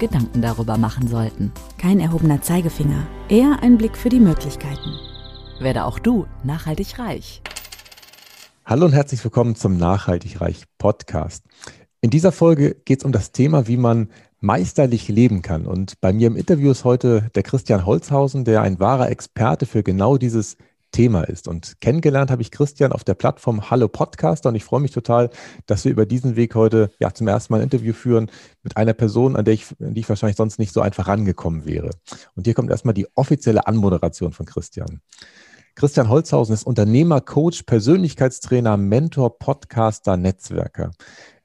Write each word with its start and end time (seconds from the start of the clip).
Gedanken 0.00 0.42
darüber 0.42 0.78
machen 0.78 1.06
sollten. 1.06 1.52
Kein 1.78 2.00
erhobener 2.00 2.42
Zeigefinger, 2.42 3.06
eher 3.28 3.62
ein 3.62 3.78
Blick 3.78 3.96
für 3.96 4.08
die 4.08 4.18
Möglichkeiten. 4.18 4.96
Werde 5.60 5.84
auch 5.84 6.00
du 6.00 6.26
nachhaltig 6.42 6.98
reich. 6.98 7.42
Hallo 8.64 8.86
und 8.86 8.92
herzlich 8.92 9.22
willkommen 9.22 9.54
zum 9.54 9.76
Nachhaltig 9.76 10.40
Reich 10.40 10.64
Podcast. 10.78 11.44
In 12.00 12.10
dieser 12.10 12.32
Folge 12.32 12.76
geht 12.84 13.00
es 13.00 13.04
um 13.04 13.12
das 13.12 13.30
Thema, 13.30 13.68
wie 13.68 13.76
man 13.76 14.08
meisterlich 14.40 15.08
leben 15.08 15.42
kann. 15.42 15.66
Und 15.66 16.00
bei 16.00 16.12
mir 16.12 16.28
im 16.28 16.36
Interview 16.36 16.70
ist 16.70 16.84
heute 16.84 17.30
der 17.34 17.42
Christian 17.42 17.84
Holzhausen, 17.84 18.44
der 18.44 18.62
ein 18.62 18.80
wahrer 18.80 19.10
Experte 19.10 19.66
für 19.66 19.82
genau 19.82 20.16
dieses 20.16 20.56
Thema 20.90 21.22
ist. 21.22 21.48
Und 21.48 21.80
kennengelernt 21.80 22.30
habe 22.30 22.42
ich 22.42 22.50
Christian 22.50 22.92
auf 22.92 23.04
der 23.04 23.14
Plattform 23.14 23.70
Hallo 23.70 23.88
Podcaster 23.88 24.48
und 24.48 24.54
ich 24.54 24.64
freue 24.64 24.80
mich 24.80 24.90
total, 24.90 25.30
dass 25.66 25.84
wir 25.84 25.92
über 25.92 26.06
diesen 26.06 26.36
Weg 26.36 26.54
heute 26.54 26.90
ja 26.98 27.12
zum 27.12 27.28
ersten 27.28 27.52
Mal 27.52 27.58
ein 27.58 27.64
Interview 27.64 27.92
führen 27.92 28.30
mit 28.62 28.76
einer 28.76 28.92
Person, 28.92 29.36
an 29.36 29.44
der 29.44 29.54
ich, 29.54 29.66
an 29.80 29.94
die 29.94 30.00
ich 30.00 30.08
wahrscheinlich 30.08 30.36
sonst 30.36 30.58
nicht 30.58 30.72
so 30.72 30.80
einfach 30.80 31.08
rangekommen 31.08 31.64
wäre. 31.64 31.90
Und 32.34 32.44
hier 32.46 32.54
kommt 32.54 32.70
erstmal 32.70 32.94
die 32.94 33.06
offizielle 33.14 33.66
Anmoderation 33.66 34.32
von 34.32 34.46
Christian. 34.46 35.00
Christian 35.76 36.08
Holzhausen 36.08 36.54
ist 36.54 36.64
Unternehmer, 36.64 37.20
Coach, 37.20 37.62
Persönlichkeitstrainer, 37.62 38.76
Mentor, 38.76 39.38
Podcaster, 39.38 40.16
Netzwerker. 40.16 40.90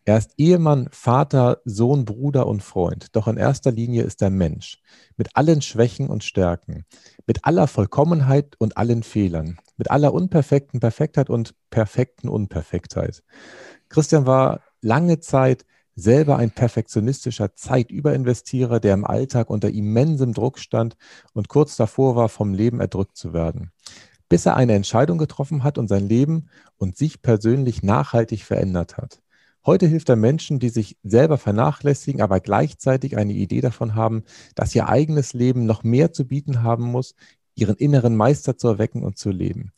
Er 0.08 0.20
ist 0.20 0.34
Ehemann, 0.38 0.88
Vater, 0.92 1.62
Sohn, 1.66 2.06
Bruder 2.06 2.46
und 2.46 2.62
Freund. 2.62 3.16
Doch 3.16 3.28
in 3.28 3.38
erster 3.38 3.72
Linie 3.72 4.04
ist 4.04 4.22
er 4.22 4.30
Mensch. 4.30 4.80
Mit 5.18 5.36
allen 5.36 5.64
Schwächen 5.64 6.10
und 6.10 6.24
Stärken. 6.24 6.86
Mit 7.26 7.44
aller 7.44 7.66
Vollkommenheit 7.66 8.56
und 8.60 8.78
allen 8.78 9.02
Fehlern. 9.02 9.58
Mit 9.78 9.90
aller 9.90 10.14
unperfekten 10.14 10.80
Perfektheit 10.80 11.32
und 11.32 11.56
perfekten 11.72 12.30
Unperfektheit. 12.30 13.24
Christian 13.90 14.28
war 14.28 14.62
lange 14.80 15.22
Zeit 15.22 15.66
selber 15.96 16.38
ein 16.38 16.52
perfektionistischer 16.52 17.56
Zeitüberinvestierer, 17.56 18.80
der 18.80 18.94
im 18.94 19.06
Alltag 19.06 19.50
unter 19.50 19.72
immensem 19.72 20.34
Druck 20.34 20.60
stand 20.60 20.98
und 21.34 21.50
kurz 21.50 21.78
davor 21.78 22.16
war, 22.16 22.30
vom 22.30 22.54
Leben 22.54 22.80
erdrückt 22.80 23.18
zu 23.18 23.34
werden. 23.34 23.72
Bis 24.30 24.46
er 24.46 24.56
eine 24.56 24.74
Entscheidung 24.74 25.18
getroffen 25.18 25.64
hat 25.64 25.80
und 25.80 25.88
sein 25.88 26.08
Leben 26.08 26.50
und 26.78 26.96
sich 26.96 27.24
persönlich 27.24 27.82
nachhaltig 27.82 28.44
verändert 28.44 28.98
hat. 28.98 29.22
Heute 29.66 29.88
hilft 29.88 30.10
er 30.10 30.16
Menschen, 30.16 30.60
die 30.60 30.70
sich 30.70 30.98
selber 31.02 31.40
vernachlässigen, 31.40 32.22
aber 32.22 32.40
gleichzeitig 32.40 33.18
eine 33.18 33.34
Idee 33.34 33.62
davon 33.62 33.96
haben, 33.96 34.24
dass 34.54 34.76
ihr 34.76 34.88
eigenes 34.88 35.34
Leben 35.34 35.66
noch 35.66 35.84
mehr 35.84 36.14
zu 36.14 36.28
bieten 36.28 36.62
haben 36.62 36.84
muss, 36.84 37.16
ihren 37.56 37.76
inneren 37.76 38.16
Meister 38.16 38.58
zu 38.58 38.68
erwecken 38.68 39.04
und 39.04 39.18
zu 39.18 39.32
leben. 39.32 39.72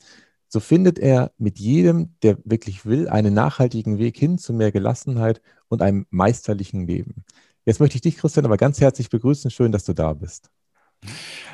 So 0.49 0.59
findet 0.59 0.99
er 0.99 1.31
mit 1.37 1.59
jedem, 1.59 2.15
der 2.21 2.37
wirklich 2.43 2.85
will, 2.85 3.07
einen 3.07 3.33
nachhaltigen 3.33 3.97
Weg 3.97 4.17
hin 4.17 4.37
zu 4.37 4.53
mehr 4.53 4.71
Gelassenheit 4.71 5.41
und 5.69 5.81
einem 5.81 6.05
meisterlichen 6.09 6.85
Leben. 6.85 7.23
Jetzt 7.65 7.79
möchte 7.79 7.95
ich 7.95 8.01
dich, 8.01 8.17
Christian, 8.17 8.45
aber 8.45 8.57
ganz 8.57 8.81
herzlich 8.81 9.09
begrüßen. 9.09 9.51
Schön, 9.51 9.71
dass 9.71 9.83
du 9.83 9.93
da 9.93 10.13
bist. 10.13 10.49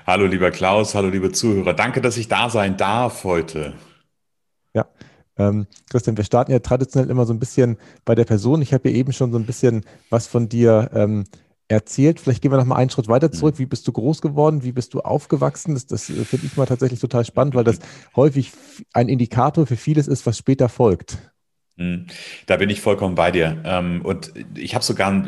Hallo, 0.05 0.25
lieber 0.25 0.51
Klaus, 0.51 0.95
hallo, 0.95 1.09
liebe 1.09 1.31
Zuhörer. 1.31 1.73
Danke, 1.73 2.01
dass 2.01 2.17
ich 2.17 2.27
da 2.27 2.49
sein 2.49 2.77
darf 2.77 3.23
heute. 3.23 3.73
Ja, 4.73 4.87
ähm, 5.37 5.67
Christian, 5.89 6.17
wir 6.17 6.23
starten 6.23 6.51
ja 6.51 6.59
traditionell 6.59 7.09
immer 7.09 7.25
so 7.25 7.33
ein 7.33 7.39
bisschen 7.39 7.77
bei 8.05 8.15
der 8.15 8.25
Person. 8.25 8.61
Ich 8.61 8.73
habe 8.73 8.89
ja 8.89 8.95
eben 8.95 9.13
schon 9.13 9.31
so 9.31 9.37
ein 9.37 9.45
bisschen 9.45 9.83
was 10.09 10.27
von 10.27 10.49
dir 10.49 10.91
ähm, 10.93 11.25
erzählt. 11.67 12.19
Vielleicht 12.19 12.41
gehen 12.41 12.51
wir 12.51 12.57
noch 12.57 12.65
mal 12.65 12.75
einen 12.75 12.89
Schritt 12.89 13.07
weiter 13.07 13.31
zurück. 13.31 13.55
Mhm. 13.55 13.59
Wie 13.59 13.65
bist 13.65 13.87
du 13.87 13.91
groß 13.91 14.21
geworden? 14.21 14.63
Wie 14.63 14.71
bist 14.71 14.93
du 14.93 15.01
aufgewachsen? 15.01 15.73
Das, 15.73 15.87
das 15.87 16.09
äh, 16.09 16.25
finde 16.25 16.45
ich 16.45 16.57
mal 16.57 16.65
tatsächlich 16.65 16.99
total 16.99 17.25
spannend, 17.25 17.55
weil 17.55 17.63
das 17.63 17.79
häufig 18.15 18.51
ein 18.93 19.09
Indikator 19.09 19.65
für 19.65 19.77
vieles 19.77 20.07
ist, 20.07 20.25
was 20.25 20.37
später 20.37 20.69
folgt. 20.69 21.17
Mhm. 21.77 22.07
Da 22.45 22.57
bin 22.57 22.69
ich 22.69 22.81
vollkommen 22.81 23.15
bei 23.15 23.31
dir. 23.31 23.61
Ähm, 23.65 24.01
und 24.03 24.33
ich 24.55 24.75
habe 24.75 24.83
sogar 24.83 25.25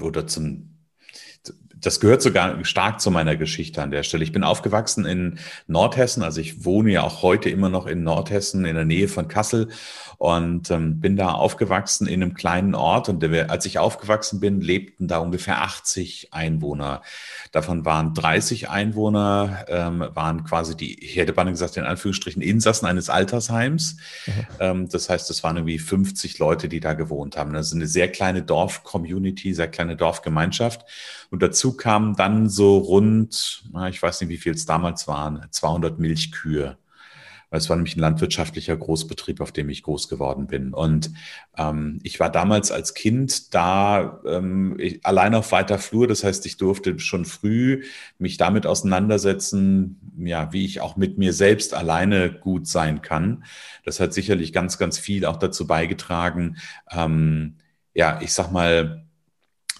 oder 0.00 0.26
zum 0.26 0.77
das 1.80 2.00
gehört 2.00 2.22
sogar 2.22 2.64
stark 2.64 3.00
zu 3.00 3.10
meiner 3.10 3.36
Geschichte 3.36 3.82
an 3.82 3.90
der 3.90 4.02
Stelle. 4.02 4.24
Ich 4.24 4.32
bin 4.32 4.44
aufgewachsen 4.44 5.06
in 5.06 5.38
Nordhessen, 5.66 6.22
also 6.22 6.40
ich 6.40 6.64
wohne 6.64 6.92
ja 6.92 7.02
auch 7.02 7.22
heute 7.22 7.50
immer 7.50 7.68
noch 7.68 7.86
in 7.86 8.02
Nordhessen 8.02 8.64
in 8.64 8.74
der 8.74 8.84
Nähe 8.84 9.08
von 9.08 9.28
Kassel 9.28 9.68
und 10.18 10.70
ähm, 10.72 11.00
bin 11.00 11.16
da 11.16 11.30
aufgewachsen 11.30 12.08
in 12.08 12.22
einem 12.22 12.34
kleinen 12.34 12.74
Ort 12.74 13.08
und 13.08 13.22
der, 13.22 13.50
als 13.50 13.66
ich 13.66 13.78
aufgewachsen 13.78 14.40
bin, 14.40 14.60
lebten 14.60 15.06
da 15.06 15.18
ungefähr 15.18 15.62
80 15.62 16.32
Einwohner. 16.32 17.02
Davon 17.52 17.84
waren 17.84 18.14
30 18.14 18.68
Einwohner, 18.68 19.64
ähm, 19.68 20.04
waren 20.14 20.42
quasi 20.42 20.76
die, 20.76 21.04
ich 21.04 21.16
hätte 21.16 21.32
beinahe 21.32 21.52
gesagt, 21.52 21.76
in 21.76 21.84
Anführungsstrichen 21.84 22.42
Insassen 22.42 22.86
eines 22.86 23.10
Altersheims. 23.10 23.96
Mhm. 24.26 24.32
Ähm, 24.58 24.88
das 24.88 25.08
heißt, 25.08 25.30
es 25.30 25.44
waren 25.44 25.56
irgendwie 25.56 25.78
50 25.78 26.38
Leute, 26.40 26.68
die 26.68 26.80
da 26.80 26.94
gewohnt 26.94 27.36
haben. 27.36 27.52
Das 27.52 27.68
ist 27.68 27.74
eine 27.74 27.86
sehr 27.86 28.10
kleine 28.10 28.42
Dorf-Community, 28.42 29.54
sehr 29.54 29.68
kleine 29.68 29.94
Dorfgemeinschaft. 29.94 30.84
Und 31.30 31.42
dazu 31.42 31.76
kamen 31.76 32.16
dann 32.16 32.48
so 32.48 32.78
rund, 32.78 33.64
ich 33.90 34.02
weiß 34.02 34.20
nicht, 34.20 34.30
wie 34.30 34.38
viel 34.38 34.54
es 34.54 34.66
damals 34.66 35.06
waren, 35.08 35.46
200 35.50 35.98
Milchkühe 35.98 36.78
es 37.50 37.70
war 37.70 37.76
nämlich 37.76 37.96
ein 37.96 38.00
landwirtschaftlicher 38.00 38.76
Großbetrieb, 38.76 39.40
auf 39.40 39.52
dem 39.52 39.70
ich 39.70 39.82
groß 39.82 40.08
geworden 40.08 40.46
bin. 40.46 40.74
Und 40.74 41.10
ähm, 41.56 41.98
ich 42.02 42.20
war 42.20 42.30
damals 42.30 42.70
als 42.70 42.92
Kind 42.92 43.54
da 43.54 44.20
ähm, 44.26 44.76
ich, 44.78 45.04
allein 45.06 45.34
auf 45.34 45.50
weiter 45.52 45.78
Flur. 45.78 46.06
Das 46.06 46.24
heißt, 46.24 46.44
ich 46.44 46.58
durfte 46.58 46.98
schon 46.98 47.24
früh 47.24 47.84
mich 48.18 48.36
damit 48.36 48.66
auseinandersetzen, 48.66 49.98
ja, 50.18 50.52
wie 50.52 50.66
ich 50.66 50.80
auch 50.82 50.96
mit 50.96 51.16
mir 51.16 51.32
selbst 51.32 51.72
alleine 51.72 52.30
gut 52.32 52.66
sein 52.66 53.00
kann. 53.00 53.44
Das 53.84 53.98
hat 53.98 54.12
sicherlich 54.12 54.52
ganz, 54.52 54.76
ganz 54.76 54.98
viel 54.98 55.24
auch 55.24 55.36
dazu 55.36 55.66
beigetragen, 55.66 56.58
ähm, 56.90 57.56
ja, 57.94 58.20
ich 58.22 58.32
sag 58.32 58.52
mal, 58.52 59.07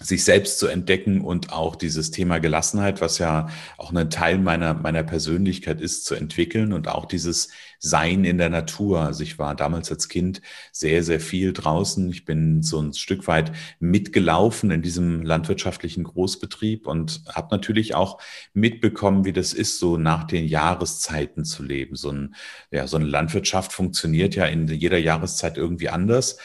sich 0.01 0.23
selbst 0.23 0.59
zu 0.59 0.67
entdecken 0.67 1.21
und 1.21 1.51
auch 1.51 1.75
dieses 1.75 2.11
Thema 2.11 2.39
Gelassenheit, 2.39 3.01
was 3.01 3.17
ja 3.17 3.49
auch 3.77 3.93
ein 3.93 4.09
Teil 4.09 4.37
meiner, 4.37 4.73
meiner 4.73 5.03
Persönlichkeit 5.03 5.81
ist, 5.81 6.05
zu 6.05 6.15
entwickeln 6.15 6.71
und 6.71 6.87
auch 6.87 7.05
dieses 7.05 7.49
Sein 7.79 8.23
in 8.23 8.37
der 8.37 8.49
Natur. 8.49 9.01
Also 9.01 9.23
ich 9.23 9.39
war 9.39 9.55
damals 9.55 9.91
als 9.91 10.07
Kind 10.07 10.41
sehr, 10.71 11.03
sehr 11.03 11.19
viel 11.19 11.53
draußen. 11.53 12.09
Ich 12.11 12.25
bin 12.25 12.63
so 12.63 12.81
ein 12.81 12.93
Stück 12.93 13.27
weit 13.27 13.51
mitgelaufen 13.79 14.71
in 14.71 14.81
diesem 14.81 15.21
landwirtschaftlichen 15.21 16.05
Großbetrieb 16.05 16.87
und 16.87 17.21
habe 17.27 17.49
natürlich 17.51 17.93
auch 17.95 18.21
mitbekommen, 18.53 19.25
wie 19.25 19.33
das 19.33 19.53
ist, 19.53 19.79
so 19.79 19.97
nach 19.97 20.23
den 20.23 20.45
Jahreszeiten 20.45 21.43
zu 21.43 21.63
leben. 21.63 21.95
So, 21.95 22.11
ein, 22.11 22.35
ja, 22.71 22.87
so 22.87 22.97
eine 22.97 23.05
Landwirtschaft 23.05 23.73
funktioniert 23.73 24.35
ja 24.35 24.45
in 24.45 24.67
jeder 24.67 24.97
Jahreszeit 24.97 25.57
irgendwie 25.57 25.89
anders. 25.89 26.37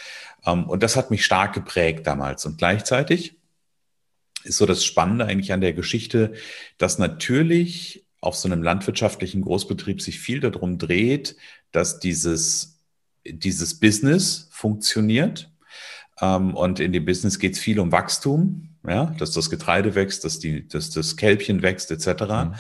Ähm, 0.45 0.69
und 0.69 0.83
das 0.83 0.97
hat 0.97 1.11
mich 1.11 1.25
stark 1.25 1.53
geprägt 1.53 2.07
damals. 2.07 2.45
Und 2.47 2.59
gleichzeitig 2.59 3.37
ist 4.45 4.59
so 4.59 4.67
das 4.67 4.85
Spannende 4.85 5.27
eigentlich 5.27 5.53
an 5.53 5.61
der 5.61 5.73
Geschichte, 5.73 6.35
dass 6.79 6.99
natürlich 6.99 8.07
auf 8.21 8.37
so 8.37 8.49
einem 8.49 8.63
landwirtschaftlichen 8.63 9.43
Großbetrieb 9.43 10.01
sich 10.01 10.19
viel 10.19 10.41
darum 10.41 10.79
dreht, 10.79 11.37
dass 11.73 12.01
dieses, 12.01 12.81
dieses 13.27 13.79
Business 13.79 14.49
funktioniert. 14.51 15.51
Ähm, 16.21 16.55
und 16.55 16.81
in 16.81 16.93
dem 16.93 17.05
Business 17.05 17.39
geht 17.39 17.55
es 17.55 17.59
viel 17.59 17.79
um 17.81 17.93
Wachstum, 17.93 18.74
ja, 18.87 19.15
dass 19.19 19.33
das 19.33 19.51
Getreide 19.51 19.95
wächst, 19.95 20.25
dass, 20.25 20.39
die, 20.39 20.69
dass 20.69 20.91
das 20.91 21.17
Kälbchen 21.17 21.63
wächst, 21.63 21.91
etc. 21.91 22.23
Mhm. 22.23 22.55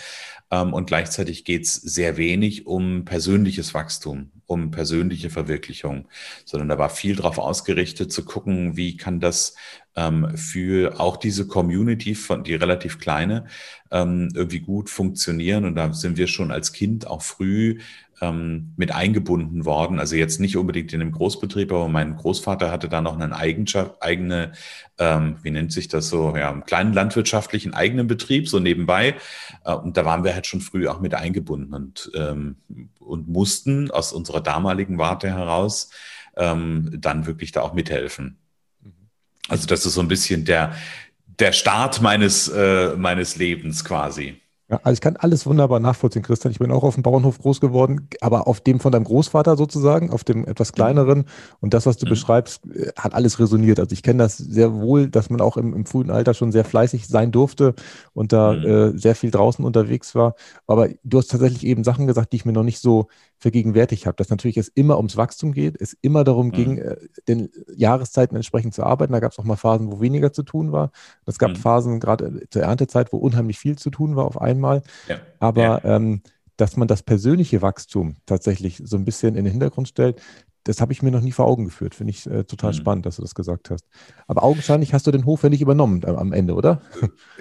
Ähm, 0.50 0.72
und 0.72 0.86
gleichzeitig 0.86 1.44
geht 1.44 1.64
es 1.64 1.74
sehr 1.74 2.16
wenig 2.16 2.66
um 2.66 3.04
persönliches 3.04 3.74
Wachstum, 3.74 4.30
um 4.46 4.70
persönliche 4.70 5.30
Verwirklichung, 5.30 6.08
sondern 6.44 6.68
da 6.68 6.78
war 6.78 6.90
viel 6.90 7.16
darauf 7.16 7.38
ausgerichtet 7.38 8.12
zu 8.12 8.24
gucken, 8.24 8.76
wie 8.76 8.96
kann 8.96 9.20
das 9.20 9.54
ähm, 9.96 10.36
für 10.36 11.00
auch 11.00 11.16
diese 11.16 11.46
Community, 11.46 12.14
von, 12.14 12.44
die 12.44 12.54
relativ 12.54 12.98
kleine, 12.98 13.46
ähm, 13.90 14.28
irgendwie 14.34 14.60
gut 14.60 14.90
funktionieren. 14.90 15.64
Und 15.64 15.76
da 15.76 15.92
sind 15.92 16.16
wir 16.16 16.26
schon 16.26 16.50
als 16.50 16.72
Kind 16.72 17.06
auch 17.06 17.22
früh 17.22 17.78
ähm, 18.20 18.72
mit 18.76 18.92
eingebunden 18.92 19.64
worden. 19.64 19.98
Also 19.98 20.16
jetzt 20.16 20.40
nicht 20.40 20.56
unbedingt 20.56 20.92
in 20.92 21.00
einem 21.00 21.12
Großbetrieb, 21.12 21.72
aber 21.72 21.88
mein 21.88 22.16
Großvater 22.16 22.70
hatte 22.70 22.88
da 22.88 23.00
noch 23.00 23.18
Eigenschaft, 23.32 24.02
eigene, 24.02 24.52
ähm, 24.98 25.36
wie 25.42 25.50
nennt 25.50 25.72
sich 25.72 25.88
das 25.88 26.08
so, 26.08 26.36
ja, 26.36 26.50
einen 26.50 26.64
kleinen 26.64 26.92
landwirtschaftlichen 26.92 27.74
eigenen 27.74 28.06
Betrieb, 28.06 28.48
so 28.48 28.58
nebenbei. 28.58 29.16
Äh, 29.64 29.74
und 29.74 29.96
da 29.96 30.04
waren 30.04 30.24
wir 30.24 30.34
halt 30.34 30.46
schon 30.46 30.60
früh 30.60 30.88
auch 30.88 31.00
mit 31.00 31.14
eingebunden 31.14 31.74
und, 31.74 32.10
ähm, 32.14 32.56
und 32.98 33.28
mussten 33.28 33.90
aus 33.90 34.12
unserer 34.12 34.40
damaligen 34.40 34.98
Warte 34.98 35.28
heraus 35.28 35.90
ähm, 36.36 36.90
dann 36.98 37.26
wirklich 37.26 37.52
da 37.52 37.62
auch 37.62 37.74
mithelfen. 37.74 38.38
Also 39.48 39.66
das 39.66 39.84
ist 39.84 39.94
so 39.94 40.00
ein 40.00 40.08
bisschen 40.08 40.44
der, 40.44 40.74
der 41.38 41.52
Start 41.52 42.00
meines, 42.00 42.48
äh, 42.48 42.96
meines 42.96 43.36
Lebens 43.36 43.84
quasi. 43.84 44.40
Ja, 44.70 44.80
also 44.82 44.94
ich 44.94 45.02
kann 45.02 45.16
alles 45.16 45.44
wunderbar 45.44 45.78
nachvollziehen, 45.78 46.22
Christian. 46.22 46.50
Ich 46.50 46.58
bin 46.58 46.70
auch 46.70 46.84
auf 46.84 46.94
dem 46.94 47.02
Bauernhof 47.02 47.38
groß 47.38 47.60
geworden, 47.60 48.08
aber 48.22 48.46
auf 48.46 48.60
dem 48.60 48.80
von 48.80 48.92
deinem 48.92 49.04
Großvater 49.04 49.58
sozusagen, 49.58 50.10
auf 50.10 50.24
dem 50.24 50.46
etwas 50.46 50.72
mhm. 50.72 50.74
kleineren. 50.74 51.24
Und 51.60 51.74
das, 51.74 51.84
was 51.84 51.98
du 51.98 52.06
mhm. 52.06 52.10
beschreibst, 52.10 52.64
äh, 52.74 52.90
hat 52.96 53.12
alles 53.12 53.38
resoniert. 53.38 53.78
Also 53.78 53.92
ich 53.92 54.02
kenne 54.02 54.22
das 54.22 54.38
sehr 54.38 54.72
wohl, 54.72 55.10
dass 55.10 55.28
man 55.28 55.42
auch 55.42 55.58
im, 55.58 55.74
im, 55.74 55.84
frühen 55.84 56.10
Alter 56.10 56.32
schon 56.32 56.50
sehr 56.50 56.64
fleißig 56.64 57.08
sein 57.08 57.30
durfte 57.30 57.74
und 58.14 58.32
da 58.32 58.54
mhm. 58.54 58.64
äh, 58.64 58.98
sehr 58.98 59.14
viel 59.14 59.30
draußen 59.30 59.62
unterwegs 59.62 60.14
war. 60.14 60.34
Aber 60.66 60.88
du 61.04 61.18
hast 61.18 61.30
tatsächlich 61.30 61.66
eben 61.66 61.84
Sachen 61.84 62.06
gesagt, 62.06 62.32
die 62.32 62.36
ich 62.36 62.46
mir 62.46 62.52
noch 62.52 62.62
nicht 62.62 62.80
so 62.80 63.08
vergegenwärtigt 63.36 64.06
habe, 64.06 64.16
dass 64.16 64.30
natürlich 64.30 64.56
es 64.56 64.68
immer 64.68 64.96
ums 64.96 65.18
Wachstum 65.18 65.52
geht, 65.52 65.78
es 65.78 65.94
immer 66.00 66.24
darum 66.24 66.46
mhm. 66.46 66.52
ging, 66.52 66.78
äh, 66.78 66.96
den 67.28 67.50
Jahreszeiten 67.76 68.34
entsprechend 68.34 68.72
zu 68.72 68.82
arbeiten. 68.82 69.12
Da 69.12 69.20
gab 69.20 69.32
es 69.32 69.38
auch 69.38 69.44
mal 69.44 69.56
Phasen, 69.56 69.92
wo 69.92 70.00
weniger 70.00 70.32
zu 70.32 70.42
tun 70.42 70.72
war. 70.72 70.90
Es 71.26 71.38
gab 71.38 71.50
mhm. 71.50 71.56
Phasen, 71.56 72.00
gerade 72.00 72.40
zur 72.48 72.62
Erntezeit, 72.62 73.12
wo 73.12 73.18
unheimlich 73.18 73.58
viel 73.58 73.76
zu 73.76 73.90
tun 73.90 74.16
war 74.16 74.24
auf 74.24 74.40
einmal. 74.40 74.53
Ja. 75.08 75.20
Aber 75.40 75.62
ja. 75.62 75.96
Ähm, 75.96 76.22
dass 76.56 76.76
man 76.76 76.88
das 76.88 77.02
persönliche 77.02 77.62
Wachstum 77.62 78.16
tatsächlich 78.26 78.80
so 78.84 78.96
ein 78.96 79.04
bisschen 79.04 79.34
in 79.34 79.44
den 79.44 79.52
Hintergrund 79.52 79.88
stellt, 79.88 80.20
das 80.64 80.80
habe 80.80 80.92
ich 80.92 81.02
mir 81.02 81.10
noch 81.10 81.20
nie 81.20 81.32
vor 81.32 81.46
Augen 81.46 81.66
geführt. 81.66 81.94
Finde 81.94 82.12
ich 82.12 82.26
äh, 82.26 82.44
total 82.44 82.72
mhm. 82.72 82.76
spannend, 82.76 83.06
dass 83.06 83.16
du 83.16 83.22
das 83.22 83.34
gesagt 83.34 83.70
hast. 83.70 83.84
Aber 84.26 84.42
augenscheinlich 84.42 84.94
hast 84.94 85.06
du 85.06 85.10
den 85.10 85.26
Hof 85.26 85.42
ja 85.42 85.50
nicht 85.50 85.60
übernommen 85.60 86.02
am, 86.04 86.16
am 86.16 86.32
Ende, 86.32 86.54
oder? 86.54 86.80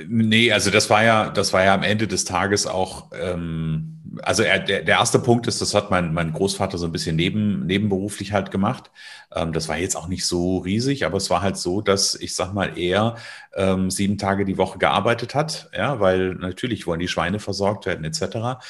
Nee, 0.07 0.51
also 0.51 0.71
das 0.71 0.89
war 0.89 1.04
ja, 1.04 1.30
das 1.30 1.54
war 1.54 1.63
ja 1.63 1.74
am 1.74 1.83
Ende 1.83 2.07
des 2.07 2.25
Tages 2.25 2.68
auch 2.68 3.12
ähm, 3.13 3.93
also 4.21 4.44
er, 4.44 4.60
der, 4.60 4.83
der 4.83 4.98
erste 4.98 5.19
Punkt 5.19 5.48
ist, 5.48 5.62
das 5.62 5.74
hat 5.74 5.89
mein, 5.89 6.13
mein 6.13 6.33
Großvater 6.33 6.77
so 6.77 6.86
ein 6.86 6.92
bisschen 6.92 7.15
neben, 7.15 7.65
nebenberuflich 7.65 8.31
halt 8.31 8.51
gemacht. 8.51 8.92
Ähm, 9.33 9.54
das 9.54 9.68
war 9.69 9.77
jetzt 9.77 9.95
auch 9.95 10.07
nicht 10.07 10.25
so 10.25 10.60
riesig, 10.60 11.06
aber 11.06 11.18
es 11.18 11.30
war 11.30 11.42
halt 11.42 11.57
so, 11.57 11.81
dass 11.81 12.15
ich 12.15 12.36
sag 12.36 12.54
mal, 12.54 12.77
er 12.77 13.15
ähm, 13.56 13.89
sieben 13.89 14.18
Tage 14.18 14.45
die 14.45 14.57
Woche 14.57 14.77
gearbeitet 14.77 15.36
hat, 15.36 15.69
ja, 15.75 16.00
weil 16.00 16.36
natürlich 16.36 16.86
wollen 16.86 17.00
die 17.00 17.07
Schweine 17.07 17.39
versorgt 17.39 17.86
werden, 17.86 18.06
etc. 18.06 18.62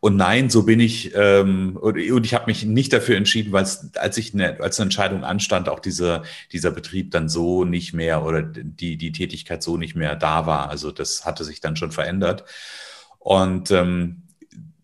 Und 0.00 0.16
nein, 0.16 0.50
so 0.50 0.64
bin 0.64 0.80
ich, 0.80 1.14
ähm, 1.14 1.76
und, 1.80 1.98
und 1.98 2.26
ich 2.26 2.34
habe 2.34 2.46
mich 2.46 2.64
nicht 2.64 2.92
dafür 2.92 3.16
entschieden, 3.16 3.52
weil 3.52 3.66
als 3.94 4.18
ich 4.18 4.34
eine, 4.34 4.60
als 4.60 4.78
eine 4.78 4.86
Entscheidung 4.86 5.24
anstand, 5.24 5.68
auch 5.68 5.80
diese, 5.80 6.22
dieser 6.52 6.70
Betrieb 6.70 7.10
dann 7.10 7.28
so 7.28 7.64
nicht 7.64 7.94
mehr 7.94 8.24
oder 8.24 8.42
die, 8.42 8.96
die 8.96 9.12
Tätigkeit 9.12 9.62
so 9.62 9.76
nicht 9.76 9.96
mehr 9.96 10.16
da 10.16 10.46
war. 10.46 10.68
Also 10.68 10.90
das 10.90 11.24
hatte 11.24 11.44
sich 11.44 11.60
dann 11.60 11.76
schon 11.76 11.92
verändert. 11.92 12.44
Und 13.18 13.70
ähm, 13.70 14.22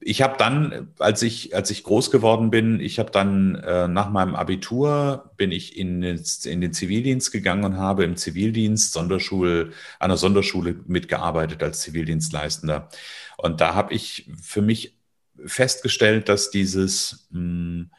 ich 0.06 0.22
habe 0.22 0.36
dann, 0.38 0.92
als 1.00 1.22
ich, 1.22 1.56
als 1.56 1.68
ich 1.72 1.82
groß 1.82 2.12
geworden 2.12 2.50
bin, 2.50 2.78
ich 2.78 3.00
habe 3.00 3.10
dann 3.10 3.56
äh, 3.56 3.88
nach 3.88 4.08
meinem 4.08 4.36
Abitur 4.36 5.32
bin 5.36 5.50
ich 5.50 5.76
in, 5.76 6.00
in 6.00 6.60
den 6.60 6.72
Zivildienst 6.72 7.32
gegangen 7.32 7.64
und 7.64 7.76
habe 7.76 8.04
im 8.04 8.16
Zivildienst 8.16 8.92
Sonderschule, 8.92 9.72
einer 9.98 10.16
Sonderschule 10.16 10.76
mitgearbeitet 10.86 11.60
als 11.64 11.80
Zivildienstleistender. 11.80 12.88
Und 13.36 13.60
da 13.60 13.74
habe 13.74 13.94
ich 13.94 14.30
für 14.40 14.62
mich 14.62 14.96
festgestellt, 15.44 16.28
dass 16.28 16.50
dieses, 16.50 17.26
mh, 17.30 17.40
hm, 17.40 17.90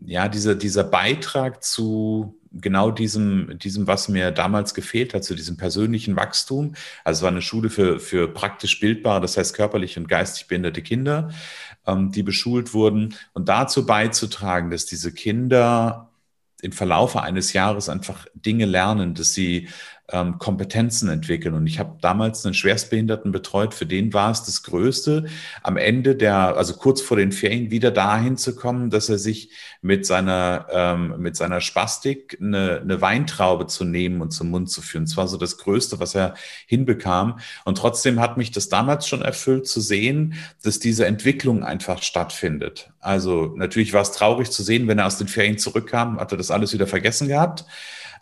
ja, 0.00 0.28
dieser, 0.28 0.54
dieser 0.54 0.84
Beitrag 0.84 1.62
zu 1.62 2.38
genau 2.52 2.90
diesem, 2.90 3.58
diesem, 3.58 3.86
was 3.86 4.08
mir 4.08 4.30
damals 4.30 4.74
gefehlt 4.74 5.14
hat, 5.14 5.24
zu 5.24 5.34
diesem 5.34 5.56
persönlichen 5.56 6.16
Wachstum. 6.16 6.74
Also 7.02 7.18
es 7.18 7.22
war 7.22 7.30
eine 7.30 7.42
Schule 7.42 7.70
für, 7.70 7.98
für 7.98 8.32
praktisch 8.32 8.78
bildbare, 8.80 9.20
das 9.20 9.36
heißt 9.36 9.54
körperlich 9.54 9.98
und 9.98 10.08
geistig 10.08 10.46
behinderte 10.46 10.82
Kinder, 10.82 11.30
ähm, 11.86 12.12
die 12.12 12.22
beschult 12.22 12.72
wurden. 12.74 13.14
Und 13.32 13.48
dazu 13.48 13.86
beizutragen, 13.86 14.70
dass 14.70 14.86
diese 14.86 15.12
Kinder 15.12 16.10
im 16.62 16.72
Verlaufe 16.72 17.20
eines 17.22 17.52
Jahres 17.52 17.88
einfach 17.88 18.26
Dinge 18.34 18.64
lernen, 18.64 19.14
dass 19.14 19.34
sie 19.34 19.68
ähm, 20.10 20.38
Kompetenzen 20.38 21.08
entwickeln. 21.08 21.54
Und 21.54 21.66
ich 21.66 21.78
habe 21.78 21.96
damals 22.00 22.44
einen 22.44 22.54
Schwerstbehinderten 22.54 23.32
betreut, 23.32 23.72
für 23.72 23.86
den 23.86 24.12
war 24.12 24.30
es 24.30 24.42
das 24.42 24.62
Größte, 24.62 25.26
am 25.62 25.76
Ende 25.76 26.14
der, 26.14 26.56
also 26.56 26.74
kurz 26.74 27.00
vor 27.00 27.16
den 27.16 27.32
Ferien, 27.32 27.70
wieder 27.70 27.90
dahin 27.90 28.36
zu 28.36 28.54
kommen, 28.54 28.90
dass 28.90 29.08
er 29.08 29.18
sich 29.18 29.50
mit 29.80 30.04
seiner, 30.04 30.66
ähm, 30.70 31.14
mit 31.18 31.36
seiner 31.36 31.60
Spastik 31.60 32.36
eine, 32.40 32.80
eine 32.82 33.00
Weintraube 33.00 33.66
zu 33.66 33.84
nehmen 33.84 34.20
und 34.20 34.32
zum 34.32 34.50
Mund 34.50 34.70
zu 34.70 34.82
führen. 34.82 35.06
Das 35.06 35.16
war 35.16 35.26
so 35.26 35.38
das 35.38 35.56
Größte, 35.56 35.98
was 36.00 36.14
er 36.14 36.34
hinbekam. 36.66 37.38
Und 37.64 37.78
trotzdem 37.78 38.20
hat 38.20 38.36
mich 38.36 38.50
das 38.50 38.68
damals 38.68 39.08
schon 39.08 39.22
erfüllt 39.22 39.66
zu 39.66 39.80
sehen, 39.80 40.34
dass 40.62 40.78
diese 40.78 41.06
Entwicklung 41.06 41.64
einfach 41.64 42.02
stattfindet. 42.02 42.90
Also 43.00 43.54
natürlich 43.56 43.92
war 43.94 44.02
es 44.02 44.12
traurig 44.12 44.50
zu 44.50 44.62
sehen, 44.62 44.86
wenn 44.86 44.98
er 44.98 45.06
aus 45.06 45.18
den 45.18 45.28
Ferien 45.28 45.58
zurückkam, 45.58 46.20
hat 46.20 46.32
er 46.32 46.38
das 46.38 46.50
alles 46.50 46.74
wieder 46.74 46.86
vergessen 46.86 47.28
gehabt. 47.28 47.64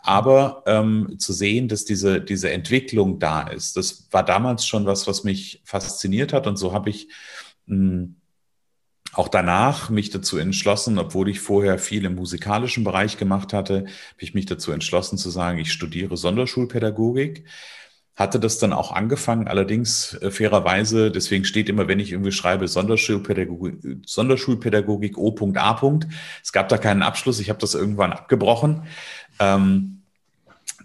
Aber 0.05 0.63
ähm, 0.67 1.15
zu 1.17 1.31
sehen, 1.31 1.69
dass 1.69 1.85
diese, 1.85 2.19
diese 2.19 2.51
Entwicklung 2.51 3.19
da 3.19 3.47
ist, 3.47 3.77
das 3.77 4.09
war 4.11 4.23
damals 4.23 4.67
schon 4.67 4.85
was, 4.85 5.07
was 5.07 5.23
mich 5.23 5.61
fasziniert 5.63 6.33
hat. 6.33 6.45
Und 6.45 6.57
so 6.57 6.73
habe 6.73 6.89
ich 6.89 7.07
hm, 7.67 8.17
auch 9.13 9.29
danach 9.29 9.89
mich 9.89 10.09
dazu 10.09 10.37
entschlossen, 10.37 10.99
obwohl 10.99 11.29
ich 11.29 11.39
vorher 11.39 11.79
viel 11.79 12.03
im 12.03 12.15
musikalischen 12.15 12.83
Bereich 12.83 13.17
gemacht 13.17 13.53
hatte, 13.53 13.77
habe 13.77 13.87
ich 14.19 14.33
mich 14.33 14.45
dazu 14.45 14.73
entschlossen 14.73 15.17
zu 15.17 15.29
sagen, 15.29 15.57
ich 15.59 15.71
studiere 15.71 16.17
Sonderschulpädagogik 16.17 17.45
hatte 18.15 18.39
das 18.39 18.59
dann 18.59 18.73
auch 18.73 18.91
angefangen, 18.91 19.47
allerdings 19.47 20.13
äh, 20.21 20.29
fairerweise, 20.29 21.09
deswegen 21.09 21.45
steht 21.45 21.67
immer, 21.67 21.87
wenn 21.87 21.99
ich 21.99 22.11
irgendwie 22.11 22.31
schreibe, 22.31 22.67
Sonderschulpädagogik, 22.67 24.03
Sonderschulpädagogik 24.05 25.17
O.A. 25.17 25.99
Es 26.43 26.53
gab 26.53 26.69
da 26.69 26.77
keinen 26.77 27.01
Abschluss, 27.01 27.39
ich 27.39 27.49
habe 27.49 27.59
das 27.59 27.73
irgendwann 27.73 28.13
abgebrochen. 28.13 28.83
Ähm, 29.39 29.92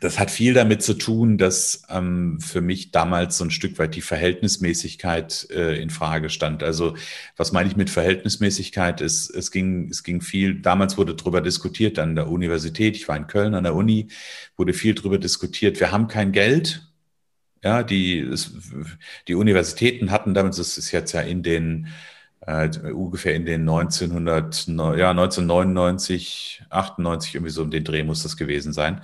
das 0.00 0.18
hat 0.18 0.30
viel 0.30 0.54
damit 0.54 0.82
zu 0.82 0.94
tun, 0.94 1.38
dass 1.38 1.82
ähm, 1.88 2.40
für 2.40 2.60
mich 2.60 2.90
damals 2.90 3.38
so 3.38 3.44
ein 3.44 3.50
Stück 3.50 3.78
weit 3.78 3.94
die 3.94 4.00
Verhältnismäßigkeit 4.00 5.48
äh, 5.50 5.80
in 5.80 5.90
Frage 5.90 6.30
stand. 6.30 6.62
Also 6.62 6.96
was 7.36 7.52
meine 7.52 7.68
ich 7.68 7.76
mit 7.76 7.90
Verhältnismäßigkeit? 7.90 9.00
Es, 9.00 9.28
es, 9.30 9.50
ging, 9.50 9.88
es 9.88 10.02
ging 10.04 10.20
viel, 10.20 10.60
damals 10.60 10.98
wurde 10.98 11.14
darüber 11.14 11.40
diskutiert 11.40 11.98
an 11.98 12.14
der 12.14 12.28
Universität, 12.28 12.96
ich 12.96 13.08
war 13.08 13.16
in 13.16 13.26
Köln 13.26 13.54
an 13.54 13.64
der 13.64 13.74
Uni, 13.74 14.08
wurde 14.56 14.72
viel 14.72 14.94
darüber 14.94 15.18
diskutiert, 15.18 15.80
wir 15.80 15.90
haben 15.92 16.08
kein 16.08 16.32
Geld. 16.32 16.84
Ja, 17.64 17.82
die, 17.82 18.20
es, 18.20 18.52
die 19.26 19.34
Universitäten 19.34 20.12
hatten 20.12 20.32
damals, 20.32 20.58
das 20.58 20.78
ist 20.78 20.92
jetzt 20.92 21.12
ja 21.12 21.22
in 21.22 21.42
den 21.42 21.88
äh, 22.42 22.68
ungefähr 22.92 23.34
in 23.34 23.46
den 23.46 23.62
1900, 23.62 24.68
ja, 24.68 25.10
1999, 25.10 26.62
98, 26.70 27.34
irgendwie 27.34 27.50
so 27.50 27.62
um 27.62 27.70
den 27.72 27.82
Dreh 27.82 28.04
muss 28.04 28.22
das 28.22 28.36
gewesen 28.36 28.72
sein 28.72 29.00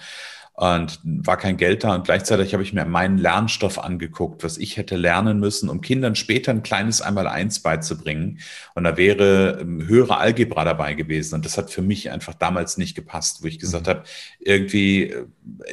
und 0.56 1.00
war 1.02 1.36
kein 1.36 1.56
Geld 1.56 1.82
da. 1.82 1.96
Und 1.96 2.04
gleichzeitig 2.04 2.52
habe 2.52 2.62
ich 2.62 2.72
mir 2.72 2.84
meinen 2.84 3.18
Lernstoff 3.18 3.82
angeguckt, 3.82 4.44
was 4.44 4.56
ich 4.56 4.76
hätte 4.76 4.94
lernen 4.94 5.40
müssen, 5.40 5.68
um 5.68 5.80
Kindern 5.80 6.14
später 6.14 6.52
ein 6.52 6.62
kleines 6.62 7.02
Einmal-Eins 7.02 7.58
beizubringen. 7.58 8.38
Und 8.76 8.84
da 8.84 8.96
wäre 8.96 9.58
ähm, 9.60 9.84
höhere 9.88 10.18
Algebra 10.18 10.64
dabei 10.64 10.94
gewesen. 10.94 11.34
Und 11.34 11.44
das 11.44 11.58
hat 11.58 11.70
für 11.70 11.82
mich 11.82 12.12
einfach 12.12 12.34
damals 12.34 12.78
nicht 12.78 12.94
gepasst, 12.94 13.42
wo 13.42 13.48
ich 13.48 13.58
gesagt 13.58 13.86
mhm. 13.86 13.90
habe, 13.90 14.02
irgendwie, 14.38 15.02
äh, 15.02 15.26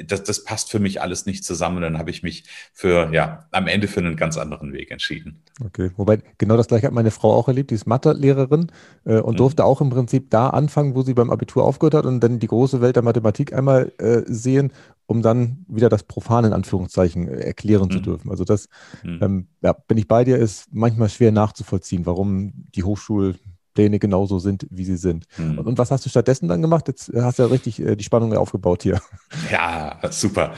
das, 0.04 0.24
das 0.24 0.44
passt 0.44 0.72
für 0.72 0.80
mich 0.80 1.00
alles 1.00 1.28
nicht 1.28 1.46
zusammen. 1.46 1.78
Und 1.78 1.84
dann 1.84 2.00
habe 2.00 2.10
ich 2.10 2.24
mich 2.24 2.46
für, 2.74 3.14
ja, 3.14 3.46
am 3.52 3.68
Ende 3.68 3.88
für 3.88 4.00
einen 4.00 4.16
ganz 4.16 4.36
anderen 4.36 4.74
Weg 4.74 4.90
entschieden. 4.90 5.44
Okay, 5.64 5.92
wobei 5.96 6.24
genau 6.40 6.58
das 6.58 6.68
gleiche 6.68 6.88
hat 6.88 6.94
meine 6.94 7.12
Frau 7.12 7.32
auch 7.36 7.48
erlebt, 7.48 7.70
die 7.70 7.76
ist 7.76 7.86
Mathelehrerin 7.86 8.72
äh, 9.06 9.20
und 9.20 9.34
mhm. 9.34 9.38
durfte 9.38 9.64
auch 9.64 9.80
im 9.80 9.92
Prinzip 9.92 10.32
da 10.32 10.50
anfangen, 10.50 10.96
wo 10.96 11.04
sie 11.04 11.14
beim 11.14 11.30
Abitur 11.30 11.66
aufgehört 11.66 11.94
hat 11.94 12.06
und 12.08 12.20
dann 12.20 12.40
die 12.40 12.48
große 12.48 12.82
Welt 12.82 12.96
der 12.96 13.04
Mathematik 13.04 13.54
einmal 13.54 13.92
äh, 14.00 14.24
sehen 14.26 14.71
um 15.12 15.22
dann 15.22 15.66
wieder 15.68 15.90
das 15.90 16.04
Profane 16.04 16.48
in 16.48 16.54
Anführungszeichen 16.54 17.28
äh, 17.28 17.42
erklären 17.42 17.88
mhm. 17.88 17.92
zu 17.92 18.00
dürfen. 18.00 18.32
Also 18.32 18.46
das, 18.46 18.70
mhm. 19.04 19.20
ähm, 19.22 19.48
ja, 19.62 19.74
bin 19.74 19.98
ich 19.98 20.08
bei 20.08 20.24
dir, 20.24 20.38
ist 20.38 20.68
manchmal 20.72 21.10
schwer 21.10 21.34
nachzuvollziehen, 21.34 22.06
warum 22.06 22.54
die 22.74 22.84
Hochschulpläne 22.84 24.00
genauso 24.00 24.40
sind, 24.40 24.68
wie 24.70 24.86
sie 24.86 24.96
sind. 24.96 25.26
Mhm. 25.38 25.60
Und, 25.60 25.68
und, 25.68 25.78
was 25.78 25.92
hast 25.92 26.06
du 26.06 26.10
stattdessen 26.10 26.48
dann 26.48 26.62
gemacht? 26.62 26.88
Jetzt 26.88 27.12
hast 27.14 27.40
du 27.40 27.44
ja 27.44 27.50
richtig 27.50 27.82
äh, 27.82 27.98
die 27.98 28.06
Spannung 28.06 28.34
aufgebaut 28.36 28.84
hier. 28.84 29.02
Ja, 29.52 30.00
super. 30.12 30.54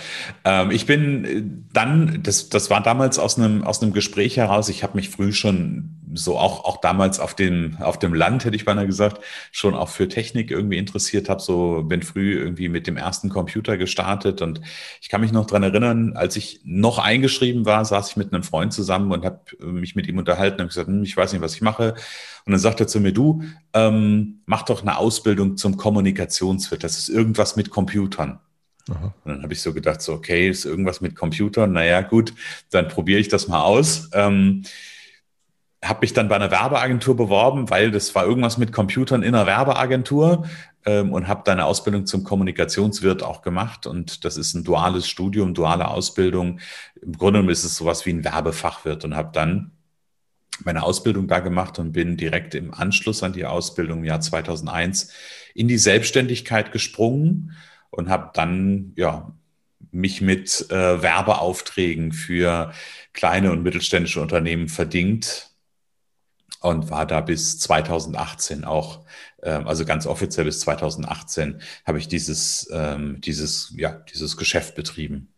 Ähm, 0.45 0.69
ich 0.69 0.85
bin 0.85 1.25
äh, 1.25 1.43
dann, 1.73 2.21
das, 2.21 2.49
das 2.49 2.69
war 2.69 2.83
damals 2.83 3.17
aus 3.17 3.39
einem, 3.39 3.63
aus 3.63 3.81
einem 3.81 3.91
Gespräch 3.91 4.37
heraus, 4.37 4.69
ich 4.69 4.83
habe 4.83 4.95
mich 4.97 5.09
früh 5.09 5.31
schon 5.31 6.02
so 6.13 6.37
auch, 6.37 6.65
auch 6.65 6.77
damals 6.81 7.19
auf 7.19 7.33
dem, 7.35 7.77
auf 7.79 7.99
dem 7.99 8.13
Land, 8.13 8.45
hätte 8.45 8.55
ich 8.55 8.65
beinahe 8.65 8.85
gesagt, 8.85 9.23
schon 9.51 9.73
auch 9.75 9.89
für 9.89 10.07
Technik 10.07 10.51
irgendwie 10.51 10.77
interessiert 10.77 11.29
habe. 11.29 11.41
So 11.41 11.83
bin 11.83 12.03
früh 12.03 12.37
irgendwie 12.37 12.69
mit 12.69 12.87
dem 12.87 12.97
ersten 12.97 13.29
Computer 13.29 13.77
gestartet 13.77 14.41
und 14.41 14.61
ich 15.01 15.09
kann 15.09 15.21
mich 15.21 15.31
noch 15.31 15.45
dran 15.45 15.63
erinnern, 15.63 16.13
als 16.15 16.35
ich 16.35 16.61
noch 16.63 16.99
eingeschrieben 16.99 17.65
war, 17.65 17.83
saß 17.85 18.11
ich 18.11 18.17
mit 18.17 18.33
einem 18.33 18.43
Freund 18.43 18.73
zusammen 18.73 19.11
und 19.11 19.25
habe 19.25 19.41
mich 19.65 19.95
mit 19.95 20.07
ihm 20.07 20.17
unterhalten 20.17 20.61
und 20.61 20.67
gesagt, 20.67 20.87
hm, 20.87 21.03
ich 21.03 21.15
weiß 21.15 21.33
nicht, 21.33 21.41
was 21.41 21.55
ich 21.55 21.61
mache. 21.61 21.95
Und 22.45 22.51
dann 22.51 22.59
sagt 22.59 22.79
er 22.79 22.87
zu 22.87 22.99
mir, 22.99 23.13
du, 23.13 23.43
ähm, 23.73 24.41
mach 24.45 24.63
doch 24.63 24.81
eine 24.81 24.97
Ausbildung 24.97 25.57
zum 25.57 25.77
Kommunikationswirt. 25.77 26.83
Das 26.83 26.97
ist 26.99 27.09
irgendwas 27.09 27.55
mit 27.55 27.69
Computern. 27.69 28.39
Aha. 28.89 29.13
Und 29.23 29.31
dann 29.31 29.43
habe 29.43 29.53
ich 29.53 29.61
so 29.61 29.73
gedacht, 29.73 30.01
so, 30.01 30.13
okay, 30.13 30.49
ist 30.49 30.65
irgendwas 30.65 30.99
mit 30.99 31.15
Computern. 31.15 31.71
Naja, 31.71 32.01
gut, 32.01 32.33
dann 32.69 32.89
probiere 32.89 33.19
ich 33.19 33.29
das 33.29 33.47
mal 33.47 33.63
aus. 33.63 34.09
Ähm, 34.13 34.63
habe 35.83 35.99
mich 36.01 36.13
dann 36.13 36.29
bei 36.29 36.35
einer 36.35 36.51
Werbeagentur 36.51 37.15
beworben, 37.15 37.69
weil 37.69 37.91
das 37.91 38.15
war 38.15 38.25
irgendwas 38.25 38.57
mit 38.57 38.71
Computern 38.71 39.21
in 39.21 39.35
einer 39.35 39.45
Werbeagentur 39.45 40.47
ähm, 40.85 41.11
und 41.11 41.27
habe 41.27 41.41
dann 41.43 41.59
eine 41.59 41.65
Ausbildung 41.65 42.05
zum 42.05 42.23
Kommunikationswirt 42.23 43.21
auch 43.21 43.41
gemacht. 43.41 43.85
Und 43.85 44.23
das 44.23 44.37
ist 44.37 44.53
ein 44.53 44.63
duales 44.63 45.07
Studium, 45.07 45.53
duale 45.53 45.89
Ausbildung. 45.89 46.59
Im 47.01 47.13
Grunde 47.13 47.39
genommen 47.39 47.49
ist 47.51 47.65
es 47.65 47.75
sowas 47.75 48.05
wie 48.05 48.11
ein 48.11 48.23
Werbefachwirt 48.23 49.03
und 49.03 49.15
habe 49.15 49.31
dann 49.33 49.71
meine 50.63 50.83
Ausbildung 50.83 51.27
da 51.27 51.39
gemacht 51.39 51.79
und 51.79 51.91
bin 51.91 52.15
direkt 52.15 52.55
im 52.55 52.73
Anschluss 52.73 53.23
an 53.23 53.33
die 53.33 53.45
Ausbildung 53.45 53.99
im 53.99 54.05
Jahr 54.05 54.21
2001 54.21 55.11
in 55.53 55.67
die 55.67 55.77
Selbstständigkeit 55.77 56.71
gesprungen 56.71 57.55
und 57.89 58.09
habe 58.09 58.31
dann 58.33 58.93
ja 58.95 59.33
mich 59.91 60.21
mit 60.21 60.71
äh, 60.71 61.01
Werbeaufträgen 61.01 62.13
für 62.13 62.71
kleine 63.11 63.51
und 63.51 63.63
mittelständische 63.63 64.21
Unternehmen 64.21 64.69
verdient 64.69 65.52
und 66.61 66.89
war 66.89 67.05
da 67.05 67.21
bis 67.21 67.59
2018 67.59 68.63
auch, 68.65 69.05
ähm, 69.41 69.67
also 69.67 69.85
ganz 69.85 70.05
offiziell 70.07 70.45
bis 70.45 70.61
2018 70.61 71.61
habe 71.85 71.97
ich 71.97 72.07
dieses, 72.07 72.69
ähm, 72.71 73.19
dieses, 73.21 73.73
ja, 73.75 74.03
dieses 74.13 74.37
Geschäft 74.37 74.75
betrieben. 74.75 75.32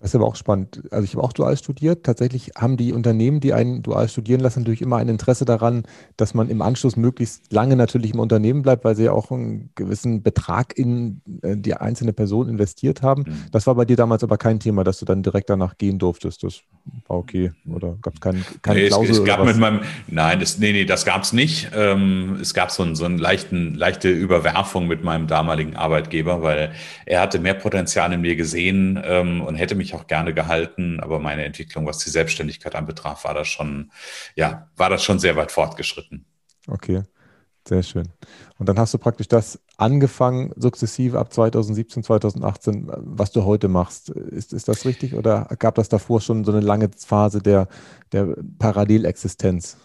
Das 0.00 0.10
ist 0.10 0.14
aber 0.14 0.26
auch 0.26 0.36
spannend. 0.36 0.82
Also 0.92 1.04
ich 1.04 1.14
habe 1.14 1.24
auch 1.24 1.32
dual 1.32 1.56
studiert. 1.56 2.04
Tatsächlich 2.04 2.52
haben 2.56 2.76
die 2.76 2.92
Unternehmen, 2.92 3.40
die 3.40 3.52
einen 3.52 3.82
dual 3.82 4.08
studieren 4.08 4.40
lassen, 4.40 4.60
natürlich 4.60 4.80
immer 4.80 4.96
ein 4.98 5.08
Interesse 5.08 5.44
daran, 5.44 5.82
dass 6.16 6.34
man 6.34 6.48
im 6.48 6.62
Anschluss 6.62 6.96
möglichst 6.96 7.52
lange 7.52 7.74
natürlich 7.74 8.14
im 8.14 8.20
Unternehmen 8.20 8.62
bleibt, 8.62 8.84
weil 8.84 8.94
sie 8.94 9.04
ja 9.04 9.12
auch 9.12 9.32
einen 9.32 9.70
gewissen 9.74 10.22
Betrag 10.22 10.78
in 10.78 11.20
äh, 11.42 11.56
die 11.56 11.74
einzelne 11.74 12.12
Person 12.12 12.48
investiert 12.48 13.02
haben. 13.02 13.24
Mhm. 13.26 13.44
Das 13.50 13.66
war 13.66 13.74
bei 13.74 13.84
dir 13.84 13.96
damals 13.96 14.22
aber 14.22 14.38
kein 14.38 14.60
Thema, 14.60 14.84
dass 14.84 15.00
du 15.00 15.04
dann 15.04 15.24
direkt 15.24 15.50
danach 15.50 15.76
gehen 15.78 15.98
durftest. 15.98 16.44
Das 16.44 16.60
war 17.08 17.16
okay. 17.16 17.50
Oder 17.68 17.96
gab 18.00 18.14
es 18.14 18.20
kein, 18.20 18.44
keine 18.62 18.80
nee, 18.80 18.86
Klausel? 18.86 19.10
Es, 19.10 19.18
es 19.18 19.24
gab 19.24 19.44
mit 19.44 19.56
meinem, 19.58 19.80
nein, 20.06 20.38
das, 20.38 20.58
nee, 20.58 20.72
nee, 20.72 20.84
das 20.84 21.06
gab 21.06 21.24
es 21.24 21.32
nicht. 21.32 21.70
Ähm, 21.74 22.38
es 22.40 22.54
gab 22.54 22.70
so, 22.70 22.84
ein, 22.84 22.94
so 22.94 23.04
eine 23.04 23.16
leichten, 23.16 23.74
leichte 23.74 24.10
Überwerfung 24.10 24.86
mit 24.86 25.02
meinem 25.02 25.26
damaligen 25.26 25.74
Arbeitgeber, 25.74 26.40
weil 26.42 26.72
er 27.04 27.20
hatte 27.20 27.40
mehr 27.40 27.54
Potenzial 27.54 28.12
in 28.12 28.20
mir 28.20 28.36
gesehen 28.36 29.00
ähm, 29.04 29.40
und 29.40 29.56
hätte 29.56 29.74
mich 29.74 29.87
mich 29.88 30.00
auch 30.00 30.06
gerne 30.06 30.34
gehalten, 30.34 31.00
aber 31.00 31.18
meine 31.18 31.44
Entwicklung, 31.44 31.86
was 31.86 31.98
die 31.98 32.10
Selbstständigkeit 32.10 32.74
anbetraf, 32.74 33.24
war 33.24 33.34
das 33.34 33.48
schon, 33.48 33.90
ja, 34.36 34.68
war 34.76 34.90
das 34.90 35.02
schon 35.02 35.18
sehr 35.18 35.36
weit 35.36 35.52
fortgeschritten. 35.52 36.24
Okay, 36.68 37.02
sehr 37.66 37.82
schön. 37.82 38.08
Und 38.58 38.68
dann 38.68 38.78
hast 38.78 38.94
du 38.94 38.98
praktisch 38.98 39.28
das 39.28 39.60
angefangen, 39.76 40.52
sukzessive 40.56 41.18
ab 41.18 41.32
2017, 41.32 42.02
2018, 42.02 42.90
was 42.96 43.32
du 43.32 43.44
heute 43.44 43.68
machst. 43.68 44.10
Ist, 44.10 44.52
ist 44.52 44.68
das 44.68 44.84
richtig 44.84 45.14
oder 45.14 45.48
gab 45.58 45.74
das 45.76 45.88
davor 45.88 46.20
schon 46.20 46.44
so 46.44 46.52
eine 46.52 46.60
lange 46.60 46.90
Phase 46.96 47.40
der, 47.40 47.68
der 48.12 48.36
Parallelexistenz? 48.58 49.78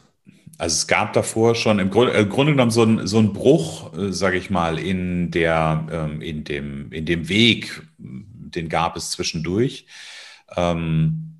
Also 0.57 0.73
es 0.73 0.87
gab 0.87 1.13
davor 1.13 1.55
schon 1.55 1.79
im 1.79 1.89
Grunde, 1.89 2.13
im 2.13 2.29
Grunde 2.29 2.53
genommen 2.53 2.71
so 2.71 2.83
ein, 2.83 3.07
so 3.07 3.17
ein 3.17 3.33
Bruch, 3.33 3.97
äh, 3.97 4.11
sage 4.11 4.37
ich 4.37 4.49
mal, 4.49 4.77
in, 4.77 5.31
der, 5.31 5.87
ähm, 5.91 6.21
in, 6.21 6.43
dem, 6.43 6.91
in 6.91 7.05
dem 7.05 7.27
Weg, 7.27 7.81
den 8.55 8.69
gab 8.69 8.95
es 8.95 9.11
zwischendurch. 9.11 9.85
Ähm, 10.55 11.33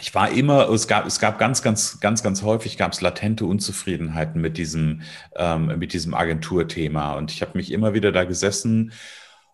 ich 0.00 0.14
war 0.14 0.30
immer, 0.30 0.68
es 0.68 0.88
gab, 0.88 1.06
es 1.06 1.20
gab 1.20 1.38
ganz, 1.38 1.62
ganz, 1.62 2.00
ganz, 2.00 2.22
ganz 2.22 2.42
häufig 2.42 2.76
gab 2.76 2.92
es 2.92 3.00
latente 3.00 3.46
Unzufriedenheiten 3.46 4.40
mit 4.40 4.58
diesem, 4.58 5.02
ähm, 5.36 5.78
mit 5.78 5.92
diesem 5.92 6.14
Agenturthema. 6.14 7.14
Und 7.14 7.32
ich 7.32 7.40
habe 7.40 7.56
mich 7.56 7.72
immer 7.72 7.94
wieder 7.94 8.12
da 8.12 8.24
gesessen 8.24 8.92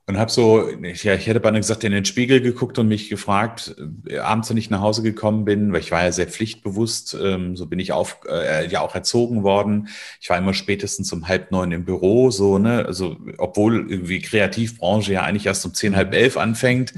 und 0.07 0.19
habe 0.19 0.31
so, 0.31 0.69
ja, 0.69 1.15
ich 1.15 1.27
hätte 1.27 1.39
beinahe 1.39 1.61
gesagt, 1.61 1.85
in 1.85 1.93
den 1.93 2.05
Spiegel 2.05 2.41
geguckt 2.41 2.79
und 2.79 2.89
mich 2.89 3.09
gefragt, 3.09 3.77
äh, 4.09 4.19
abends, 4.19 4.51
wenn 4.51 4.57
ich 4.57 4.69
nach 4.69 4.81
Hause 4.81 5.03
gekommen 5.03 5.45
bin, 5.45 5.73
weil 5.73 5.81
ich 5.81 5.93
war 5.93 6.03
ja 6.03 6.11
sehr 6.11 6.27
pflichtbewusst, 6.27 7.17
ähm, 7.23 7.57
so 7.57 7.67
bin 7.67 7.79
ich 7.79 7.93
auf, 7.93 8.19
äh, 8.29 8.67
ja 8.69 8.81
auch 8.81 8.97
erzogen 8.97 9.45
worden. 9.45 9.89
Ich 10.21 10.29
war 10.29 10.39
immer 10.39 10.55
spätestens 10.55 11.13
um 11.13 11.29
halb 11.29 11.53
neun 11.53 11.71
im 11.71 11.85
Büro, 11.85 12.31
so, 12.33 12.59
ne, 12.59 12.85
also, 12.85 13.17
obwohl 13.39 13.91
irgendwie 13.91 14.21
Kreativbranche 14.21 15.13
ja 15.13 15.23
eigentlich 15.23 15.47
erst 15.47 15.65
um 15.67 15.75
zehn, 15.75 15.95
halb 15.95 16.15
elf 16.15 16.37
anfängt. 16.37 16.95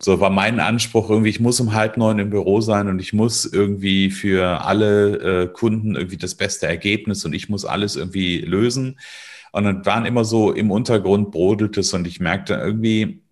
So 0.00 0.20
war 0.20 0.30
mein 0.30 0.60
Anspruch 0.60 1.10
irgendwie, 1.10 1.30
ich 1.30 1.40
muss 1.40 1.58
um 1.58 1.74
halb 1.74 1.96
neun 1.96 2.20
im 2.20 2.30
Büro 2.30 2.60
sein 2.60 2.86
und 2.86 3.00
ich 3.00 3.12
muss 3.12 3.44
irgendwie 3.44 4.10
für 4.10 4.64
alle 4.64 5.42
äh, 5.42 5.46
Kunden 5.48 5.96
irgendwie 5.96 6.16
das 6.16 6.36
beste 6.36 6.68
Ergebnis 6.68 7.24
und 7.24 7.32
ich 7.32 7.48
muss 7.48 7.64
alles 7.64 7.96
irgendwie 7.96 8.38
lösen. 8.38 8.96
Und 9.52 9.64
dann 9.64 9.86
waren 9.86 10.06
immer 10.06 10.24
so 10.24 10.52
im 10.52 10.70
Untergrund 10.70 11.30
brodelt 11.30 11.76
es 11.78 11.92
und 11.92 12.06
ich 12.06 12.20
merkte 12.20 12.54
irgendwie, 12.54 13.22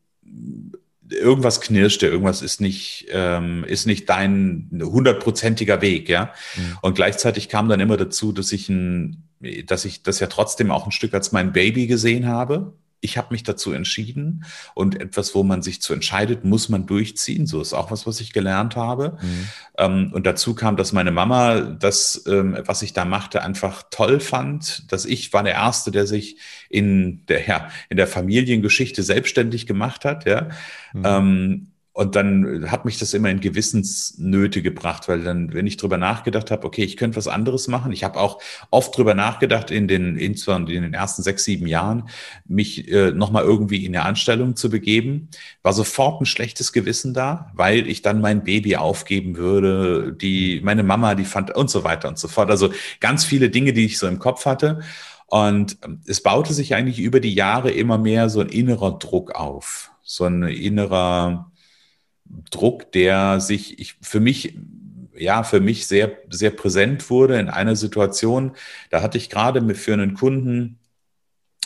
irgendwas 1.09 1.61
knirschte, 1.61 2.07
irgendwas 2.07 2.43
ist 2.43 2.61
nicht, 2.61 3.07
ähm, 3.11 3.65
ist 3.65 3.87
nicht 3.87 4.09
dein 4.09 4.69
hundertprozentiger 4.73 5.81
Weg, 5.81 6.09
ja. 6.09 6.33
Mhm. 6.57 6.79
Und 6.83 6.95
gleichzeitig 6.95 7.49
kam 7.49 7.69
dann 7.69 7.81
immer 7.81 7.97
dazu, 7.97 8.33
dass 8.33 8.53
ich 8.53 8.69
ein, 8.69 9.23
dass 9.67 9.85
ich 9.85 10.03
das 10.03 10.21
ja 10.21 10.27
trotzdem 10.27 10.71
auch 10.71 10.87
ein 10.87 10.93
Stück 10.93 11.15
als 11.15 11.33
mein 11.33 11.53
Baby 11.53 11.87
gesehen 11.87 12.27
habe 12.27 12.73
ich 13.01 13.19
habe 13.19 13.29
mich 13.31 13.43
dazu 13.43 13.73
entschieden 13.73 14.45
und 14.75 15.01
etwas, 15.01 15.35
wo 15.35 15.43
man 15.43 15.63
sich 15.63 15.83
zu 15.83 15.93
entscheidet, 15.93 16.45
muss 16.45 16.69
man 16.69 16.87
durchziehen. 16.87 17.47
So 17.47 17.61
ist 17.61 17.73
auch 17.73 17.91
was, 17.91 18.07
was 18.07 18.21
ich 18.21 18.33
gelernt 18.33 18.77
habe. 18.77 19.19
Mhm. 19.21 19.49
Ähm, 19.79 20.13
und 20.13 20.27
dazu 20.27 20.55
kam, 20.55 20.77
dass 20.77 20.93
meine 20.93 21.11
Mama 21.11 21.61
das, 21.61 22.25
ähm, 22.27 22.59
was 22.65 22.83
ich 22.83 22.93
da 22.93 23.05
machte, 23.05 23.43
einfach 23.43 23.85
toll 23.91 24.21
fand. 24.21 24.91
Dass 24.91 25.05
ich 25.05 25.33
war 25.33 25.43
der 25.43 25.55
Erste, 25.55 25.91
der 25.91 26.07
sich 26.07 26.39
in 26.69 27.25
der, 27.27 27.47
ja, 27.47 27.69
in 27.89 27.97
der 27.97 28.07
Familiengeschichte 28.07 29.03
selbstständig 29.03 29.67
gemacht 29.67 30.05
hat. 30.05 30.25
Ja. 30.27 30.49
Mhm. 30.93 31.03
Ähm, 31.05 31.67
und 31.97 32.15
dann 32.15 32.71
hat 32.71 32.85
mich 32.85 32.99
das 32.99 33.15
immer 33.15 33.31
in 33.31 33.41
Gewissensnöte 33.41 34.61
gebracht, 34.61 35.09
weil 35.09 35.23
dann, 35.23 35.55
wenn 35.55 35.67
ich 35.67 35.79
drüber 35.79 35.97
nachgedacht 35.97 36.51
habe, 36.51 36.67
okay, 36.67 36.85
ich 36.85 36.99
könnte 36.99 37.17
was 37.17 37.27
anderes 37.27 37.69
machen. 37.69 37.91
Ich 37.91 38.05
habe 38.05 38.21
auch 38.21 38.39
oft 38.71 38.95
drüber 38.95 39.15
nachgedacht, 39.15 39.71
in 39.71 39.89
den, 39.89 40.19
in 40.19 40.35
den 40.67 40.93
ersten 40.93 41.23
sechs, 41.23 41.45
sieben 41.45 41.67
Jahren, 41.67 42.11
mich 42.47 42.93
äh, 42.93 43.13
nochmal 43.13 43.45
irgendwie 43.45 43.87
in 43.87 43.97
eine 43.97 44.05
Anstellung 44.05 44.57
zu 44.57 44.69
begeben. 44.69 45.31
War 45.63 45.73
sofort 45.73 46.21
ein 46.21 46.27
schlechtes 46.27 46.75
Gewissen 46.75 47.15
da, 47.15 47.51
weil 47.55 47.89
ich 47.89 48.03
dann 48.03 48.21
mein 48.21 48.45
Baby 48.45 48.77
aufgeben 48.77 49.39
würde, 49.39 50.13
die, 50.13 50.61
meine 50.63 50.83
Mama, 50.83 51.15
die 51.15 51.25
fand 51.25 51.57
und 51.57 51.71
so 51.71 51.83
weiter 51.83 52.11
und 52.11 52.19
so 52.19 52.29
fort. 52.29 52.51
Also 52.51 52.75
ganz 53.01 53.25
viele 53.25 53.49
Dinge, 53.49 53.73
die 53.73 53.87
ich 53.87 53.99
so 53.99 54.07
im 54.07 54.19
Kopf 54.19 54.45
hatte. 54.45 54.81
Und 55.29 55.79
ähm, 55.83 56.03
es 56.07 56.23
baute 56.23 56.53
sich 56.53 56.75
eigentlich 56.75 56.99
über 56.99 57.21
die 57.21 57.33
Jahre 57.33 57.71
immer 57.71 57.97
mehr 57.97 58.29
so 58.29 58.41
ein 58.41 58.51
innerer 58.51 58.99
Druck 58.99 59.35
auf. 59.35 59.93
So 60.03 60.25
ein 60.25 60.43
innerer, 60.43 61.51
Druck, 62.51 62.93
der 62.93 63.41
sich 63.41 63.79
ich, 63.79 63.95
für 64.03 64.21
mich 64.21 64.55
ja, 65.19 65.43
für 65.45 65.61
mich 65.61 65.87
sehr, 65.87 66.13
sehr 66.31 66.51
präsent 66.51 67.09
wurde 67.11 67.39
in 67.39 67.49
einer 67.49 67.77
Situation. 67.77 68.53
Da 68.91 69.03
hatte 69.03 69.19
ich 69.19 69.31
gerade 69.31 69.75
für 69.75 69.93
einen 69.95 70.15
Kunden 70.15 70.79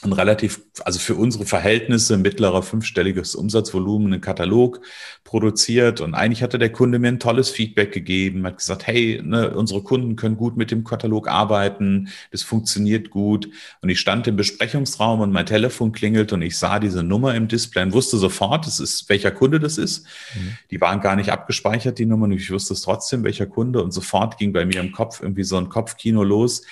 ein 0.02 0.12
relativ, 0.12 0.62
also 0.84 0.98
für 0.98 1.14
unsere 1.14 1.44
Verhältnisse 1.44 2.16
mittlerer 2.16 2.62
fünfstelliges 2.62 3.34
Umsatzvolumen, 3.34 4.12
einen 4.12 4.22
Katalog 4.22 4.80
produziert. 5.24 6.00
Und 6.00 6.14
eigentlich 6.14 6.42
hatte 6.42 6.58
der 6.58 6.72
Kunde 6.72 6.98
mir 6.98 7.08
ein 7.08 7.20
tolles 7.20 7.50
Feedback 7.50 7.92
gegeben, 7.92 8.46
hat 8.46 8.58
gesagt, 8.58 8.86
hey, 8.86 9.20
ne, 9.22 9.50
unsere 9.50 9.82
Kunden 9.82 10.16
können 10.16 10.38
gut 10.38 10.56
mit 10.56 10.70
dem 10.70 10.84
Katalog 10.84 11.28
arbeiten, 11.28 12.08
das 12.30 12.42
funktioniert 12.42 13.10
gut. 13.10 13.50
Und 13.82 13.90
ich 13.90 14.00
stand 14.00 14.26
im 14.26 14.36
Besprechungsraum 14.36 15.20
und 15.20 15.32
mein 15.32 15.44
Telefon 15.46 15.92
klingelt 15.92 16.32
und 16.32 16.40
ich 16.40 16.56
sah 16.56 16.78
diese 16.78 17.02
Nummer 17.02 17.34
im 17.34 17.46
Display 17.46 17.82
und 17.82 17.92
wusste 17.92 18.16
sofort, 18.16 18.66
das 18.66 18.80
ist, 18.80 19.08
welcher 19.10 19.30
Kunde 19.30 19.60
das 19.60 19.76
ist. 19.76 20.06
Mhm. 20.34 20.56
Die 20.70 20.80
waren 20.80 21.00
gar 21.00 21.16
nicht 21.16 21.30
abgespeichert, 21.30 21.98
die 21.98 22.06
Nummer, 22.06 22.24
und 22.24 22.32
ich 22.32 22.50
wusste 22.50 22.72
es 22.72 22.80
trotzdem, 22.80 23.22
welcher 23.22 23.46
Kunde. 23.46 23.82
Und 23.82 23.92
sofort 23.92 24.38
ging 24.38 24.54
bei 24.54 24.64
mir 24.64 24.80
im 24.80 24.92
Kopf 24.92 25.20
irgendwie 25.20 25.44
so 25.44 25.58
ein 25.58 25.68
Kopfkino 25.68 26.24
los 26.24 26.62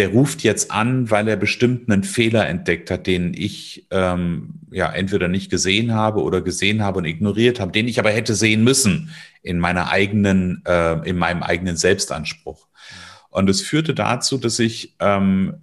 der 0.00 0.08
ruft 0.08 0.42
jetzt 0.42 0.70
an, 0.70 1.10
weil 1.10 1.28
er 1.28 1.36
bestimmt 1.36 1.90
einen 1.90 2.04
Fehler 2.04 2.48
entdeckt 2.48 2.90
hat, 2.90 3.06
den 3.06 3.34
ich 3.34 3.86
ähm, 3.90 4.54
ja 4.70 4.90
entweder 4.90 5.28
nicht 5.28 5.50
gesehen 5.50 5.92
habe 5.92 6.22
oder 6.22 6.40
gesehen 6.40 6.82
habe 6.82 7.00
und 7.00 7.04
ignoriert 7.04 7.60
habe, 7.60 7.70
den 7.70 7.86
ich 7.86 7.98
aber 7.98 8.10
hätte 8.10 8.34
sehen 8.34 8.64
müssen 8.64 9.10
in 9.42 9.58
meiner 9.58 9.90
eigenen, 9.90 10.62
äh, 10.66 11.06
in 11.06 11.18
meinem 11.18 11.42
eigenen 11.42 11.76
Selbstanspruch. 11.76 12.66
Und 13.28 13.50
es 13.50 13.60
führte 13.60 13.92
dazu, 13.92 14.38
dass 14.38 14.58
ich, 14.58 14.96
ähm, 15.00 15.56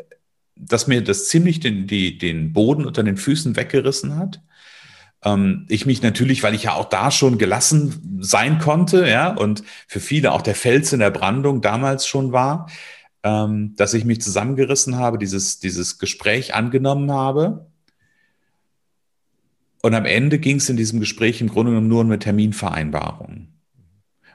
dass 0.56 0.86
mir 0.86 1.04
das 1.04 1.28
ziemlich 1.30 1.60
den, 1.60 1.88
die, 1.88 2.20
den 2.20 2.54
Boden 2.54 2.86
unter 2.86 3.02
den 3.02 3.18
Füßen 3.18 3.56
weggerissen 3.56 4.18
hat. 4.18 4.40
Ähm, 5.26 5.66
ich 5.68 5.88
mich 5.88 6.04
natürlich, 6.04 6.44
weil 6.44 6.54
ich 6.54 6.64
ja 6.64 6.74
auch 6.74 6.90
da 6.90 7.10
schon 7.10 7.40
gelassen 7.40 8.20
sein 8.22 8.60
konnte, 8.60 9.10
ja, 9.10 9.30
und 9.34 9.64
für 9.88 10.00
viele 10.00 10.32
auch 10.32 10.44
der 10.44 10.54
Fels 10.54 10.94
in 10.94 11.00
der 11.00 11.10
Brandung 11.10 11.62
damals 11.62 12.06
schon 12.06 12.32
war, 12.34 12.68
ähm, 13.28 13.74
dass 13.76 13.94
ich 13.94 14.06
mich 14.06 14.22
zusammengerissen 14.22 14.96
habe, 14.96 15.18
dieses, 15.18 15.60
dieses 15.60 16.00
Gespräch 16.00 16.56
angenommen 16.56 17.12
habe. 17.12 17.68
Und 19.82 19.94
am 19.94 20.06
Ende 20.06 20.40
ging 20.40 20.58
es 20.58 20.70
in 20.70 20.78
diesem 20.78 21.00
Gespräch 21.00 21.42
im 21.42 21.50
Grunde 21.50 21.72
genommen 21.72 21.90
nur 21.90 22.02
um 22.02 22.08
eine 22.08 22.20
Terminvereinbarung. 22.20 23.50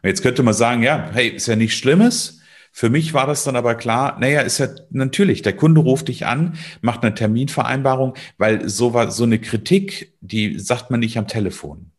Und 0.02 0.08
jetzt 0.08 0.22
könnte 0.22 0.42
man 0.42 0.54
sagen, 0.54 0.82
ja, 0.82 1.10
hey, 1.12 1.28
ist 1.28 1.46
ja 1.46 1.56
nichts 1.56 1.76
Schlimmes. 1.76 2.40
Für 2.70 2.90
mich 2.90 3.14
war 3.14 3.26
das 3.26 3.44
dann 3.44 3.56
aber 3.56 3.74
klar, 3.74 4.18
naja, 4.18 4.40
ist 4.40 4.58
ja 4.58 4.68
natürlich, 4.90 5.42
der 5.42 5.54
Kunde 5.54 5.80
ruft 5.80 6.08
dich 6.08 6.26
an, 6.26 6.54
macht 6.80 7.02
eine 7.02 7.14
Terminvereinbarung, 7.14 8.14
weil 8.38 8.68
so 8.68 8.94
war 8.94 9.10
so 9.10 9.24
eine 9.24 9.38
Kritik, 9.38 10.14
die 10.20 10.58
sagt 10.58 10.90
man 10.90 11.00
nicht 11.00 11.18
am 11.18 11.26
Telefon. 11.26 11.92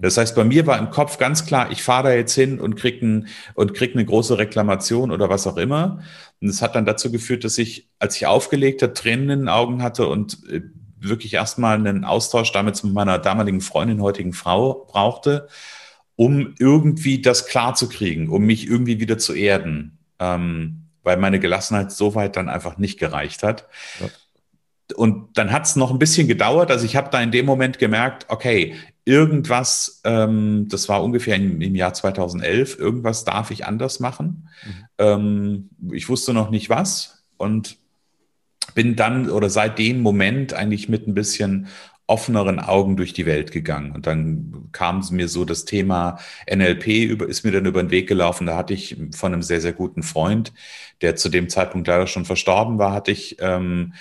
Das 0.00 0.16
heißt, 0.16 0.34
bei 0.34 0.44
mir 0.44 0.66
war 0.66 0.78
im 0.78 0.90
Kopf 0.90 1.18
ganz 1.18 1.46
klar, 1.46 1.70
ich 1.70 1.82
fahre 1.82 2.08
da 2.08 2.14
jetzt 2.14 2.34
hin 2.34 2.60
und 2.60 2.76
krieg, 2.76 3.02
ein, 3.02 3.28
und 3.54 3.74
krieg 3.74 3.94
eine 3.94 4.04
große 4.04 4.38
Reklamation 4.38 5.10
oder 5.10 5.28
was 5.28 5.46
auch 5.46 5.56
immer. 5.56 6.00
Und 6.40 6.48
es 6.48 6.62
hat 6.62 6.74
dann 6.74 6.86
dazu 6.86 7.10
geführt, 7.10 7.44
dass 7.44 7.58
ich, 7.58 7.88
als 7.98 8.16
ich 8.16 8.26
aufgelegt 8.26 8.82
habe, 8.82 8.94
Tränen 8.94 9.30
in 9.30 9.38
den 9.40 9.48
Augen 9.48 9.82
hatte 9.82 10.06
und 10.08 10.38
äh, 10.50 10.62
wirklich 10.98 11.34
erstmal 11.34 11.76
einen 11.76 12.04
Austausch 12.04 12.52
damit 12.52 12.82
mit 12.82 12.92
meiner 12.92 13.18
damaligen 13.18 13.60
Freundin, 13.60 14.02
heutigen 14.02 14.32
Frau 14.32 14.86
brauchte, 14.90 15.48
um 16.16 16.54
irgendwie 16.58 17.20
das 17.20 17.46
klarzukriegen, 17.46 18.28
um 18.28 18.44
mich 18.44 18.66
irgendwie 18.66 19.00
wieder 19.00 19.18
zu 19.18 19.34
erden. 19.34 19.98
Ähm, 20.18 20.84
weil 21.04 21.18
meine 21.18 21.38
Gelassenheit 21.38 21.92
so 21.92 22.14
weit 22.14 22.36
dann 22.36 22.48
einfach 22.48 22.78
nicht 22.78 22.98
gereicht 22.98 23.42
hat. 23.42 23.68
Ja. 24.00 24.08
Und 24.96 25.38
dann 25.38 25.52
hat 25.52 25.66
es 25.66 25.76
noch 25.76 25.90
ein 25.90 25.98
bisschen 25.98 26.28
gedauert. 26.28 26.70
Also 26.70 26.84
ich 26.84 26.96
habe 26.96 27.10
da 27.10 27.20
in 27.20 27.30
dem 27.30 27.46
Moment 27.46 27.78
gemerkt, 27.78 28.26
okay, 28.28 28.74
irgendwas, 29.04 30.00
ähm, 30.04 30.66
das 30.68 30.88
war 30.88 31.02
ungefähr 31.02 31.36
im, 31.36 31.60
im, 31.60 31.74
Jahr 31.74 31.92
2011, 31.92 32.78
irgendwas 32.78 33.24
darf 33.24 33.50
ich 33.50 33.66
anders 33.66 34.00
machen. 34.00 34.48
Mhm. 34.64 34.84
Ähm, 34.98 35.70
ich 35.92 36.08
wusste 36.08 36.32
noch 36.32 36.50
nicht 36.50 36.70
was 36.70 37.24
und 37.36 37.76
bin 38.74 38.96
dann 38.96 39.30
oder 39.30 39.50
seit 39.50 39.78
dem 39.78 40.00
Moment 40.00 40.54
eigentlich 40.54 40.88
mit 40.88 41.06
ein 41.06 41.14
bisschen 41.14 41.68
offeneren 42.06 42.60
Augen 42.60 42.96
durch 42.96 43.14
die 43.14 43.24
Welt 43.24 43.50
gegangen. 43.50 43.92
Und 43.92 44.06
dann 44.06 44.68
kam 44.72 45.02
mir 45.10 45.28
so, 45.28 45.44
das 45.44 45.64
Thema 45.64 46.18
NLP 46.50 46.86
über, 46.86 47.26
ist 47.26 47.44
mir 47.44 47.52
dann 47.52 47.64
über 47.64 47.82
den 47.82 47.90
Weg 47.90 48.08
gelaufen. 48.08 48.46
Da 48.46 48.56
hatte 48.56 48.74
ich 48.74 48.96
von 49.14 49.32
einem 49.32 49.42
sehr, 49.42 49.62
sehr 49.62 49.72
guten 49.72 50.02
Freund, 50.02 50.52
der 51.00 51.16
zu 51.16 51.30
dem 51.30 51.48
Zeitpunkt 51.48 51.88
leider 51.88 52.06
schon 52.06 52.26
verstorben 52.26 52.78
war, 52.78 52.92
hatte 52.92 53.10
ich 53.10 53.36
ähm, 53.40 53.94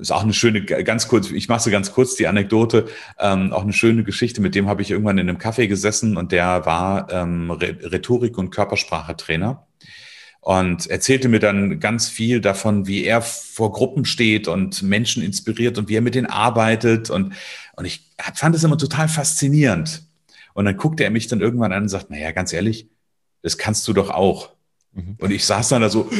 ist 0.00 0.12
auch 0.12 0.22
eine 0.22 0.32
schöne, 0.32 0.64
ganz 0.64 1.08
kurz, 1.08 1.30
ich 1.30 1.48
mache 1.48 1.60
so 1.60 1.70
ganz 1.70 1.92
kurz 1.92 2.14
die 2.14 2.26
Anekdote, 2.26 2.86
ähm, 3.18 3.52
auch 3.52 3.62
eine 3.62 3.72
schöne 3.72 4.04
Geschichte, 4.04 4.40
mit 4.40 4.54
dem 4.54 4.68
habe 4.68 4.82
ich 4.82 4.90
irgendwann 4.90 5.18
in 5.18 5.28
einem 5.28 5.38
Café 5.38 5.66
gesessen 5.66 6.16
und 6.16 6.32
der 6.32 6.66
war 6.66 7.10
ähm, 7.10 7.50
Rhetorik- 7.50 8.38
und 8.38 8.50
Körpersprachetrainer 8.50 9.66
und 10.40 10.86
erzählte 10.86 11.28
mir 11.28 11.40
dann 11.40 11.80
ganz 11.80 12.08
viel 12.08 12.40
davon, 12.40 12.86
wie 12.86 13.04
er 13.04 13.20
vor 13.20 13.72
Gruppen 13.72 14.04
steht 14.04 14.46
und 14.46 14.82
Menschen 14.82 15.22
inspiriert 15.24 15.76
und 15.76 15.88
wie 15.88 15.96
er 15.96 16.02
mit 16.02 16.14
denen 16.14 16.28
arbeitet 16.28 17.10
und, 17.10 17.34
und 17.74 17.84
ich 17.84 18.08
fand 18.34 18.54
es 18.54 18.62
immer 18.62 18.78
total 18.78 19.08
faszinierend. 19.08 20.04
Und 20.54 20.64
dann 20.64 20.76
guckte 20.76 21.04
er 21.04 21.10
mich 21.10 21.26
dann 21.26 21.40
irgendwann 21.40 21.72
an 21.72 21.82
und 21.82 21.88
sagt, 21.88 22.10
naja, 22.10 22.30
ganz 22.30 22.52
ehrlich, 22.52 22.88
das 23.42 23.58
kannst 23.58 23.86
du 23.88 23.92
doch 23.92 24.08
auch. 24.08 24.55
Mhm. 24.96 25.16
Und 25.18 25.30
ich 25.30 25.44
saß 25.44 25.68
dann 25.68 25.82
da 25.82 25.90
so, 25.90 26.10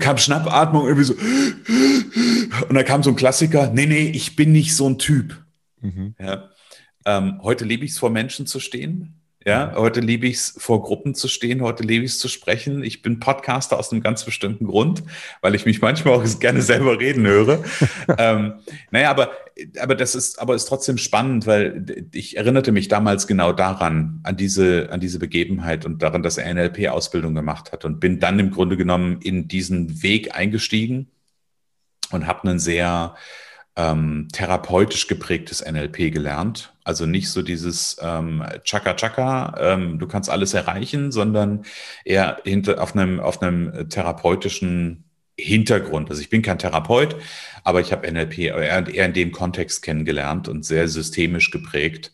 kam 0.00 0.18
Schnappatmung, 0.18 0.86
irgendwie 0.86 1.04
so. 1.04 1.14
Und 2.68 2.74
da 2.74 2.82
kam 2.82 3.02
so 3.02 3.10
ein 3.10 3.16
Klassiker, 3.16 3.70
nee, 3.72 3.86
nee, 3.86 4.10
ich 4.10 4.34
bin 4.34 4.52
nicht 4.52 4.74
so 4.74 4.88
ein 4.88 4.98
Typ. 4.98 5.44
Mhm. 5.80 6.14
Ja. 6.18 6.50
Ähm, 7.06 7.40
heute 7.42 7.64
liebe 7.64 7.84
ich 7.84 7.92
es, 7.92 7.98
vor 7.98 8.10
Menschen 8.10 8.46
zu 8.46 8.58
stehen. 8.58 9.20
Ja, 9.46 9.74
heute 9.76 10.00
liebe 10.00 10.26
ich 10.26 10.36
es, 10.36 10.54
vor 10.56 10.82
Gruppen 10.82 11.14
zu 11.14 11.28
stehen, 11.28 11.60
heute 11.60 11.82
liebe 11.82 12.02
ich 12.06 12.12
es 12.12 12.18
zu 12.18 12.28
sprechen. 12.28 12.82
Ich 12.82 13.02
bin 13.02 13.20
Podcaster 13.20 13.78
aus 13.78 13.92
einem 13.92 14.02
ganz 14.02 14.24
bestimmten 14.24 14.66
Grund, 14.66 15.02
weil 15.42 15.54
ich 15.54 15.66
mich 15.66 15.82
manchmal 15.82 16.14
auch 16.14 16.24
gerne 16.40 16.62
selber 16.62 16.98
reden 16.98 17.26
höre. 17.26 17.62
ähm, 18.18 18.54
naja, 18.90 19.10
aber, 19.10 19.32
aber 19.78 19.96
das 19.96 20.14
ist, 20.14 20.40
aber 20.40 20.54
ist 20.54 20.64
trotzdem 20.64 20.96
spannend, 20.96 21.46
weil 21.46 22.06
ich 22.12 22.38
erinnerte 22.38 22.72
mich 22.72 22.88
damals 22.88 23.26
genau 23.26 23.52
daran, 23.52 24.20
an 24.22 24.38
diese, 24.38 24.88
an 24.90 25.00
diese 25.00 25.18
Begebenheit 25.18 25.84
und 25.84 26.02
daran, 26.02 26.22
dass 26.22 26.38
er 26.38 26.52
NLP-Ausbildung 26.54 27.34
gemacht 27.34 27.70
hat 27.70 27.84
und 27.84 28.00
bin 28.00 28.20
dann 28.20 28.38
im 28.38 28.50
Grunde 28.50 28.78
genommen 28.78 29.20
in 29.20 29.46
diesen 29.46 30.02
Weg 30.02 30.34
eingestiegen 30.34 31.10
und 32.12 32.26
habe 32.26 32.48
einen 32.48 32.58
sehr 32.58 33.14
ähm, 33.76 34.28
therapeutisch 34.32 35.06
geprägtes 35.08 35.64
NLP 35.64 36.12
gelernt. 36.12 36.72
Also 36.84 37.06
nicht 37.06 37.30
so 37.30 37.42
dieses 37.42 37.96
ähm, 38.00 38.44
Chaka 38.62 38.94
Chaka, 38.94 39.54
ähm, 39.58 39.98
du 39.98 40.06
kannst 40.06 40.30
alles 40.30 40.54
erreichen, 40.54 41.10
sondern 41.10 41.64
eher 42.04 42.40
hinter, 42.44 42.80
auf, 42.80 42.94
einem, 42.94 43.20
auf 43.20 43.42
einem 43.42 43.88
therapeutischen 43.88 45.04
Hintergrund. 45.36 46.10
Also 46.10 46.22
ich 46.22 46.30
bin 46.30 46.42
kein 46.42 46.58
Therapeut, 46.58 47.16
aber 47.64 47.80
ich 47.80 47.90
habe 47.90 48.10
NLP 48.10 48.38
eher, 48.38 48.86
eher 48.86 49.06
in 49.06 49.12
dem 49.12 49.32
Kontext 49.32 49.82
kennengelernt 49.82 50.46
und 50.46 50.64
sehr 50.64 50.86
systemisch 50.86 51.50
geprägt. 51.50 52.12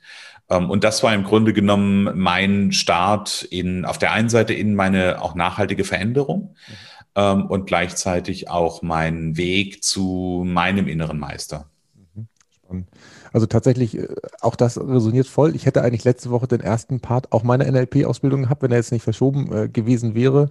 Ähm, 0.48 0.70
und 0.70 0.82
das 0.82 1.02
war 1.02 1.12
im 1.12 1.24
Grunde 1.24 1.52
genommen 1.52 2.10
mein 2.14 2.72
Start 2.72 3.42
in, 3.42 3.84
auf 3.84 3.98
der 3.98 4.12
einen 4.12 4.30
Seite 4.30 4.54
in 4.54 4.74
meine 4.74 5.20
auch 5.20 5.34
nachhaltige 5.34 5.84
Veränderung. 5.84 6.56
Mhm 6.66 6.89
ähm, 7.14 7.46
und 7.46 7.66
gleichzeitig 7.66 8.48
auch 8.48 8.82
meinen 8.82 9.36
Weg 9.36 9.82
zu 9.82 10.42
meinem 10.46 10.88
inneren 10.88 11.18
Meister. 11.18 11.70
Mhm. 12.14 12.28
Spannend. 12.50 12.88
Also 13.32 13.46
tatsächlich, 13.46 13.96
äh, 13.98 14.08
auch 14.40 14.56
das 14.56 14.78
resoniert 14.78 15.26
voll. 15.26 15.54
Ich 15.54 15.66
hätte 15.66 15.82
eigentlich 15.82 16.04
letzte 16.04 16.30
Woche 16.30 16.46
den 16.46 16.60
ersten 16.60 17.00
Part 17.00 17.32
auch 17.32 17.42
meiner 17.42 17.70
NLP-Ausbildung 17.70 18.42
gehabt, 18.42 18.62
wenn 18.62 18.70
er 18.70 18.78
jetzt 18.78 18.92
nicht 18.92 19.02
verschoben 19.02 19.52
äh, 19.52 19.68
gewesen 19.68 20.14
wäre. 20.14 20.50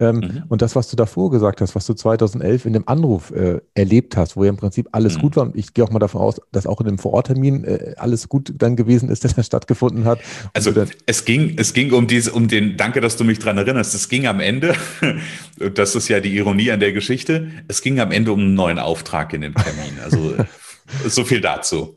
Ähm, 0.00 0.16
mhm. 0.16 0.42
Und 0.48 0.62
das, 0.62 0.76
was 0.76 0.88
du 0.88 0.96
davor 0.96 1.30
gesagt 1.30 1.60
hast, 1.60 1.74
was 1.74 1.84
du 1.86 1.94
2011 1.94 2.66
in 2.66 2.72
dem 2.72 2.86
Anruf 2.86 3.32
äh, 3.32 3.60
erlebt 3.74 4.16
hast, 4.16 4.36
wo 4.36 4.44
ja 4.44 4.50
im 4.50 4.56
Prinzip 4.56 4.88
alles 4.92 5.16
mhm. 5.16 5.20
gut 5.22 5.36
war. 5.36 5.44
Und 5.44 5.56
ich 5.56 5.74
gehe 5.74 5.84
auch 5.84 5.90
mal 5.90 5.98
davon 5.98 6.20
aus, 6.20 6.40
dass 6.52 6.66
auch 6.66 6.80
in 6.80 6.86
dem 6.86 6.98
Vororttermin 6.98 7.64
äh, 7.64 7.94
alles 7.96 8.28
gut 8.28 8.52
dann 8.56 8.76
gewesen 8.76 9.08
ist, 9.08 9.24
der 9.28 9.32
da 9.32 9.42
stattgefunden 9.42 10.04
hat. 10.04 10.20
Also 10.54 10.72
es 11.06 11.24
ging, 11.24 11.54
es 11.56 11.72
ging 11.72 11.92
um 11.92 12.06
diese, 12.06 12.32
um 12.32 12.46
den, 12.48 12.76
danke, 12.76 13.00
dass 13.00 13.16
du 13.16 13.24
mich 13.24 13.38
dran 13.38 13.58
erinnerst. 13.58 13.94
Es 13.94 14.08
ging 14.08 14.26
am 14.26 14.40
Ende, 14.40 14.74
das 15.74 15.94
ist 15.94 16.08
ja 16.08 16.20
die 16.20 16.36
Ironie 16.36 16.70
an 16.70 16.80
der 16.80 16.92
Geschichte, 16.92 17.48
es 17.66 17.82
ging 17.82 17.98
am 17.98 18.12
Ende 18.12 18.32
um 18.32 18.40
einen 18.40 18.54
neuen 18.54 18.78
Auftrag 18.78 19.32
in 19.32 19.40
dem 19.40 19.54
Termin. 19.54 19.98
Also 20.04 20.34
so 21.08 21.24
viel 21.24 21.40
dazu 21.40 21.96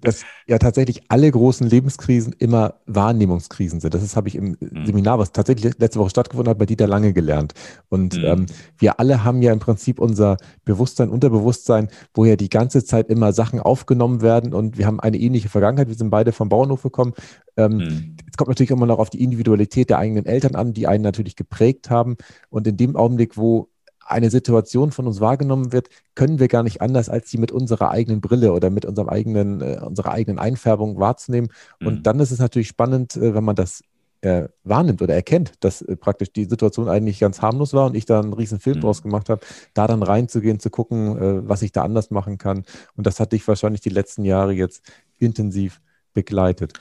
dass 0.00 0.24
ja 0.46 0.58
tatsächlich 0.58 1.02
alle 1.08 1.30
großen 1.30 1.66
Lebenskrisen 1.66 2.34
immer 2.38 2.74
Wahrnehmungskrisen 2.86 3.80
sind. 3.80 3.94
Das 3.94 4.16
habe 4.16 4.28
ich 4.28 4.34
im 4.34 4.56
mhm. 4.60 4.86
Seminar, 4.86 5.18
was 5.18 5.32
tatsächlich 5.32 5.78
letzte 5.78 5.98
Woche 5.98 6.10
stattgefunden 6.10 6.50
hat, 6.50 6.58
bei 6.58 6.66
Dieter 6.66 6.86
Lange 6.86 7.12
gelernt. 7.12 7.54
Und 7.88 8.16
mhm. 8.16 8.24
ähm, 8.24 8.46
wir 8.78 9.00
alle 9.00 9.24
haben 9.24 9.42
ja 9.42 9.52
im 9.52 9.60
Prinzip 9.60 9.98
unser 9.98 10.36
Bewusstsein, 10.64 11.08
Unterbewusstsein, 11.08 11.88
wo 12.12 12.24
ja 12.24 12.36
die 12.36 12.50
ganze 12.50 12.84
Zeit 12.84 13.08
immer 13.08 13.32
Sachen 13.32 13.60
aufgenommen 13.60 14.20
werden 14.20 14.54
und 14.54 14.78
wir 14.78 14.86
haben 14.86 15.00
eine 15.00 15.18
ähnliche 15.18 15.48
Vergangenheit. 15.48 15.88
Wir 15.88 15.94
sind 15.94 16.10
beide 16.10 16.32
vom 16.32 16.48
Bauernhof 16.48 16.82
gekommen. 16.82 17.14
Ähm, 17.56 17.76
mhm. 17.76 18.16
Es 18.30 18.36
kommt 18.36 18.48
natürlich 18.48 18.70
immer 18.70 18.86
noch 18.86 18.98
auf 18.98 19.10
die 19.10 19.22
Individualität 19.22 19.90
der 19.90 19.98
eigenen 19.98 20.26
Eltern 20.26 20.54
an, 20.54 20.72
die 20.72 20.86
einen 20.86 21.04
natürlich 21.04 21.36
geprägt 21.36 21.90
haben. 21.90 22.16
Und 22.50 22.66
in 22.66 22.76
dem 22.76 22.96
Augenblick, 22.96 23.36
wo 23.36 23.68
eine 24.06 24.30
Situation 24.30 24.92
von 24.92 25.06
uns 25.06 25.20
wahrgenommen 25.20 25.72
wird, 25.72 25.88
können 26.14 26.38
wir 26.38 26.48
gar 26.48 26.62
nicht 26.62 26.80
anders, 26.80 27.08
als 27.08 27.30
sie 27.30 27.38
mit 27.38 27.52
unserer 27.52 27.90
eigenen 27.90 28.20
Brille 28.20 28.52
oder 28.52 28.70
mit 28.70 28.84
unserem 28.84 29.08
eigenen, 29.08 29.60
äh, 29.60 29.80
unserer 29.84 30.12
eigenen 30.12 30.38
Einfärbung 30.38 30.98
wahrzunehmen. 30.98 31.50
Mhm. 31.80 31.86
Und 31.86 32.06
dann 32.06 32.20
ist 32.20 32.30
es 32.30 32.38
natürlich 32.38 32.68
spannend, 32.68 33.16
äh, 33.16 33.34
wenn 33.34 33.44
man 33.44 33.56
das 33.56 33.82
äh, 34.24 34.48
wahrnimmt 34.64 35.02
oder 35.02 35.14
erkennt, 35.14 35.52
dass 35.60 35.82
äh, 35.82 35.96
praktisch 35.96 36.32
die 36.32 36.46
Situation 36.46 36.88
eigentlich 36.88 37.20
ganz 37.20 37.42
harmlos 37.42 37.74
war 37.74 37.86
und 37.86 37.94
ich 37.94 38.06
da 38.06 38.20
einen 38.20 38.32
riesen 38.32 38.58
Film 38.58 38.78
mhm. 38.78 38.82
draus 38.82 39.02
gemacht 39.02 39.28
habe, 39.28 39.44
da 39.74 39.86
dann 39.86 40.02
reinzugehen, 40.02 40.60
zu 40.60 40.70
gucken, 40.70 41.18
äh, 41.18 41.48
was 41.48 41.62
ich 41.62 41.72
da 41.72 41.82
anders 41.82 42.10
machen 42.10 42.38
kann. 42.38 42.64
Und 42.96 43.06
das 43.06 43.20
hat 43.20 43.32
dich 43.32 43.46
wahrscheinlich 43.46 43.82
die 43.82 43.90
letzten 43.90 44.24
Jahre 44.24 44.52
jetzt 44.52 44.82
intensiv 45.18 45.80
begleitet. 46.14 46.72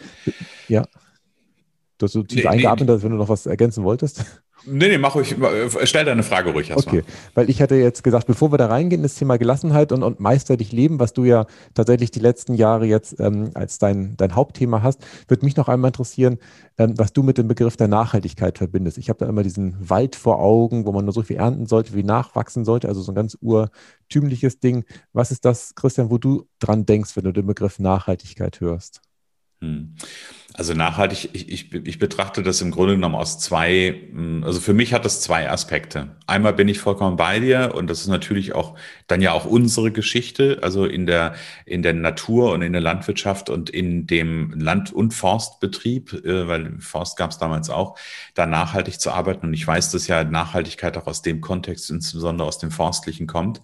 Ja. 0.67 0.86
Du 1.97 2.05
hast 2.05 2.13
so 2.13 2.23
tief 2.23 2.43
nee, 2.43 2.49
eingeatmet, 2.49 2.89
nee. 2.89 3.03
wenn 3.03 3.12
du 3.12 3.17
noch 3.17 3.29
was 3.29 3.45
ergänzen 3.45 3.83
wolltest. 3.83 4.42
Nee, 4.65 4.88
nee, 4.88 4.97
mach 4.97 5.15
ruhig, 5.15 5.36
stell 5.84 6.06
deine 6.06 6.23
Frage 6.23 6.52
ruhig 6.52 6.69
erstmal. 6.69 6.99
Okay, 6.99 7.06
weil 7.34 7.49
ich 7.49 7.62
hatte 7.62 7.76
jetzt 7.76 8.04
gesagt, 8.04 8.28
bevor 8.28 8.52
wir 8.52 8.58
da 8.58 8.67
reingehen, 8.67 9.04
das 9.04 9.15
Thema 9.15 9.38
Gelassenheit 9.38 9.91
und, 9.91 10.04
und 10.04 10.19
meisterlich 10.19 10.71
Leben, 10.71 10.99
was 10.99 11.13
du 11.13 11.26
ja 11.26 11.45
tatsächlich 11.73 12.12
die 12.12 12.19
letzten 12.19 12.54
Jahre 12.54 12.86
jetzt 12.86 13.19
ähm, 13.19 13.52
als 13.56 13.78
dein, 13.78 14.15
dein 14.15 14.36
Hauptthema 14.36 14.82
hast, 14.82 15.02
würde 15.28 15.45
mich 15.45 15.58
noch 15.58 15.67
einmal 15.67 15.89
interessieren, 15.89 16.38
ähm, 16.78 16.93
was 16.97 17.12
du 17.13 17.23
mit 17.23 17.38
dem 17.38 17.47
Begriff 17.47 17.76
der 17.76 17.88
Nachhaltigkeit 17.88 18.58
verbindest. 18.58 18.97
Ich 18.97 19.10
habe 19.10 19.19
da 19.19 19.28
immer 19.28 19.43
diesen 19.43 19.89
Wald 19.89 20.15
vor 20.15 20.39
Augen, 20.39 20.86
wo 20.86 20.91
man 20.91 21.06
nur 21.06 21.13
so 21.13 21.23
viel 21.23 21.38
ernten 21.38 21.65
sollte, 21.65 21.93
wie 21.93 22.04
nachwachsen 22.04 22.63
sollte, 22.63 22.88
also 22.88 23.02
so 23.02 23.12
ein 23.12 23.15
ganz 23.15 23.38
urtümliches 23.41 24.60
Ding. 24.60 24.86
Was 25.12 25.32
ist 25.32 25.45
das, 25.45 25.76
Christian, 25.76 26.10
wo 26.10 26.17
du 26.17 26.47
dran 26.60 26.86
denkst, 26.86 27.15
wenn 27.15 27.26
du 27.26 27.34
den 27.34 27.45
Begriff 27.45 27.80
Nachhaltigkeit 27.80 28.62
hörst? 28.62 29.02
Hm. 29.63 29.95
Also 30.56 30.76
nachhaltig, 30.76 31.32
ich, 31.34 31.49
ich, 31.49 31.73
ich 31.73 31.97
betrachte 31.97 32.43
das 32.43 32.62
im 32.62 32.69
Grunde 32.69 32.93
genommen 32.93 33.15
aus 33.15 33.39
zwei, 33.39 34.04
hm, 34.12 34.43
also 34.43 34.60
für 34.60 34.76
mich 34.76 34.93
hat 34.93 35.04
das 35.04 35.19
zwei 35.19 35.49
Aspekte. 35.49 36.15
Einmal 36.28 36.54
bin 36.54 36.67
ich 36.67 36.78
vollkommen 36.78 37.15
bei 37.15 37.39
dir 37.39 37.73
und 37.73 37.89
das 37.89 38.02
ist 38.02 38.08
natürlich 38.08 38.54
auch 38.54 38.78
dann 39.08 39.19
ja 39.19 39.32
auch 39.32 39.45
unsere 39.45 39.91
Geschichte, 39.91 40.60
also 40.62 40.86
in 40.86 41.08
der, 41.08 41.34
in 41.65 41.82
der 41.82 41.93
Natur 41.93 42.52
und 42.54 42.62
in 42.62 42.71
der 42.71 42.84
Landwirtschaft 42.84 43.49
und 43.49 43.71
in 43.71 44.06
dem 44.06 44.52
Land- 44.52 44.93
und 44.93 45.15
Forstbetrieb, 45.15 46.13
äh, 46.23 46.47
weil 46.47 46.80
Forst 46.80 47.17
gab 47.17 47.32
es 47.32 47.39
damals 47.39 47.71
auch, 47.71 47.97
da 48.36 48.45
nachhaltig 48.45 48.99
zu 48.99 49.12
arbeiten. 49.12 49.47
Und 49.47 49.54
ich 49.56 49.65
weiß, 49.65 49.89
dass 49.91 50.08
ja 50.08 50.23
Nachhaltigkeit 50.23 50.97
auch 50.97 51.08
aus 51.08 51.23
dem 51.23 51.41
Kontext, 51.41 51.89
insbesondere 51.89 52.47
aus 52.47 52.60
dem 52.60 52.69
Forstlichen 52.69 53.26
kommt. 53.26 53.62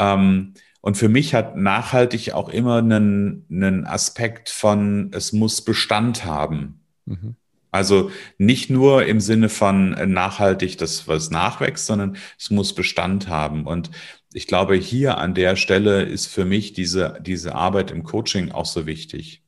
Ähm, 0.00 0.54
und 0.80 0.96
für 0.96 1.08
mich 1.08 1.34
hat 1.34 1.56
nachhaltig 1.56 2.32
auch 2.32 2.48
immer 2.48 2.76
einen, 2.76 3.44
einen 3.50 3.86
Aspekt 3.86 4.48
von, 4.48 5.10
es 5.12 5.32
muss 5.32 5.62
Bestand 5.62 6.24
haben. 6.24 6.80
Mhm. 7.04 7.36
Also 7.70 8.10
nicht 8.38 8.70
nur 8.70 9.04
im 9.04 9.20
Sinne 9.20 9.48
von 9.48 9.90
nachhaltig, 10.10 10.78
dass 10.78 11.06
was 11.06 11.30
nachwächst, 11.30 11.86
sondern 11.86 12.16
es 12.38 12.50
muss 12.50 12.74
Bestand 12.74 13.28
haben. 13.28 13.66
Und 13.66 13.90
ich 14.32 14.46
glaube, 14.46 14.74
hier 14.76 15.18
an 15.18 15.34
der 15.34 15.56
Stelle 15.56 16.02
ist 16.02 16.26
für 16.26 16.44
mich 16.44 16.72
diese, 16.72 17.18
diese 17.20 17.54
Arbeit 17.54 17.90
im 17.90 18.04
Coaching 18.04 18.52
auch 18.52 18.66
so 18.66 18.86
wichtig. 18.86 19.42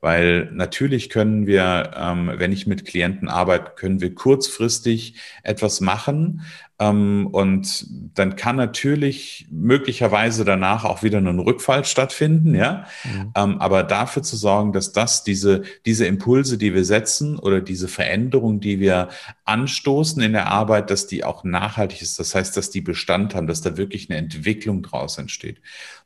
Weil 0.00 0.50
natürlich 0.52 1.08
können 1.08 1.46
wir, 1.46 1.92
ähm, 1.96 2.30
wenn 2.36 2.52
ich 2.52 2.66
mit 2.66 2.84
Klienten 2.84 3.28
arbeite, 3.28 3.72
können 3.74 4.00
wir 4.00 4.14
kurzfristig 4.14 5.16
etwas 5.42 5.80
machen, 5.80 6.42
und 6.76 7.86
dann 8.14 8.34
kann 8.34 8.56
natürlich 8.56 9.46
möglicherweise 9.48 10.44
danach 10.44 10.84
auch 10.84 11.04
wieder 11.04 11.18
ein 11.18 11.38
Rückfall 11.38 11.84
stattfinden, 11.84 12.54
ja. 12.54 12.86
Mhm. 13.04 13.32
Ähm, 13.36 13.58
aber 13.60 13.84
dafür 13.84 14.24
zu 14.24 14.36
sorgen, 14.36 14.72
dass 14.72 14.92
das, 14.92 15.22
diese, 15.22 15.62
diese 15.86 16.04
Impulse, 16.06 16.58
die 16.58 16.74
wir 16.74 16.84
setzen 16.84 17.38
oder 17.38 17.60
diese 17.60 17.86
Veränderung, 17.86 18.58
die 18.58 18.80
wir 18.80 19.08
anstoßen 19.44 20.20
in 20.20 20.32
der 20.32 20.48
Arbeit, 20.48 20.90
dass 20.90 21.06
die 21.06 21.22
auch 21.22 21.44
nachhaltig 21.44 22.02
ist. 22.02 22.18
Das 22.18 22.34
heißt, 22.34 22.56
dass 22.56 22.70
die 22.70 22.80
Bestand 22.80 23.36
haben, 23.36 23.46
dass 23.46 23.60
da 23.60 23.76
wirklich 23.76 24.10
eine 24.10 24.18
Entwicklung 24.18 24.82
draus 24.82 25.16
entsteht. 25.18 25.60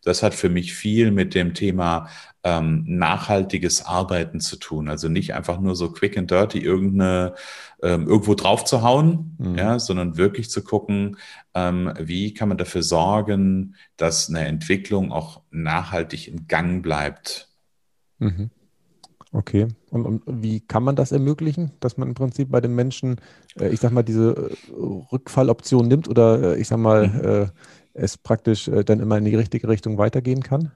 Das 0.04 0.22
hat 0.22 0.34
für 0.34 0.50
mich 0.50 0.74
viel 0.74 1.10
mit 1.10 1.34
dem 1.34 1.54
Thema 1.54 2.08
ähm, 2.44 2.84
nachhaltiges 2.86 3.84
Arbeiten 3.84 4.40
zu 4.40 4.56
tun. 4.56 4.88
Also 4.88 5.08
nicht 5.08 5.34
einfach 5.34 5.60
nur 5.60 5.74
so 5.74 5.90
quick 5.90 6.16
and 6.16 6.30
dirty 6.30 6.58
irgendeine 6.58 7.34
ähm, 7.82 8.06
irgendwo 8.06 8.34
drauf 8.34 8.64
zu 8.64 8.82
hauen, 8.82 9.36
mhm. 9.38 9.54
ja, 9.56 9.78
sondern 9.78 10.16
wirklich 10.16 10.50
zu 10.50 10.62
gucken, 10.62 11.16
ähm, 11.54 11.92
wie 11.98 12.34
kann 12.34 12.48
man 12.48 12.58
dafür 12.58 12.82
sorgen, 12.82 13.74
dass 13.96 14.28
eine 14.28 14.46
Entwicklung 14.46 15.12
auch 15.12 15.42
nachhaltig 15.50 16.28
im 16.28 16.46
Gang 16.48 16.82
bleibt. 16.82 17.48
Mhm. 18.18 18.50
Okay. 19.32 19.68
Und, 19.90 20.06
und, 20.06 20.22
wie 20.26 20.60
kann 20.60 20.82
man 20.82 20.96
das 20.96 21.12
ermöglichen, 21.12 21.72
dass 21.80 21.98
man 21.98 22.08
im 22.08 22.14
Prinzip 22.14 22.50
bei 22.50 22.60
den 22.60 22.74
Menschen, 22.74 23.16
äh, 23.60 23.68
ich 23.68 23.80
sag 23.80 23.92
mal, 23.92 24.02
diese 24.02 24.30
äh, 24.30 24.72
Rückfalloption 25.12 25.86
nimmt 25.86 26.08
oder 26.08 26.54
äh, 26.56 26.60
ich 26.60 26.68
sag 26.68 26.78
mal, 26.78 27.08
mhm. 27.08 27.24
Äh, 27.24 27.46
es 27.94 28.16
praktisch 28.16 28.68
äh, 28.68 28.84
dann 28.84 29.00
immer 29.00 29.18
in 29.18 29.24
die 29.24 29.34
richtige 29.34 29.68
Richtung 29.68 29.98
weitergehen 29.98 30.42
kann? 30.42 30.72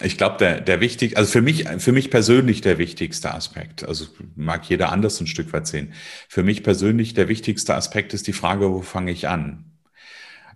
Ich 0.00 0.16
glaube, 0.16 0.36
der, 0.38 0.60
der 0.60 0.80
wichtig, 0.80 1.16
also 1.16 1.30
für 1.30 1.42
mich, 1.42 1.68
für 1.78 1.92
mich 1.92 2.10
persönlich 2.10 2.60
der 2.60 2.78
wichtigste 2.78 3.34
Aspekt, 3.34 3.86
also 3.86 4.06
mag 4.36 4.68
jeder 4.68 4.92
anders 4.92 5.20
ein 5.20 5.26
Stück 5.26 5.52
weit 5.52 5.66
sehen. 5.66 5.92
Für 6.28 6.42
mich 6.42 6.62
persönlich 6.62 7.14
der 7.14 7.28
wichtigste 7.28 7.74
Aspekt 7.74 8.14
ist 8.14 8.26
die 8.26 8.32
Frage, 8.32 8.70
wo 8.70 8.82
fange 8.82 9.10
ich 9.10 9.28
an? 9.28 9.72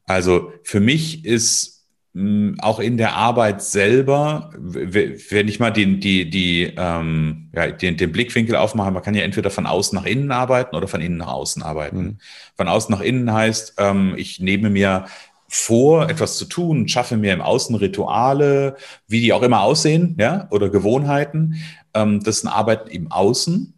Also 0.05 0.53
für 0.63 0.81
mich 0.81 1.25
ist 1.25 1.85
mh, 2.13 2.23
hm, 2.23 2.57
auch 2.61 2.79
in 2.79 2.97
der 2.97 3.15
Arbeit 3.15 3.61
selber, 3.61 4.53
wenn 4.57 5.49
ich 5.49 5.59
mal 5.59 5.73
den, 5.73 6.01
die, 6.01 6.31
die, 6.31 6.73
ähm, 6.77 7.51
ja, 7.55 7.73
den, 7.73 7.97
den 7.97 8.13
Blickwinkel 8.13 8.55
aufmache, 8.55 8.93
man 8.93 9.03
kann 9.03 9.15
ja 9.15 9.23
entweder 9.23 9.51
von 9.51 9.67
außen 9.67 9.97
nach 9.99 10.07
innen 10.07 10.31
arbeiten 10.31 10.77
oder 10.77 10.87
von 10.87 11.01
innen 11.01 11.19
nach 11.19 11.33
außen 11.33 11.63
arbeiten. 11.63 11.99
Mhm. 11.99 12.19
Von 12.57 12.69
außen 12.69 12.95
nach 12.95 13.03
innen 13.03 13.33
heißt, 13.33 13.75
ähm, 13.79 14.15
ich 14.17 14.41
nehme 14.41 14.71
mir 14.71 15.07
vor, 15.49 16.09
etwas 16.09 16.37
zu 16.37 16.45
tun, 16.45 16.89
schaffe 16.89 17.17
mir 17.17 17.33
im 17.33 17.41
Außen 17.41 17.75
Rituale, 17.77 18.77
wie 19.07 19.21
die 19.21 19.33
auch 19.33 19.43
immer 19.43 19.63
aussehen, 19.63 20.17
ja, 20.19 20.49
oder 20.51 20.71
Gewohnheiten. 20.71 21.57
Ähm, 21.95 22.23
das 22.23 22.39
ist 22.39 22.45
ein 22.45 22.53
Arbeiten 22.53 22.91
im 22.91 23.11
Außen. 23.13 23.73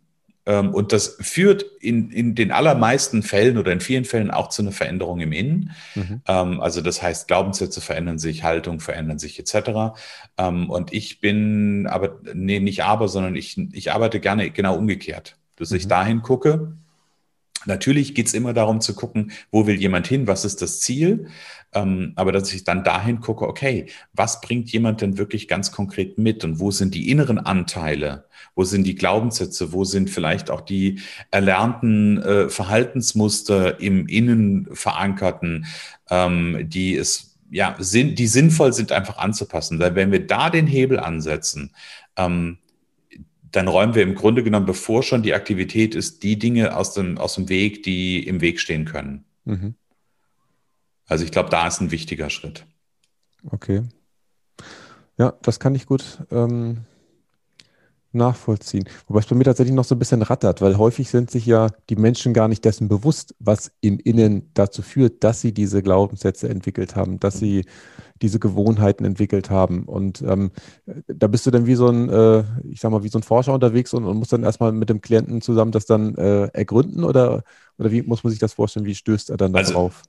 Ähm, 0.49 0.73
und 0.75 0.93
das 0.93 1.19
führt 1.21 1.63
in, 1.81 2.11
in 2.11 2.35
den 2.35 2.53
allermeisten 2.53 3.23
Fällen 3.23 3.59
oder 3.59 3.71
in 3.71 3.81
vielen 3.81 4.07
Fällen 4.07 4.31
auch 4.31 4.49
zu 4.49 4.63
einer 4.63 4.73
Veränderung 4.73 5.21
im 5.21 5.33
Innen. 5.33 5.73
Mhm. 5.95 6.23
Ähm, 6.27 6.61
also 6.61 6.81
das 6.81 7.03
heißt, 7.03 7.29
Glaubenssätze 7.29 7.83
verändern 7.83 8.19
sich, 8.19 8.45
Haltung 8.45 8.81
verändern 8.81 9.19
sich 9.19 9.39
etc. 9.39 9.99
Ähm, 10.39 10.71
und 10.71 10.93
ich 10.95 11.21
bin 11.21 11.87
aber, 11.87 12.19
nee, 12.33 12.61
nicht 12.61 12.83
aber, 12.83 13.09
sondern 13.09 13.37
ich, 13.37 13.59
ich 13.73 13.93
arbeite 13.93 14.21
gerne 14.21 14.51
genau 14.51 14.75
umgekehrt. 14.77 15.37
Dass 15.57 15.71
mhm. 15.71 15.77
ich 15.77 15.89
dahin 15.89 16.23
gucke, 16.23 16.73
Natürlich 17.69 18.15
geht 18.15 18.27
es 18.27 18.35
immer 18.35 18.55
darum 18.55 18.81
zu 18.81 18.95
gucken, 18.95 19.31
wo 19.51 19.67
will 19.67 19.77
jemand 19.77 20.07
hin, 20.07 20.27
was 20.27 20.47
ist 20.47 20.63
das 20.63 20.81
Ziel, 20.81 21.29
ähm, 21.75 22.15
aber 22.17 22.33
dass 22.33 22.53
ich 22.55 22.65
dann 22.65 22.83
dahin 22.83 23.21
gucke, 23.21 23.47
okay, 23.47 23.87
was 24.15 24.41
bringt 24.41 24.73
jemand 24.73 25.03
denn 25.03 25.19
wirklich 25.19 25.49
ganz 25.49 25.71
konkret 25.71 26.17
mit 26.17 26.45
und 26.45 26.61
wo 26.61 26.71
sind 26.71 26.95
die 26.95 27.11
inneren 27.11 27.39
Anteile, 27.39 28.25
wo 28.55 28.65
sind 28.65 28.85
die 28.85 28.95
Glaubenssätze, 28.95 29.73
wo 29.75 29.85
sind 29.85 30.09
vielleicht 30.09 30.51
auch 30.51 30.63
die 30.63 31.01
erlernten 31.31 32.23
äh, 32.23 32.49
Verhaltensmuster 32.49 33.79
im 33.81 34.09
Innen 34.09 34.67
verankerten, 34.73 35.67
ähm, 36.09 36.71
die 36.71 36.97
es 36.97 37.37
ja, 37.51 37.77
sind, 37.79 38.19
die 38.19 38.29
sinnvoll 38.29 38.73
sind, 38.73 38.93
einfach 38.93 39.19
anzupassen. 39.19 39.79
Weil 39.79 39.95
wenn 39.95 40.11
wir 40.11 40.27
da 40.27 40.49
den 40.49 40.67
Hebel 40.67 40.99
ansetzen, 40.99 41.75
ähm, 42.17 42.59
dann 43.53 43.69
räumen 43.69 43.95
wir 43.95 44.03
im 44.03 44.15
Grunde 44.15 44.43
genommen, 44.43 44.67
bevor 44.67 45.03
schon 45.03 45.23
die 45.23 45.35
Aktivität 45.35 45.95
ist, 45.95 46.23
die 46.23 46.39
Dinge 46.39 46.77
aus 46.77 46.95
dem, 46.95 47.19
aus 47.19 47.35
dem 47.35 47.49
Weg, 47.49 47.83
die 47.83 48.27
im 48.27 48.41
Weg 48.41 48.61
stehen 48.61 48.85
können. 48.85 49.25
Mhm. 49.45 49.75
Also 51.07 51.25
ich 51.25 51.31
glaube, 51.31 51.51
da 51.51 51.67
ist 51.67 51.81
ein 51.81 51.91
wichtiger 51.91 52.31
Schritt. 52.31 52.67
Okay. 53.51 53.83
Ja, 55.17 55.35
das 55.43 55.59
kann 55.59 55.75
ich 55.75 55.87
gut 55.87 56.19
ähm, 56.31 56.85
nachvollziehen. 58.13 58.85
Wobei 59.07 59.21
es 59.21 59.27
bei 59.27 59.37
mir 59.37 59.45
tatsächlich 59.45 59.75
noch 59.75 59.85
so 59.85 59.95
ein 59.95 59.99
bisschen 59.99 60.23
rattert, 60.23 60.61
weil 60.61 60.79
häufig 60.79 61.11
sind 61.11 61.31
sich 61.31 61.47
ja 61.47 61.69
die 61.91 61.97
Menschen 61.97 62.33
gar 62.33 62.49
nicht 62.49 62.65
dessen 62.65 62.89
bewusst, 62.89 63.35
was 63.39 63.71
im 63.81 63.99
Innen 63.99 64.51
dazu 64.55 64.83
führt, 64.83 65.25
dass 65.25 65.41
sie 65.41 65.53
diese 65.53 65.83
Glaubenssätze 65.83 66.49
entwickelt 66.49 66.97
haben, 66.97 67.21
dass 67.21 67.39
sie 67.39 67.65
diese 68.23 68.39
Gewohnheiten 68.39 69.05
entwickelt 69.05 69.51
haben. 69.51 69.85
Und 69.85 70.23
ähm, 70.23 70.51
da 71.07 71.27
bist 71.27 71.47
du 71.47 71.51
dann 71.51 71.67
wie 71.67 71.75
so 71.75 71.89
ein, 71.89 72.09
äh, 72.09 72.45
ich 72.69 72.81
sag 72.81 72.91
mal, 72.91 73.05
wie 73.05 73.09
so 73.09 73.19
ein 73.19 73.23
Forscher 73.23 73.55
unterwegs 73.55 73.95
und, 73.95 74.05
und 74.05 74.17
musst 74.17 74.33
dann 74.33 74.43
erstmal 74.43 74.73
mit 74.73 74.89
dem 74.89 75.01
Klienten 75.01 75.41
zusammen 75.41 75.73
das 75.73 75.87
dann 75.87 76.15
äh, 76.17 76.47
ergründen 76.47 77.05
oder, 77.05 77.45
oder 77.79 77.91
wie 77.93 78.03
muss 78.03 78.25
man 78.25 78.31
sich 78.31 78.41
das 78.41 78.55
vorstellen? 78.55 78.87
Wie 78.87 78.95
stößt 78.95 79.31
er 79.31 79.37
dann 79.37 79.55
also, 79.55 79.73
darauf? 79.73 80.03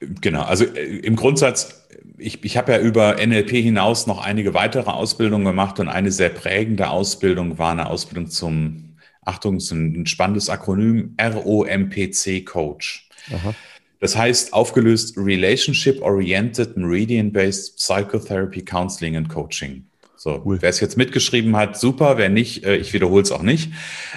Genau, 0.00 0.42
also 0.42 0.64
äh, 0.64 0.98
im 0.98 1.16
Grundsatz, 1.16 1.86
ich, 2.16 2.42
ich 2.44 2.56
habe 2.56 2.72
ja 2.72 2.78
über 2.78 3.16
NLP 3.24 3.50
hinaus 3.50 4.06
noch 4.06 4.24
einige 4.24 4.54
weitere 4.54 4.90
Ausbildungen 4.90 5.44
gemacht 5.44 5.78
und 5.78 5.88
eine 5.88 6.10
sehr 6.10 6.30
prägende 6.30 6.88
Ausbildung 6.90 7.58
war 7.58 7.72
eine 7.72 7.88
Ausbildung 7.88 8.28
zum, 8.28 8.96
Achtung, 9.22 9.58
ist 9.58 9.70
ein 9.70 10.06
spannendes 10.06 10.48
Akronym, 10.48 11.14
ROMPC 11.20 12.44
Coach. 12.46 13.08
Aha. 13.32 13.54
Das 14.00 14.16
heißt, 14.16 14.54
aufgelöst 14.54 15.16
Relationship 15.18 16.00
Oriented 16.00 16.76
Meridian-Based 16.76 17.76
Psychotherapy 17.76 18.62
Counseling 18.62 19.16
and 19.16 19.28
Coaching. 19.28 19.84
So, 20.16 20.42
cool. 20.44 20.58
wer 20.60 20.70
es 20.70 20.80
jetzt 20.80 20.96
mitgeschrieben 20.96 21.56
hat, 21.56 21.78
super. 21.78 22.16
Wer 22.16 22.30
nicht, 22.30 22.64
äh, 22.64 22.76
ich 22.76 22.92
wiederhole 22.92 23.22
es 23.22 23.32
auch 23.32 23.42
nicht. 23.42 23.72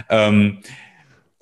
Ähm, 0.10 0.60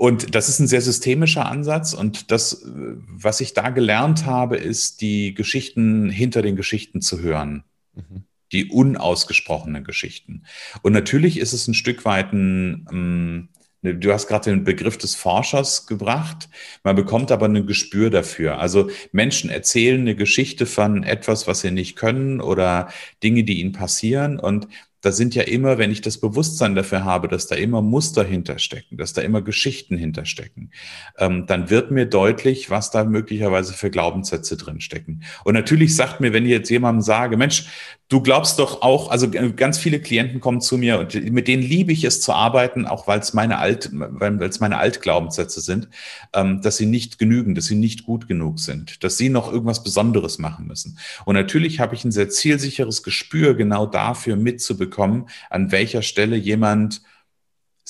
und 0.01 0.33
das 0.33 0.49
ist 0.49 0.57
ein 0.57 0.67
sehr 0.67 0.81
systemischer 0.81 1.45
Ansatz. 1.45 1.93
Und 1.93 2.31
das, 2.31 2.65
was 2.65 3.39
ich 3.39 3.53
da 3.53 3.69
gelernt 3.69 4.25
habe, 4.25 4.57
ist, 4.57 5.01
die 5.01 5.35
Geschichten 5.35 6.09
hinter 6.09 6.41
den 6.41 6.55
Geschichten 6.55 7.01
zu 7.01 7.19
hören. 7.19 7.65
Mhm. 7.93 8.23
Die 8.51 8.71
unausgesprochenen 8.71 9.83
Geschichten. 9.83 10.41
Und 10.81 10.93
natürlich 10.93 11.37
ist 11.37 11.53
es 11.53 11.67
ein 11.67 11.75
Stück 11.75 12.03
weit 12.03 12.33
ein, 12.33 12.87
ähm, 12.91 13.49
ne, 13.83 13.93
Du 13.93 14.11
hast 14.11 14.25
gerade 14.25 14.49
den 14.49 14.63
Begriff 14.63 14.97
des 14.97 15.13
Forschers 15.13 15.85
gebracht. 15.85 16.49
Man 16.83 16.95
bekommt 16.95 17.31
aber 17.31 17.45
ein 17.45 17.67
Gespür 17.67 18.09
dafür. 18.09 18.57
Also 18.57 18.89
Menschen 19.11 19.51
erzählen 19.51 20.01
eine 20.01 20.15
Geschichte 20.15 20.65
von 20.65 21.03
etwas, 21.03 21.45
was 21.45 21.61
sie 21.61 21.69
nicht 21.69 21.95
können 21.95 22.41
oder 22.41 22.89
Dinge, 23.21 23.43
die 23.43 23.59
ihnen 23.59 23.71
passieren. 23.71 24.39
Und 24.39 24.67
da 25.01 25.11
sind 25.11 25.35
ja 25.35 25.43
immer, 25.43 25.77
wenn 25.77 25.91
ich 25.91 26.01
das 26.01 26.19
Bewusstsein 26.19 26.75
dafür 26.75 27.03
habe, 27.03 27.27
dass 27.27 27.47
da 27.47 27.55
immer 27.55 27.81
Muster 27.81 28.23
hinterstecken, 28.23 28.97
dass 28.97 29.13
da 29.13 29.21
immer 29.21 29.41
Geschichten 29.41 29.97
hinterstecken, 29.97 30.71
ähm, 31.17 31.45
dann 31.47 31.69
wird 31.69 31.91
mir 31.91 32.05
deutlich, 32.05 32.69
was 32.69 32.91
da 32.91 33.03
möglicherweise 33.03 33.73
für 33.73 33.89
Glaubenssätze 33.89 34.57
drinstecken. 34.57 35.23
Und 35.43 35.55
natürlich 35.55 35.95
sagt 35.95 36.21
mir, 36.21 36.33
wenn 36.33 36.45
ich 36.45 36.51
jetzt 36.51 36.69
jemandem 36.69 37.01
sage, 37.01 37.35
Mensch, 37.35 37.65
Du 38.11 38.19
glaubst 38.19 38.59
doch 38.59 38.81
auch, 38.81 39.09
also 39.09 39.31
ganz 39.31 39.77
viele 39.77 40.01
Klienten 40.01 40.41
kommen 40.41 40.59
zu 40.59 40.77
mir 40.77 40.99
und 40.99 41.31
mit 41.31 41.47
denen 41.47 41.63
liebe 41.63 41.93
ich 41.93 42.03
es 42.03 42.19
zu 42.19 42.33
arbeiten, 42.33 42.85
auch 42.85 43.07
weil 43.07 43.19
es 43.19 43.33
meine 43.33 43.57
Alt, 43.57 43.89
weil 43.93 44.43
es 44.43 44.59
meine 44.59 44.79
Altglaubenssätze 44.79 45.61
sind, 45.61 45.87
ähm, 46.33 46.61
dass 46.61 46.75
sie 46.75 46.87
nicht 46.87 47.19
genügen, 47.19 47.55
dass 47.55 47.67
sie 47.67 47.75
nicht 47.75 48.05
gut 48.05 48.27
genug 48.27 48.59
sind, 48.59 49.01
dass 49.05 49.17
sie 49.17 49.29
noch 49.29 49.49
irgendwas 49.49 49.81
Besonderes 49.81 50.39
machen 50.39 50.67
müssen. 50.67 50.99
Und 51.23 51.35
natürlich 51.35 51.79
habe 51.79 51.95
ich 51.95 52.03
ein 52.03 52.11
sehr 52.11 52.27
zielsicheres 52.27 53.01
Gespür 53.01 53.53
genau 53.53 53.85
dafür 53.85 54.35
mitzubekommen, 54.35 55.29
an 55.49 55.71
welcher 55.71 56.01
Stelle 56.01 56.35
jemand 56.35 57.01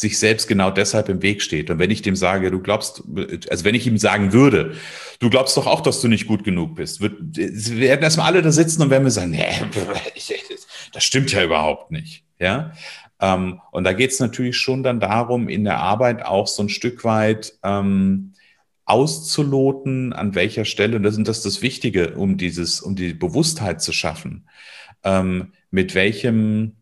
sich 0.01 0.17
selbst 0.17 0.47
genau 0.47 0.71
deshalb 0.71 1.09
im 1.09 1.21
Weg 1.21 1.41
steht. 1.41 1.69
Und 1.69 1.79
wenn 1.79 1.91
ich 1.91 2.01
dem 2.01 2.15
sage, 2.15 2.51
du 2.51 2.59
glaubst, 2.59 3.03
also 3.49 3.63
wenn 3.63 3.75
ich 3.75 3.85
ihm 3.85 3.97
sagen 3.97 4.33
würde, 4.33 4.75
du 5.19 5.29
glaubst 5.29 5.55
doch 5.55 5.67
auch, 5.67 5.81
dass 5.81 6.01
du 6.01 6.07
nicht 6.07 6.27
gut 6.27 6.43
genug 6.43 6.75
bist, 6.75 7.01
wird, 7.01 7.13
werden 7.37 8.01
erstmal 8.01 8.25
alle 8.25 8.41
da 8.41 8.51
sitzen 8.51 8.81
und 8.81 8.89
werden 8.89 9.03
mir 9.03 9.11
sagen, 9.11 9.31
nee, 9.31 9.45
das 10.93 11.03
stimmt 11.03 11.31
ja 11.31 11.43
überhaupt 11.43 11.91
nicht. 11.91 12.23
Ja. 12.39 12.73
Ähm, 13.21 13.61
und 13.71 13.83
da 13.83 13.93
geht 13.93 14.11
es 14.11 14.19
natürlich 14.19 14.57
schon 14.57 14.81
dann 14.81 14.99
darum, 14.99 15.47
in 15.47 15.63
der 15.63 15.77
Arbeit 15.77 16.25
auch 16.25 16.47
so 16.47 16.63
ein 16.63 16.69
Stück 16.69 17.03
weit 17.03 17.53
ähm, 17.63 18.33
auszuloten, 18.85 20.13
an 20.13 20.33
welcher 20.33 20.65
Stelle, 20.65 20.97
und 20.97 21.03
das 21.03 21.15
ist 21.15 21.27
das, 21.27 21.43
das 21.43 21.61
Wichtige, 21.61 22.15
um 22.15 22.37
dieses, 22.37 22.81
um 22.81 22.95
die 22.95 23.13
Bewusstheit 23.13 23.81
zu 23.81 23.93
schaffen, 23.93 24.49
ähm, 25.03 25.53
mit 25.69 25.93
welchem 25.93 26.77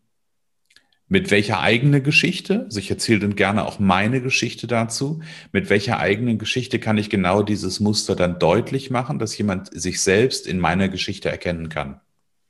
mit 1.09 1.31
welcher 1.31 1.59
eigenen 1.59 2.03
Geschichte, 2.03 2.65
also 2.65 2.79
ich 2.79 2.89
erzähle 2.89 3.19
dann 3.19 3.35
gerne 3.35 3.65
auch 3.65 3.79
meine 3.79 4.21
Geschichte 4.21 4.67
dazu, 4.67 5.21
mit 5.51 5.69
welcher 5.69 5.99
eigenen 5.99 6.37
Geschichte 6.37 6.79
kann 6.79 6.97
ich 6.99 7.09
genau 7.09 7.41
dieses 7.41 7.79
Muster 7.79 8.15
dann 8.15 8.37
deutlich 8.39 8.91
machen, 8.91 9.17
dass 9.17 9.37
jemand 9.37 9.69
sich 9.73 10.01
selbst 10.01 10.47
in 10.47 10.59
meiner 10.59 10.87
Geschichte 10.87 11.29
erkennen 11.29 11.67
kann. 11.69 11.99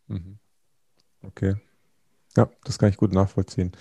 Mhm. 0.07 0.39
Okay. 1.21 1.55
Ja, 2.35 2.49
das 2.65 2.77
kann 2.77 2.89
ich 2.89 2.97
gut 2.97 3.13
nachvollziehen. 3.13 3.71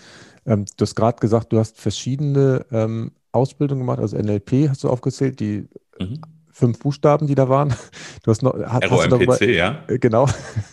Ähm, 0.46 0.64
du 0.76 0.82
hast 0.82 0.94
gerade 0.94 1.18
gesagt, 1.18 1.52
du 1.52 1.58
hast 1.58 1.78
verschiedene 1.78 2.64
ähm, 2.70 3.12
Ausbildungen 3.32 3.80
gemacht, 3.80 3.98
also 3.98 4.16
NLP 4.16 4.68
hast 4.68 4.84
du 4.84 4.88
aufgezählt, 4.88 5.40
die 5.40 5.68
mhm. 5.98 6.20
Fünf 6.58 6.78
Buchstaben, 6.80 7.26
die 7.26 7.34
da 7.34 7.48
waren. 7.48 7.74
Du 8.24 8.32
hast 8.32 8.42
noch 8.42 8.52
hast, 8.52 8.84
ROMPC, 8.84 8.90
hast 8.90 9.04
du 9.04 9.08
darüber, 9.10 9.44
ja. 9.44 9.84
Äh, 9.86 9.98
genau. 9.98 10.26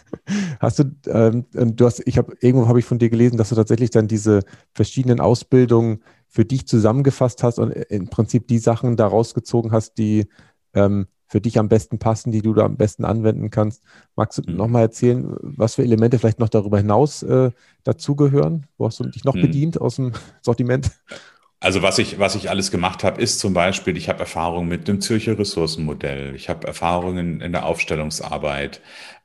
hast 0.60 0.80
du, 0.80 0.84
ähm, 1.08 1.46
du 1.54 1.86
hast, 1.86 2.02
ich 2.06 2.18
habe 2.18 2.36
irgendwo 2.42 2.68
habe 2.68 2.80
ich 2.80 2.86
von 2.86 2.98
dir 2.98 3.10
gelesen, 3.10 3.38
dass 3.38 3.50
du 3.50 3.56
tatsächlich 3.56 3.92
dann 3.92 4.08
diese 4.08 4.42
verschiedenen 4.74 5.20
Ausbildungen 5.20 6.02
für 6.28 6.44
dich 6.44 6.68
zusammengefasst 6.68 7.44
hast 7.44 7.60
und 7.60 7.72
im 7.72 8.10
Prinzip 8.10 8.48
die 8.48 8.58
Sachen 8.58 8.98
da 8.98 9.08
rausgezogen 9.08 9.72
hast, 9.72 9.98
die 9.98 10.28
ähm, 10.74 11.08
für 11.28 11.40
dich 11.42 11.58
am 11.60 11.70
besten 11.70 12.00
passen, 12.00 12.32
die 12.32 12.42
du 12.42 12.54
da 12.54 12.66
am 12.66 12.78
besten 12.78 13.06
anwenden 13.06 13.50
kannst. 13.50 13.84
Magst 14.16 14.40
du 14.40 14.52
mhm. 14.52 14.58
nochmal 14.58 14.82
erzählen, 14.84 15.36
was 15.42 15.76
für 15.76 15.84
Elemente 15.84 16.20
vielleicht 16.20 16.40
noch 16.40 16.50
darüber 16.50 16.78
hinaus 16.78 17.24
äh, 17.24 17.52
dazugehören? 17.84 18.68
Wo 18.78 18.88
hast 18.88 19.00
du 19.00 19.06
dich 19.06 19.24
noch 19.24 19.36
mhm. 19.36 19.42
bedient 19.42 19.82
aus 19.82 19.96
dem 19.98 20.12
Sortiment? 20.42 20.92
Also 21.60 21.82
was 21.82 21.98
ich, 22.00 22.20
was 22.20 22.36
ich 22.36 22.50
alles 22.50 22.70
gemacht 22.70 23.04
habe, 23.04 23.22
ist 23.22 23.40
zum 23.40 23.54
Beispiel, 23.54 23.98
ich 23.98 24.10
habe 24.10 24.20
Erfahrung 24.20 24.68
mit 24.68 24.88
dem 24.88 25.02
Zürcher 25.02 25.40
Ressourcenmodell, 25.40 26.36
ich 26.36 26.50
habe 26.50 26.68
Erfahrungen 26.68 27.42
in 27.42 27.54
der 27.54 27.66
Aufstellungsarbeit, 27.66 28.82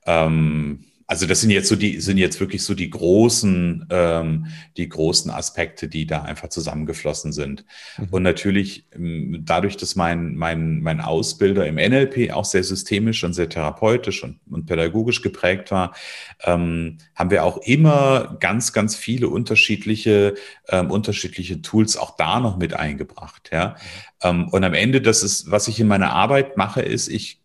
ähm, 0.06 0.84
also 1.10 1.26
das 1.26 1.40
sind 1.40 1.50
jetzt 1.50 1.68
so 1.68 1.74
die, 1.74 2.00
sind 2.00 2.18
jetzt 2.18 2.38
wirklich 2.38 2.62
so 2.62 2.72
die 2.72 2.88
großen, 2.88 3.84
ähm, 3.90 4.46
die 4.76 4.88
großen 4.88 5.28
Aspekte, 5.32 5.88
die 5.88 6.06
da 6.06 6.22
einfach 6.22 6.50
zusammengeflossen 6.50 7.32
sind. 7.32 7.64
Mhm. 7.98 8.08
Und 8.12 8.22
natürlich 8.22 8.86
ähm, 8.94 9.42
dadurch, 9.44 9.76
dass 9.76 9.96
mein, 9.96 10.36
mein, 10.36 10.78
mein 10.82 11.00
Ausbilder 11.00 11.66
im 11.66 11.74
NLP 11.74 12.32
auch 12.32 12.44
sehr 12.44 12.62
systemisch 12.62 13.24
und 13.24 13.32
sehr 13.32 13.48
therapeutisch 13.48 14.22
und, 14.22 14.38
und 14.48 14.66
pädagogisch 14.66 15.20
geprägt 15.20 15.72
war, 15.72 15.96
ähm, 16.44 16.98
haben 17.16 17.32
wir 17.32 17.42
auch 17.42 17.58
immer 17.58 18.36
ganz, 18.38 18.72
ganz 18.72 18.94
viele 18.94 19.30
unterschiedliche, 19.30 20.34
ähm, 20.68 20.92
unterschiedliche 20.92 21.60
Tools 21.60 21.96
auch 21.96 22.14
da 22.14 22.38
noch 22.38 22.56
mit 22.56 22.74
eingebracht. 22.74 23.50
Ja. 23.52 23.70
Mhm. 23.70 23.74
Ähm, 24.22 24.48
und 24.50 24.62
am 24.62 24.74
Ende, 24.74 25.00
das 25.00 25.24
ist, 25.24 25.50
was 25.50 25.66
ich 25.66 25.80
in 25.80 25.88
meiner 25.88 26.12
Arbeit 26.12 26.56
mache, 26.56 26.82
ist, 26.82 27.08
ich 27.08 27.39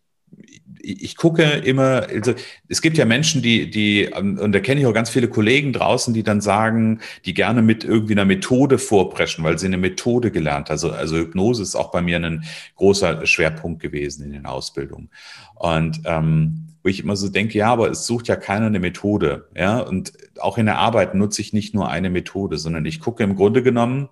ich 0.86 1.16
gucke 1.16 1.42
immer, 1.42 2.06
also 2.08 2.34
es 2.68 2.80
gibt 2.80 2.96
ja 2.96 3.04
Menschen, 3.04 3.42
die, 3.42 3.70
die, 3.70 4.04
ähm, 4.04 4.38
und 4.38 4.52
da 4.52 4.60
kenne 4.60 4.80
ich 4.80 4.86
auch 4.86 4.94
ganz 4.94 5.10
viele 5.10 5.28
Kollegen 5.28 5.72
draußen, 5.72 6.14
die 6.14 6.22
dann 6.22 6.40
sagen, 6.40 7.00
die 7.24 7.34
gerne 7.34 7.62
mit 7.62 7.84
irgendwie 7.84 8.14
einer 8.14 8.24
Methode 8.24 8.78
vorpreschen, 8.78 9.44
weil 9.44 9.58
sie 9.58 9.66
eine 9.66 9.78
Methode 9.78 10.30
gelernt. 10.30 10.70
Also, 10.70 10.92
also 10.92 11.16
Hypnose 11.16 11.62
ist 11.62 11.74
auch 11.74 11.90
bei 11.90 12.02
mir 12.02 12.16
ein 12.16 12.44
großer 12.76 13.26
Schwerpunkt 13.26 13.80
gewesen 13.80 14.24
in 14.24 14.32
den 14.32 14.46
Ausbildungen. 14.46 15.10
Und 15.54 16.00
ähm, 16.04 16.68
wo 16.82 16.88
ich 16.88 17.02
immer 17.02 17.16
so 17.16 17.28
denke, 17.28 17.58
ja, 17.58 17.72
aber 17.72 17.90
es 17.90 18.06
sucht 18.06 18.28
ja 18.28 18.36
keiner 18.36 18.66
eine 18.66 18.78
Methode. 18.78 19.48
Ja, 19.56 19.80
und 19.80 20.12
auch 20.38 20.56
in 20.56 20.66
der 20.66 20.78
Arbeit 20.78 21.16
nutze 21.16 21.42
ich 21.42 21.52
nicht 21.52 21.74
nur 21.74 21.90
eine 21.90 22.10
Methode, 22.10 22.58
sondern 22.58 22.86
ich 22.86 23.00
gucke 23.00 23.24
im 23.24 23.34
Grunde 23.34 23.64
genommen, 23.64 24.08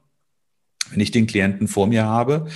wenn 0.91 1.01
ich 1.01 1.13
den 1.13 1.29
Klienten 1.29 1.69
vor 1.69 1.87
mir 1.87 2.05
habe, 2.05 2.47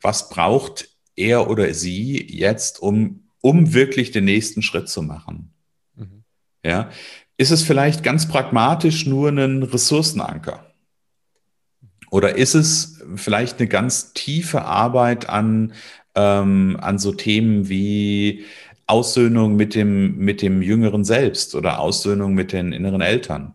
was 0.00 0.28
braucht 0.28 0.90
er 1.16 1.50
oder 1.50 1.74
sie 1.74 2.24
jetzt, 2.30 2.80
um 2.80 3.23
um 3.44 3.74
wirklich 3.74 4.10
den 4.10 4.24
nächsten 4.24 4.62
Schritt 4.62 4.88
zu 4.88 5.02
machen. 5.02 5.52
Mhm. 5.96 6.24
Ja, 6.64 6.88
ist 7.36 7.50
es 7.50 7.62
vielleicht 7.62 8.02
ganz 8.02 8.26
pragmatisch 8.26 9.04
nur 9.04 9.28
ein 9.28 9.62
Ressourcenanker? 9.62 10.72
Oder 12.10 12.38
ist 12.38 12.54
es 12.54 13.02
vielleicht 13.16 13.58
eine 13.58 13.68
ganz 13.68 14.14
tiefe 14.14 14.62
Arbeit 14.62 15.28
an, 15.28 15.74
ähm, 16.14 16.78
an 16.80 16.98
so 16.98 17.12
Themen 17.12 17.68
wie 17.68 18.46
Aussöhnung 18.86 19.56
mit 19.56 19.74
dem, 19.74 20.16
mit 20.16 20.40
dem 20.40 20.62
jüngeren 20.62 21.04
Selbst 21.04 21.54
oder 21.54 21.80
Aussöhnung 21.80 22.32
mit 22.32 22.50
den 22.50 22.72
inneren 22.72 23.02
Eltern? 23.02 23.52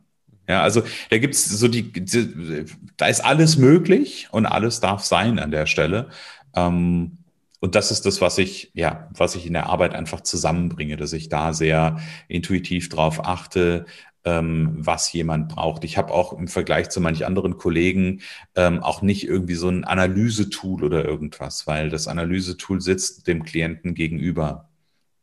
Ja, 0.47 0.61
also 0.61 0.83
da 1.09 1.17
gibt's 1.17 1.49
so 1.49 1.67
die, 1.67 1.91
die, 1.91 2.65
da 2.95 3.07
ist 3.07 3.21
alles 3.21 3.57
möglich 3.57 4.27
und 4.29 4.45
alles 4.45 4.81
darf 4.81 5.03
sein 5.03 5.39
an 5.39 5.49
der 5.49 5.65
Stelle. 5.65 6.09
Ähm, 6.55 7.18
und 7.59 7.75
das 7.75 7.91
ist 7.91 8.05
das, 8.05 8.21
was 8.21 8.37
ich, 8.37 8.71
ja, 8.73 9.09
was 9.15 9.35
ich 9.35 9.45
in 9.45 9.53
der 9.53 9.67
Arbeit 9.67 9.93
einfach 9.93 10.21
zusammenbringe, 10.21 10.95
dass 10.95 11.13
ich 11.13 11.29
da 11.29 11.53
sehr 11.53 11.99
intuitiv 12.27 12.89
drauf 12.89 13.25
achte, 13.25 13.85
ähm, 14.23 14.71
was 14.77 15.11
jemand 15.11 15.49
braucht. 15.49 15.83
Ich 15.83 15.97
habe 15.97 16.13
auch 16.13 16.33
im 16.33 16.47
Vergleich 16.47 16.89
zu 16.89 17.01
manch 17.01 17.25
anderen 17.25 17.57
Kollegen 17.57 18.21
ähm, 18.55 18.81
auch 18.81 19.01
nicht 19.01 19.27
irgendwie 19.27 19.55
so 19.55 19.69
ein 19.69 19.83
Analysetool 19.83 20.83
oder 20.83 21.05
irgendwas, 21.05 21.67
weil 21.67 21.89
das 21.89 22.07
Analysetool 22.07 22.81
sitzt 22.81 23.27
dem 23.27 23.43
Klienten 23.43 23.93
gegenüber. 23.93 24.69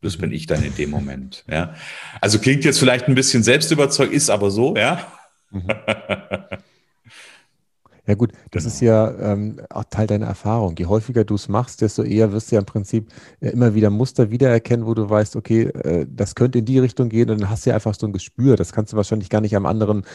Das 0.01 0.17
bin 0.17 0.31
ich 0.31 0.45
dann 0.45 0.63
in 0.63 0.75
dem 0.75 0.91
Moment. 0.91 1.43
Ja. 1.51 1.75
Also 2.21 2.39
klingt 2.39 2.65
jetzt 2.65 2.79
vielleicht 2.79 3.07
ein 3.07 3.15
bisschen 3.15 3.43
selbstüberzeugt, 3.43 4.13
ist 4.13 4.29
aber 4.29 4.51
so, 4.51 4.75
ja. 4.75 5.11
Mhm. 5.49 5.67
Ja 8.07 8.15
gut, 8.15 8.31
das 8.51 8.65
ist 8.65 8.79
ja 8.79 9.13
ähm, 9.19 9.59
auch 9.69 9.83
Teil 9.83 10.07
deiner 10.07 10.27
Erfahrung. 10.27 10.75
Je 10.77 10.85
häufiger 10.85 11.25
du 11.25 11.35
es 11.35 11.49
machst, 11.49 11.81
desto 11.81 12.03
eher 12.03 12.31
wirst 12.31 12.49
du 12.49 12.55
ja 12.55 12.59
im 12.61 12.65
Prinzip 12.65 13.11
äh, 13.41 13.49
immer 13.49 13.75
wieder 13.75 13.89
Muster 13.89 14.31
wiedererkennen, 14.31 14.85
wo 14.85 14.93
du 14.93 15.09
weißt, 15.09 15.35
okay, 15.35 15.63
äh, 15.63 16.07
das 16.09 16.33
könnte 16.33 16.59
in 16.59 16.65
die 16.65 16.79
Richtung 16.79 17.09
gehen 17.09 17.29
und 17.29 17.41
dann 17.41 17.49
hast 17.49 17.65
du 17.65 17.71
ja 17.71 17.75
einfach 17.75 17.93
so 17.93 18.07
ein 18.07 18.13
Gespür. 18.13 18.55
Das 18.55 18.71
kannst 18.71 18.93
du 18.93 18.97
wahrscheinlich 18.97 19.29
gar 19.29 19.41
nicht 19.41 19.57
am 19.57 19.65
anderen, 19.65 20.05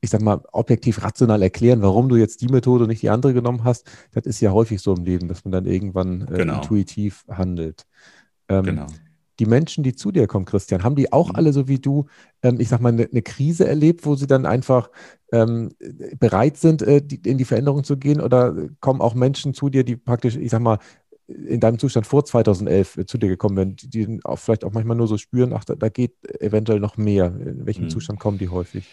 ich 0.00 0.08
sag 0.08 0.22
mal, 0.22 0.40
objektiv 0.52 1.04
rational 1.04 1.42
erklären, 1.42 1.82
warum 1.82 2.08
du 2.08 2.16
jetzt 2.16 2.40
die 2.40 2.48
Methode 2.48 2.84
und 2.84 2.88
nicht 2.88 3.02
die 3.02 3.10
andere 3.10 3.34
genommen 3.34 3.64
hast. 3.64 3.86
Das 4.12 4.24
ist 4.24 4.40
ja 4.40 4.50
häufig 4.52 4.80
so 4.80 4.94
im 4.94 5.04
Leben, 5.04 5.28
dass 5.28 5.44
man 5.44 5.52
dann 5.52 5.66
irgendwann 5.66 6.22
äh, 6.22 6.38
genau. 6.38 6.54
intuitiv 6.54 7.26
handelt. 7.28 7.86
Ähm, 8.48 8.64
genau 8.64 8.86
die 9.38 9.46
Menschen, 9.46 9.82
die 9.82 9.94
zu 9.94 10.12
dir 10.12 10.26
kommen, 10.26 10.44
Christian, 10.44 10.82
haben 10.84 10.96
die 10.96 11.12
auch 11.12 11.30
mhm. 11.30 11.36
alle 11.36 11.52
so 11.52 11.68
wie 11.68 11.78
du, 11.78 12.06
ähm, 12.42 12.60
ich 12.60 12.68
sag 12.68 12.80
mal, 12.80 12.90
eine, 12.90 13.08
eine, 13.10 13.22
Krise 13.22 13.66
erlebt, 13.66 14.04
wo 14.04 14.14
sie 14.14 14.26
dann 14.26 14.46
einfach 14.46 14.90
ähm, 15.32 15.70
bereit 16.18 16.56
sind, 16.56 16.82
äh, 16.82 17.00
die, 17.02 17.20
in 17.28 17.38
die 17.38 17.44
Veränderung 17.44 17.84
zu 17.84 17.96
gehen? 17.96 18.20
Oder 18.20 18.54
kommen 18.80 19.00
auch 19.00 19.14
Menschen 19.14 19.54
zu 19.54 19.68
dir, 19.68 19.84
die 19.84 19.96
praktisch, 19.96 20.36
ich 20.36 20.50
sag 20.50 20.60
mal, 20.60 20.78
in 21.26 21.60
deinem 21.60 21.78
Zustand 21.78 22.06
vor 22.06 22.24
2011 22.24 22.98
äh, 22.98 23.06
zu 23.06 23.16
dir 23.16 23.28
gekommen 23.28 23.56
werden, 23.56 23.76
die, 23.76 23.88
die 23.88 24.20
auch 24.24 24.38
vielleicht 24.38 24.64
auch 24.64 24.72
manchmal 24.72 24.96
nur 24.96 25.08
so 25.08 25.16
spüren, 25.16 25.52
ach, 25.54 25.64
da, 25.64 25.74
da 25.74 25.88
geht 25.88 26.14
eventuell 26.40 26.80
noch 26.80 26.96
mehr. 26.96 27.26
In 27.26 27.64
welchem 27.66 27.84
mhm. 27.84 27.90
Zustand 27.90 28.20
kommen 28.20 28.38
die 28.38 28.48
häufig? 28.48 28.84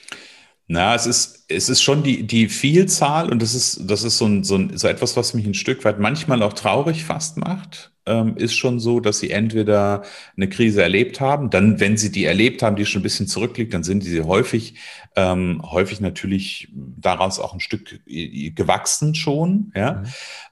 Na, 0.71 0.93
es 0.93 1.07
ist, 1.07 1.45
es 1.47 1.67
ist 1.67 1.81
schon 1.81 2.03
die, 2.03 2.27
die 2.27 2.47
Vielzahl 2.47 3.31
und 3.31 3.41
das 3.41 3.55
ist, 3.55 3.89
das 3.89 4.03
ist 4.03 4.19
so, 4.19 4.25
ein, 4.25 4.43
so, 4.43 4.55
ein, 4.55 4.77
so 4.77 4.87
etwas, 4.87 5.17
was 5.17 5.33
mich 5.33 5.45
ein 5.47 5.55
Stück 5.55 5.83
weit 5.83 5.99
manchmal 5.99 6.43
auch 6.43 6.53
traurig 6.53 7.03
fast 7.03 7.37
macht 7.37 7.91
ähm, 8.09 8.35
ist 8.35 8.55
schon 8.55 8.79
so, 8.79 8.99
dass 8.99 9.19
sie 9.19 9.29
entweder 9.29 10.03
eine 10.35 10.49
Krise 10.49 10.81
erlebt 10.81 11.21
haben, 11.21 11.49
dann, 11.49 11.79
wenn 11.79 11.95
sie 11.95 12.11
die 12.11 12.25
erlebt 12.25 12.63
haben, 12.63 12.75
die 12.75 12.85
schon 12.85 13.01
ein 13.01 13.03
bisschen 13.03 13.27
zurückliegt, 13.27 13.73
dann 13.73 13.83
sind 13.83 14.03
sie 14.03 14.21
häufig, 14.21 14.75
ähm, 15.15 15.61
häufig 15.63 16.01
natürlich 16.01 16.67
daraus 16.73 17.39
auch 17.39 17.53
ein 17.53 17.59
Stück 17.59 18.01
gewachsen 18.05 19.15
schon, 19.15 19.71
ja. 19.75 19.93
Mhm. 19.93 20.05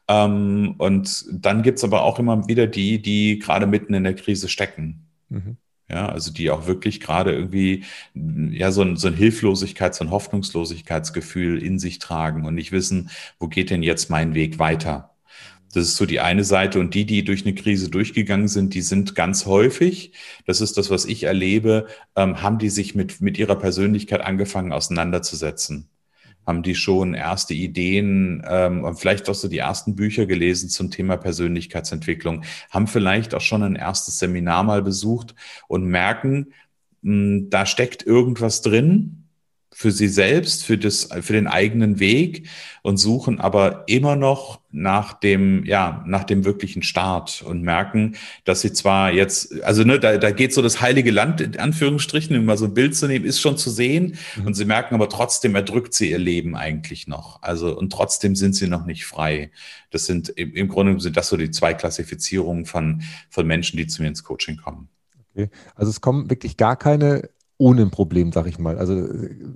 Ähm, 0.09 0.75
und 0.77 1.25
dann 1.31 1.63
gibt's 1.63 1.83
aber 1.83 2.03
auch 2.03 2.19
immer 2.19 2.47
wieder 2.47 2.67
die, 2.67 3.01
die 3.01 3.39
gerade 3.39 3.67
mitten 3.67 3.93
in 3.93 4.03
der 4.03 4.13
Krise 4.13 4.47
stecken. 4.47 5.07
Mhm. 5.29 5.57
Ja, 5.89 6.09
also 6.09 6.33
die 6.33 6.51
auch 6.51 6.67
wirklich 6.67 6.99
gerade 6.99 7.33
irgendwie 7.33 7.85
ja 8.15 8.71
so 8.71 8.81
ein, 8.81 8.97
so 8.97 9.07
ein 9.07 9.13
Hilflosigkeit, 9.13 9.95
so 9.95 10.03
ein 10.03 10.11
Hoffnungslosigkeitsgefühl 10.11 11.63
in 11.63 11.79
sich 11.79 11.99
tragen 11.99 12.45
und 12.45 12.55
nicht 12.55 12.73
wissen, 12.73 13.09
wo 13.39 13.47
geht 13.47 13.69
denn 13.69 13.83
jetzt 13.83 14.09
mein 14.09 14.33
Weg 14.33 14.59
weiter? 14.59 15.16
Das 15.77 15.89
ist 15.89 15.97
so 15.97 16.07
die 16.07 16.19
eine 16.19 16.43
Seite. 16.43 16.79
Und 16.79 16.95
die, 16.95 17.05
die 17.05 17.23
durch 17.23 17.45
eine 17.45 17.53
Krise 17.53 17.89
durchgegangen 17.91 18.47
sind, 18.47 18.73
die 18.73 18.81
sind 18.81 19.13
ganz 19.13 19.45
häufig, 19.45 20.11
das 20.47 20.59
ist 20.59 20.75
das, 20.75 20.89
was 20.89 21.05
ich 21.05 21.23
erlebe, 21.23 21.85
ähm, 22.15 22.41
haben 22.41 22.57
die 22.57 22.69
sich 22.69 22.95
mit, 22.95 23.21
mit 23.21 23.37
ihrer 23.37 23.55
Persönlichkeit 23.55 24.21
angefangen 24.21 24.73
auseinanderzusetzen. 24.73 25.87
Haben 26.47 26.63
die 26.63 26.73
schon 26.73 27.13
erste 27.13 27.53
Ideen, 27.53 28.43
ähm, 28.49 28.95
vielleicht 28.95 29.29
auch 29.29 29.35
so 29.35 29.47
die 29.47 29.59
ersten 29.59 29.95
Bücher 29.95 30.25
gelesen 30.25 30.69
zum 30.69 30.89
Thema 30.89 31.15
Persönlichkeitsentwicklung, 31.15 32.43
haben 32.71 32.87
vielleicht 32.87 33.35
auch 33.35 33.41
schon 33.41 33.61
ein 33.61 33.75
erstes 33.75 34.17
Seminar 34.17 34.63
mal 34.63 34.81
besucht 34.81 35.35
und 35.67 35.85
merken, 35.85 36.53
mh, 37.03 37.11
hm, 37.11 37.49
da 37.51 37.67
steckt 37.67 38.03
irgendwas 38.03 38.63
drin, 38.63 39.16
für 39.77 39.91
sie 39.91 40.07
selbst, 40.07 40.65
für, 40.65 40.75
das, 40.75 41.07
für 41.21 41.33
den 41.33 41.45
eigenen 41.45 41.99
Weg 41.99 42.49
und 42.81 42.97
suchen 42.97 43.39
aber 43.39 43.83
immer 43.85 44.15
noch 44.15 44.59
nach 44.71 45.13
dem, 45.13 45.65
ja, 45.65 46.03
nach 46.07 46.23
dem 46.23 46.45
wirklichen 46.45 46.81
Start 46.81 47.43
und 47.43 47.61
merken, 47.61 48.15
dass 48.43 48.61
sie 48.61 48.73
zwar 48.73 49.11
jetzt, 49.11 49.61
also 49.61 49.83
ne, 49.83 49.99
da, 49.99 50.17
da 50.17 50.31
geht 50.31 50.51
so 50.51 50.63
das 50.63 50.81
heilige 50.81 51.11
Land, 51.11 51.41
in 51.41 51.59
Anführungsstrichen, 51.59 52.35
um 52.35 52.45
mal 52.45 52.57
so 52.57 52.65
ein 52.65 52.73
Bild 52.73 52.95
zu 52.95 53.05
nehmen, 53.05 53.23
ist 53.23 53.39
schon 53.39 53.55
zu 53.55 53.69
sehen 53.69 54.17
mhm. 54.37 54.47
und 54.47 54.55
sie 54.55 54.65
merken 54.65 54.95
aber 54.95 55.09
trotzdem 55.09 55.53
erdrückt 55.53 55.93
sie 55.93 56.09
ihr 56.09 56.17
Leben 56.17 56.55
eigentlich 56.55 57.07
noch. 57.07 57.43
Also 57.43 57.77
und 57.77 57.93
trotzdem 57.93 58.35
sind 58.35 58.55
sie 58.55 58.67
noch 58.67 58.87
nicht 58.87 59.05
frei. 59.05 59.51
Das 59.91 60.07
sind 60.07 60.29
im, 60.29 60.55
im 60.55 60.69
Grunde 60.69 60.99
sind 60.99 61.17
das 61.17 61.29
so 61.29 61.37
die 61.37 61.51
zwei 61.51 61.75
Klassifizierungen 61.75 62.65
von, 62.65 63.03
von 63.29 63.45
Menschen, 63.45 63.77
die 63.77 63.85
zu 63.85 64.01
mir 64.01 64.07
ins 64.07 64.23
Coaching 64.23 64.57
kommen. 64.57 64.89
Okay. 65.35 65.51
Also 65.75 65.91
es 65.91 66.01
kommen 66.01 66.31
wirklich 66.31 66.57
gar 66.57 66.77
keine 66.77 67.29
ohne 67.57 67.81
ein 67.81 67.91
Problem, 67.91 68.31
sag 68.31 68.47
ich 68.47 68.59
mal. 68.59 68.77
Also, 68.77 69.07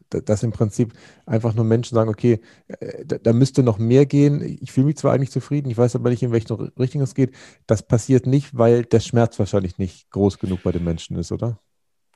dass 0.10 0.44
im 0.44 0.52
Prinzip 0.52 0.94
einfach 1.26 1.54
nur 1.54 1.66
Menschen 1.66 1.96
sagen, 1.96 2.10
okay, 2.10 2.40
äh, 2.68 3.06
da, 3.06 3.18
da 3.18 3.34
müsste 3.34 3.64
noch 3.64 3.78
mehr 3.78 4.06
gehen. 4.06 4.58
Ich 4.62 4.72
fühle 4.72 4.88
mich 4.88 4.98
zwar 4.98 5.14
eigentlich 5.14 5.32
zufrieden, 5.32 5.70
ich 5.70 5.78
weiß 5.78 5.96
aber 5.96 6.10
nicht, 6.10 6.24
in 6.24 6.32
welche 6.32 6.58
Richtung 6.80 7.02
es 7.02 7.16
geht. 7.16 7.32
Das 7.68 7.84
passiert 7.84 8.26
nicht, 8.26 8.58
weil 8.58 8.84
der 8.84 9.00
Schmerz 9.00 9.38
wahrscheinlich 9.40 9.78
nicht 9.78 10.10
groß 10.12 10.40
genug 10.40 10.64
bei 10.64 10.72
den 10.72 10.84
Menschen 10.84 11.18
ist, 11.18 11.32
oder? 11.32 11.60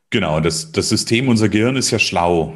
Genau, 0.10 0.40
das, 0.40 0.72
das 0.72 0.90
System, 0.90 1.28
unser 1.28 1.50
Gehirn 1.50 1.76
ist 1.76 1.92
ja 1.92 2.00
schlau. 2.00 2.54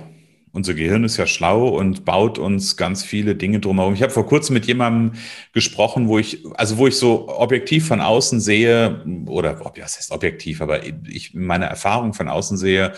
Unser 0.52 0.74
Gehirn 0.74 1.04
ist 1.04 1.18
ja 1.18 1.28
schlau 1.28 1.68
und 1.68 2.06
baut 2.06 2.40
uns 2.40 2.76
ganz 2.78 3.04
viele 3.04 3.36
Dinge 3.36 3.60
drumherum. 3.60 3.94
Ich 3.94 4.02
habe 4.02 4.12
vor 4.12 4.26
kurzem 4.26 4.54
mit 4.56 4.66
jemandem 4.66 5.20
gesprochen, 5.54 6.08
wo 6.08 6.18
ich, 6.18 6.44
also 6.56 6.78
wo 6.78 6.88
ich 6.88 6.96
so 6.96 7.30
objektiv 7.30 7.88
von 7.88 8.02
außen 8.02 8.40
sehe, 8.40 9.04
oder 9.28 9.66
ob 9.66 9.78
ja, 9.78 9.84
das 9.84 9.98
heißt 9.98 10.12
objektiv, 10.12 10.62
aber 10.62 10.82
ich 11.08 11.34
meine 11.34 11.66
Erfahrung 11.66 12.14
von 12.14 12.30
außen 12.30 12.58
sehe, 12.58 12.94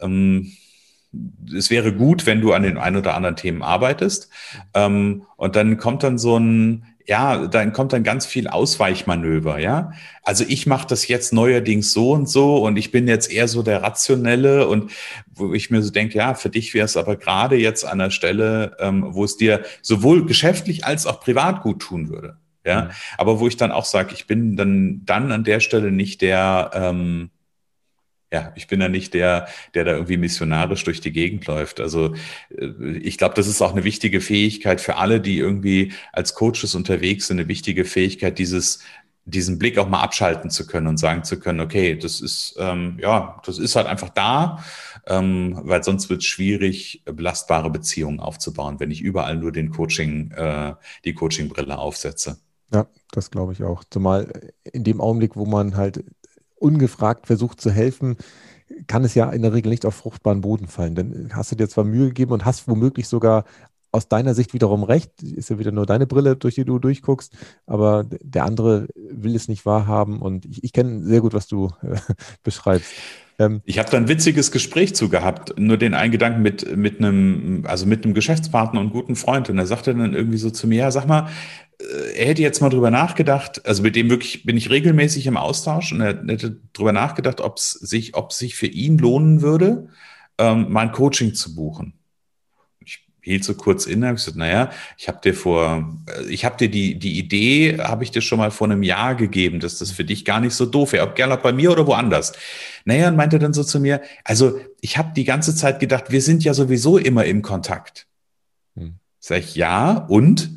ähm, 0.00 0.52
es 1.54 1.70
wäre 1.70 1.92
gut, 1.92 2.26
wenn 2.26 2.40
du 2.40 2.52
an 2.52 2.62
den 2.62 2.78
ein 2.78 2.96
oder 2.96 3.14
anderen 3.14 3.36
Themen 3.36 3.62
arbeitest. 3.62 4.28
Ähm, 4.74 5.22
und 5.36 5.56
dann 5.56 5.78
kommt 5.78 6.02
dann 6.02 6.18
so 6.18 6.38
ein, 6.38 6.84
ja, 7.06 7.46
dann 7.46 7.72
kommt 7.72 7.92
dann 7.92 8.02
ganz 8.02 8.26
viel 8.26 8.48
Ausweichmanöver, 8.48 9.58
ja. 9.58 9.92
Also 10.22 10.44
ich 10.46 10.66
mache 10.66 10.88
das 10.88 11.06
jetzt 11.06 11.32
neuerdings 11.32 11.92
so 11.92 12.10
und 12.12 12.28
so 12.28 12.64
und 12.64 12.76
ich 12.76 12.90
bin 12.90 13.06
jetzt 13.06 13.30
eher 13.30 13.46
so 13.46 13.62
der 13.62 13.82
Rationelle 13.82 14.66
und 14.66 14.90
wo 15.32 15.54
ich 15.54 15.70
mir 15.70 15.82
so 15.82 15.90
denke, 15.90 16.18
ja, 16.18 16.34
für 16.34 16.50
dich 16.50 16.74
wäre 16.74 16.86
es 16.86 16.96
aber 16.96 17.16
gerade 17.16 17.56
jetzt 17.56 17.84
an 17.84 17.98
der 17.98 18.10
Stelle, 18.10 18.76
ähm, 18.80 19.06
wo 19.08 19.22
es 19.22 19.36
dir 19.36 19.62
sowohl 19.82 20.26
geschäftlich 20.26 20.84
als 20.84 21.06
auch 21.06 21.20
privat 21.20 21.62
gut 21.62 21.80
tun 21.80 22.08
würde. 22.08 22.38
Ja, 22.64 22.82
mhm. 22.82 22.90
aber 23.18 23.38
wo 23.38 23.46
ich 23.46 23.56
dann 23.56 23.70
auch 23.70 23.84
sage, 23.84 24.12
ich 24.12 24.26
bin 24.26 24.56
dann, 24.56 25.02
dann 25.04 25.30
an 25.30 25.44
der 25.44 25.60
Stelle 25.60 25.92
nicht 25.92 26.20
der, 26.20 26.72
ähm, 26.74 27.30
ja, 28.32 28.52
ich 28.56 28.66
bin 28.66 28.80
ja 28.80 28.88
nicht 28.88 29.14
der, 29.14 29.46
der 29.74 29.84
da 29.84 29.92
irgendwie 29.92 30.16
missionarisch 30.16 30.82
durch 30.84 31.00
die 31.00 31.12
Gegend 31.12 31.46
läuft. 31.46 31.80
Also 31.80 32.14
äh, 32.50 32.96
ich 32.98 33.18
glaube, 33.18 33.34
das 33.34 33.46
ist 33.46 33.62
auch 33.62 33.72
eine 33.72 33.84
wichtige 33.84 34.20
Fähigkeit 34.20 34.80
für 34.80 34.96
alle, 34.96 35.20
die 35.20 35.38
irgendwie 35.38 35.92
als 36.12 36.34
Coaches 36.34 36.74
unterwegs 36.74 37.28
sind, 37.28 37.38
eine 37.38 37.48
wichtige 37.48 37.84
Fähigkeit, 37.84 38.38
dieses 38.38 38.80
diesen 39.28 39.58
Blick 39.58 39.76
auch 39.76 39.88
mal 39.88 40.02
abschalten 40.02 40.50
zu 40.50 40.68
können 40.68 40.86
und 40.86 40.98
sagen 40.98 41.24
zu 41.24 41.40
können, 41.40 41.58
okay, 41.58 41.96
das 41.96 42.20
ist 42.20 42.54
ähm, 42.58 42.96
ja, 43.00 43.40
das 43.44 43.58
ist 43.58 43.74
halt 43.74 43.88
einfach 43.88 44.10
da, 44.10 44.64
ähm, 45.04 45.58
weil 45.64 45.82
sonst 45.82 46.08
wird 46.08 46.20
es 46.20 46.26
schwierig, 46.26 47.02
belastbare 47.04 47.68
Beziehungen 47.70 48.20
aufzubauen, 48.20 48.78
wenn 48.78 48.92
ich 48.92 49.00
überall 49.00 49.36
nur 49.36 49.50
den 49.50 49.70
Coaching, 49.70 50.30
äh, 50.30 50.74
die 51.04 51.12
Coaching-Brille 51.12 51.76
aufsetze. 51.76 52.38
Ja, 52.72 52.86
das 53.10 53.32
glaube 53.32 53.52
ich 53.52 53.64
auch. 53.64 53.82
Zumal 53.90 54.52
in 54.62 54.84
dem 54.84 55.00
Augenblick, 55.00 55.34
wo 55.34 55.44
man 55.44 55.76
halt 55.76 56.04
ungefragt 56.56 57.26
versucht 57.26 57.60
zu 57.60 57.70
helfen, 57.70 58.16
kann 58.86 59.04
es 59.04 59.14
ja 59.14 59.30
in 59.30 59.42
der 59.42 59.52
Regel 59.52 59.70
nicht 59.70 59.86
auf 59.86 59.94
fruchtbaren 59.94 60.40
Boden 60.40 60.66
fallen. 60.66 60.94
Denn 60.94 61.30
hast 61.32 61.52
du 61.52 61.56
dir 61.56 61.68
zwar 61.68 61.84
Mühe 61.84 62.08
gegeben 62.08 62.32
und 62.32 62.44
hast 62.44 62.68
womöglich 62.68 63.08
sogar 63.08 63.44
aus 63.92 64.08
deiner 64.08 64.34
Sicht 64.34 64.52
wiederum 64.52 64.82
recht, 64.82 65.22
ist 65.22 65.48
ja 65.48 65.58
wieder 65.58 65.72
nur 65.72 65.86
deine 65.86 66.06
Brille, 66.06 66.36
durch 66.36 66.56
die 66.56 66.64
du 66.64 66.78
durchguckst, 66.78 67.32
aber 67.66 68.04
der 68.04 68.44
andere 68.44 68.88
will 68.94 69.34
es 69.34 69.48
nicht 69.48 69.64
wahrhaben 69.64 70.20
und 70.20 70.44
ich, 70.44 70.62
ich 70.64 70.72
kenne 70.72 71.02
sehr 71.02 71.20
gut, 71.20 71.32
was 71.32 71.46
du 71.46 71.70
äh, 71.82 71.96
beschreibst. 72.42 72.92
Ähm, 73.38 73.62
ich 73.64 73.78
habe 73.78 73.90
da 73.90 73.96
ein 73.96 74.08
witziges 74.08 74.50
Gespräch 74.50 74.94
zu 74.94 75.08
gehabt, 75.08 75.58
nur 75.58 75.78
den 75.78 75.94
einen 75.94 76.12
Gedanken 76.12 76.42
mit, 76.42 76.76
mit 76.76 76.98
einem, 76.98 77.64
also 77.66 77.86
mit 77.86 78.04
einem 78.04 78.12
Geschäftspartner 78.12 78.80
und 78.80 78.92
guten 78.92 79.16
Freund 79.16 79.48
und 79.48 79.58
er 79.58 79.66
sagte 79.66 79.94
dann 79.94 80.14
irgendwie 80.14 80.38
so 80.38 80.50
zu 80.50 80.66
mir, 80.66 80.78
ja, 80.78 80.90
sag 80.90 81.06
mal, 81.06 81.28
er 81.78 82.26
hätte 82.26 82.42
jetzt 82.42 82.60
mal 82.60 82.70
drüber 82.70 82.90
nachgedacht, 82.90 83.66
also 83.66 83.82
mit 83.82 83.96
dem 83.96 84.08
wirklich 84.08 84.44
bin 84.44 84.56
ich 84.56 84.70
regelmäßig 84.70 85.26
im 85.26 85.36
Austausch 85.36 85.92
und 85.92 86.00
er 86.00 86.22
hätte 86.26 86.60
drüber 86.72 86.92
nachgedacht, 86.92 87.40
ob 87.40 87.58
es 87.58 87.70
sich, 87.70 88.14
ob 88.14 88.32
sich 88.32 88.54
für 88.54 88.66
ihn 88.66 88.98
lohnen 88.98 89.42
würde, 89.42 89.88
ähm, 90.38 90.72
mal 90.72 90.82
ein 90.82 90.92
Coaching 90.92 91.34
zu 91.34 91.54
buchen. 91.54 91.92
Ich 92.80 93.04
hielt 93.20 93.44
so 93.44 93.54
kurz 93.54 93.86
inne, 93.86 94.08
ich 94.08 94.16
gesagt, 94.16 94.36
naja, 94.36 94.70
ich 94.96 95.08
habe 95.08 95.20
dir 95.22 95.34
vor, 95.34 95.98
äh, 96.06 96.24
ich 96.24 96.46
habe 96.46 96.56
dir 96.56 96.70
die, 96.70 96.98
die 96.98 97.18
Idee, 97.18 97.78
habe 97.78 98.04
ich 98.04 98.10
dir 98.10 98.22
schon 98.22 98.38
mal 98.38 98.50
vor 98.50 98.68
einem 98.68 98.82
Jahr 98.82 99.14
gegeben, 99.14 99.60
dass 99.60 99.78
das 99.78 99.90
für 99.90 100.04
dich 100.04 100.24
gar 100.24 100.40
nicht 100.40 100.54
so 100.54 100.64
doof 100.64 100.92
wäre, 100.92 101.06
ob 101.06 101.14
gerne 101.14 101.34
auch 101.34 101.42
bei 101.42 101.52
mir 101.52 101.70
oder 101.72 101.86
woanders. 101.86 102.32
Naja, 102.86 103.08
und 103.08 103.16
meinte 103.16 103.38
dann 103.38 103.52
so 103.52 103.64
zu 103.64 103.80
mir, 103.80 104.00
also 104.24 104.58
ich 104.80 104.96
habe 104.96 105.12
die 105.14 105.24
ganze 105.24 105.54
Zeit 105.54 105.80
gedacht, 105.80 106.10
wir 106.10 106.22
sind 106.22 106.42
ja 106.42 106.54
sowieso 106.54 106.96
immer 106.96 107.26
im 107.26 107.42
Kontakt. 107.42 108.06
Hm. 108.76 108.94
Sag 109.20 109.40
ich, 109.40 109.56
ja, 109.56 109.92
und? 109.92 110.56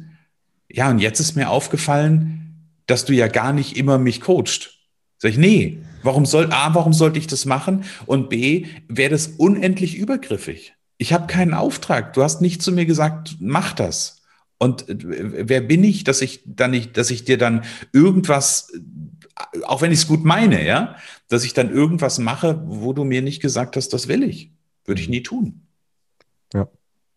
Ja, 0.72 0.90
und 0.90 1.00
jetzt 1.00 1.20
ist 1.20 1.36
mir 1.36 1.50
aufgefallen, 1.50 2.70
dass 2.86 3.06
du 3.06 3.14
ja 3.14 3.28
gar 3.28 3.54
nicht 3.54 3.78
immer 3.78 3.98
mich 3.98 4.22
coacht. 4.22 4.80
Sag 5.18 5.32
ich, 5.32 5.38
nee, 5.38 5.80
warum 6.04 6.26
soll, 6.26 6.52
A, 6.52 6.74
warum 6.74 6.94
sollte 6.94 7.20
ich 7.20 7.28
das 7.28 7.46
machen? 7.46 7.84
Und 8.06 8.30
B, 8.30 8.68
wäre 8.88 9.10
das 9.10 9.28
unendlich 9.28 9.98
übergriffig. 9.98 10.76
Ich 10.98 11.14
habe 11.14 11.28
keinen 11.28 11.54
Auftrag. 11.54 12.14
Du 12.14 12.24
hast 12.24 12.42
nicht 12.42 12.62
zu 12.62 12.72
mir 12.72 12.86
gesagt, 12.86 13.38
mach 13.40 13.74
das. 13.74 14.22
Und 14.58 14.90
äh, 14.90 15.50
wer 15.50 15.62
bin 15.62 15.84
ich, 15.84 16.04
dass 16.04 16.22
ich 16.22 16.42
dann 16.46 16.72
nicht, 16.72 16.98
dass 16.98 17.10
ich 17.10 17.24
dir 17.26 17.38
dann 17.38 17.64
irgendwas, 17.94 18.72
auch 19.64 19.82
wenn 19.82 19.92
ich 19.92 20.00
es 20.00 20.08
gut 20.08 20.24
meine, 20.24 20.66
ja, 20.66 20.96
dass 21.30 21.44
ich 21.44 21.54
dann 21.54 21.72
irgendwas 21.72 22.20
mache, 22.20 22.62
wo 22.66 22.94
du 22.94 23.04
mir 23.04 23.22
nicht 23.22 23.42
gesagt 23.42 23.76
hast, 23.76 23.90
das 23.94 24.08
will 24.08 24.24
ich. 24.24 24.52
Würde 24.86 25.02
ich 25.02 25.10
nie 25.10 25.24
tun. 25.24 25.68
Ja, 26.54 26.68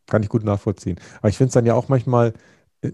kann 0.06 0.22
ich 0.22 0.28
gut 0.28 0.44
nachvollziehen. 0.44 1.00
Aber 1.18 1.28
ich 1.28 1.36
finde 1.36 1.48
es 1.48 1.54
dann 1.54 1.66
ja 1.66 1.74
auch 1.74 1.88
manchmal 1.88 2.34
äh, 2.82 2.92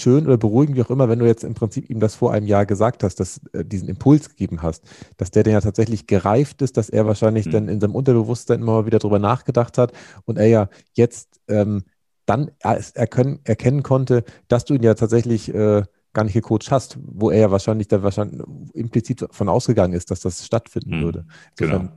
schön 0.00 0.26
oder 0.26 0.36
beruhigend, 0.36 0.76
wie 0.76 0.82
auch 0.82 0.90
immer, 0.90 1.08
wenn 1.08 1.18
du 1.18 1.26
jetzt 1.26 1.44
im 1.44 1.54
Prinzip 1.54 1.88
ihm 1.90 2.00
das 2.00 2.14
vor 2.14 2.32
einem 2.32 2.46
Jahr 2.46 2.66
gesagt 2.66 3.02
hast, 3.02 3.20
dass 3.20 3.40
äh, 3.52 3.64
diesen 3.64 3.88
Impuls 3.88 4.28
gegeben 4.28 4.62
hast, 4.62 4.84
dass 5.16 5.30
der 5.30 5.42
dann 5.42 5.52
ja 5.52 5.60
tatsächlich 5.60 6.06
gereift 6.06 6.62
ist, 6.62 6.76
dass 6.76 6.88
er 6.88 7.06
wahrscheinlich 7.06 7.46
mhm. 7.46 7.50
dann 7.50 7.68
in 7.68 7.80
seinem 7.80 7.94
Unterbewusstsein 7.94 8.60
immer 8.60 8.72
mal 8.72 8.86
wieder 8.86 8.98
drüber 8.98 9.18
nachgedacht 9.18 9.78
hat 9.78 9.92
und 10.24 10.38
er 10.38 10.46
ja 10.46 10.68
jetzt 10.94 11.40
ähm, 11.48 11.84
dann 12.26 12.50
erkennen, 12.60 13.40
erkennen 13.44 13.82
konnte, 13.82 14.24
dass 14.48 14.64
du 14.64 14.74
ihn 14.74 14.82
ja 14.82 14.94
tatsächlich 14.94 15.52
äh, 15.54 15.82
gar 16.12 16.24
nicht 16.24 16.34
gecoacht 16.34 16.70
hast, 16.70 16.98
wo 17.02 17.30
er 17.30 17.40
ja 17.40 17.50
wahrscheinlich 17.50 17.88
da 17.88 18.02
wahrscheinlich 18.02 18.40
implizit 18.72 19.22
davon 19.22 19.48
ausgegangen 19.48 19.92
ist, 19.92 20.10
dass 20.10 20.20
das 20.20 20.46
stattfinden 20.46 20.98
mhm. 20.98 21.02
würde. 21.02 21.26
Insofern, 21.58 21.88
genau. 21.88 21.92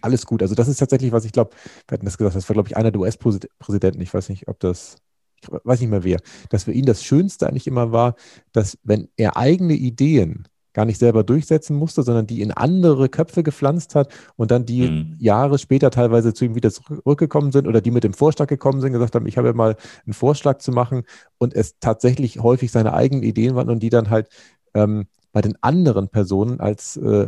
Alles 0.00 0.26
gut. 0.26 0.42
Also 0.42 0.54
das 0.54 0.68
ist 0.68 0.78
tatsächlich, 0.78 1.10
was 1.10 1.24
ich 1.24 1.32
glaube, 1.32 1.50
wir 1.88 1.94
hatten 1.94 2.04
das 2.04 2.18
gesagt, 2.18 2.36
das 2.36 2.48
war, 2.48 2.54
glaube 2.54 2.68
ich, 2.68 2.76
einer 2.76 2.92
der 2.92 3.00
US-Präsidenten. 3.00 4.00
Ich 4.00 4.14
weiß 4.14 4.28
nicht, 4.28 4.46
ob 4.46 4.60
das 4.60 4.96
ich 5.42 5.48
weiß 5.50 5.80
nicht 5.80 5.90
mehr 5.90 6.04
wer, 6.04 6.20
dass 6.50 6.64
für 6.64 6.72
ihn 6.72 6.86
das 6.86 7.04
Schönste 7.04 7.48
eigentlich 7.48 7.66
immer 7.66 7.92
war, 7.92 8.14
dass 8.52 8.78
wenn 8.82 9.08
er 9.16 9.36
eigene 9.36 9.74
Ideen 9.74 10.48
gar 10.78 10.84
nicht 10.84 10.98
selber 10.98 11.24
durchsetzen 11.24 11.74
musste, 11.76 12.04
sondern 12.04 12.28
die 12.28 12.40
in 12.40 12.52
andere 12.52 13.08
Köpfe 13.08 13.42
gepflanzt 13.42 13.96
hat 13.96 14.12
und 14.36 14.52
dann 14.52 14.64
die 14.64 14.88
mhm. 14.88 15.16
Jahre 15.18 15.58
später 15.58 15.90
teilweise 15.90 16.34
zu 16.34 16.44
ihm 16.44 16.54
wieder 16.54 16.70
zurückgekommen 16.70 17.50
sind 17.50 17.66
oder 17.66 17.80
die 17.80 17.90
mit 17.90 18.04
dem 18.04 18.14
Vorschlag 18.14 18.46
gekommen 18.46 18.80
sind, 18.80 18.92
gesagt 18.92 19.16
haben, 19.16 19.26
ich 19.26 19.36
habe 19.38 19.48
ja 19.48 19.54
mal 19.54 19.76
einen 20.06 20.12
Vorschlag 20.12 20.58
zu 20.58 20.70
machen 20.70 21.02
und 21.38 21.52
es 21.52 21.80
tatsächlich 21.80 22.40
häufig 22.40 22.70
seine 22.70 22.94
eigenen 22.94 23.24
Ideen 23.24 23.56
waren 23.56 23.70
und 23.70 23.82
die 23.82 23.90
dann 23.90 24.08
halt 24.08 24.28
ähm, 24.74 25.06
bei 25.32 25.40
den 25.40 25.60
anderen 25.62 26.08
Personen 26.10 26.60
als 26.60 26.96
äh, 26.96 27.26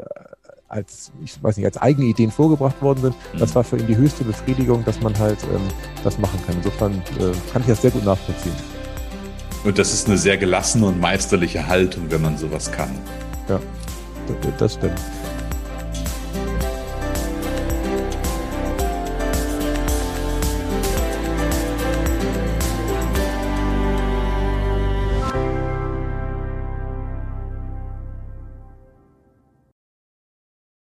als, 0.71 1.11
ich 1.23 1.43
weiß 1.43 1.57
nicht, 1.57 1.67
als 1.67 1.77
eigene 1.77 2.07
Ideen 2.07 2.31
vorgebracht 2.31 2.81
worden 2.81 3.01
sind. 3.03 3.15
Das 3.39 3.51
mhm. 3.51 3.55
war 3.57 3.65
für 3.65 3.77
ihn 3.77 3.87
die 3.87 3.97
höchste 3.97 4.25
Befriedigung, 4.25 4.85
dass 4.85 5.01
man 5.01 5.19
halt 5.19 5.39
ähm, 5.45 5.61
das 6.05 6.19
machen 6.19 6.39
kann. 6.47 6.57
Insofern 6.57 6.93
äh, 7.19 7.33
kann 7.53 7.63
ich 7.63 7.69
das 7.69 7.83
sehr 7.83 7.91
gut 7.91 8.05
nachvollziehen. 8.05 8.55
Und 9.65 9.79
das 9.79 9.93
ist 9.93 10.07
eine 10.07 10.17
sehr 10.17 10.39
gelassene 10.39 10.87
und 10.87 11.01
meisterliche 11.01 11.67
Haltung, 11.67 12.05
wenn 12.09 12.23
man 12.23 12.39
sowas 12.39 12.71
kann. 12.73 12.91
Ja, 13.49 13.61
das 14.59 14.75
stimmt. 14.75 14.99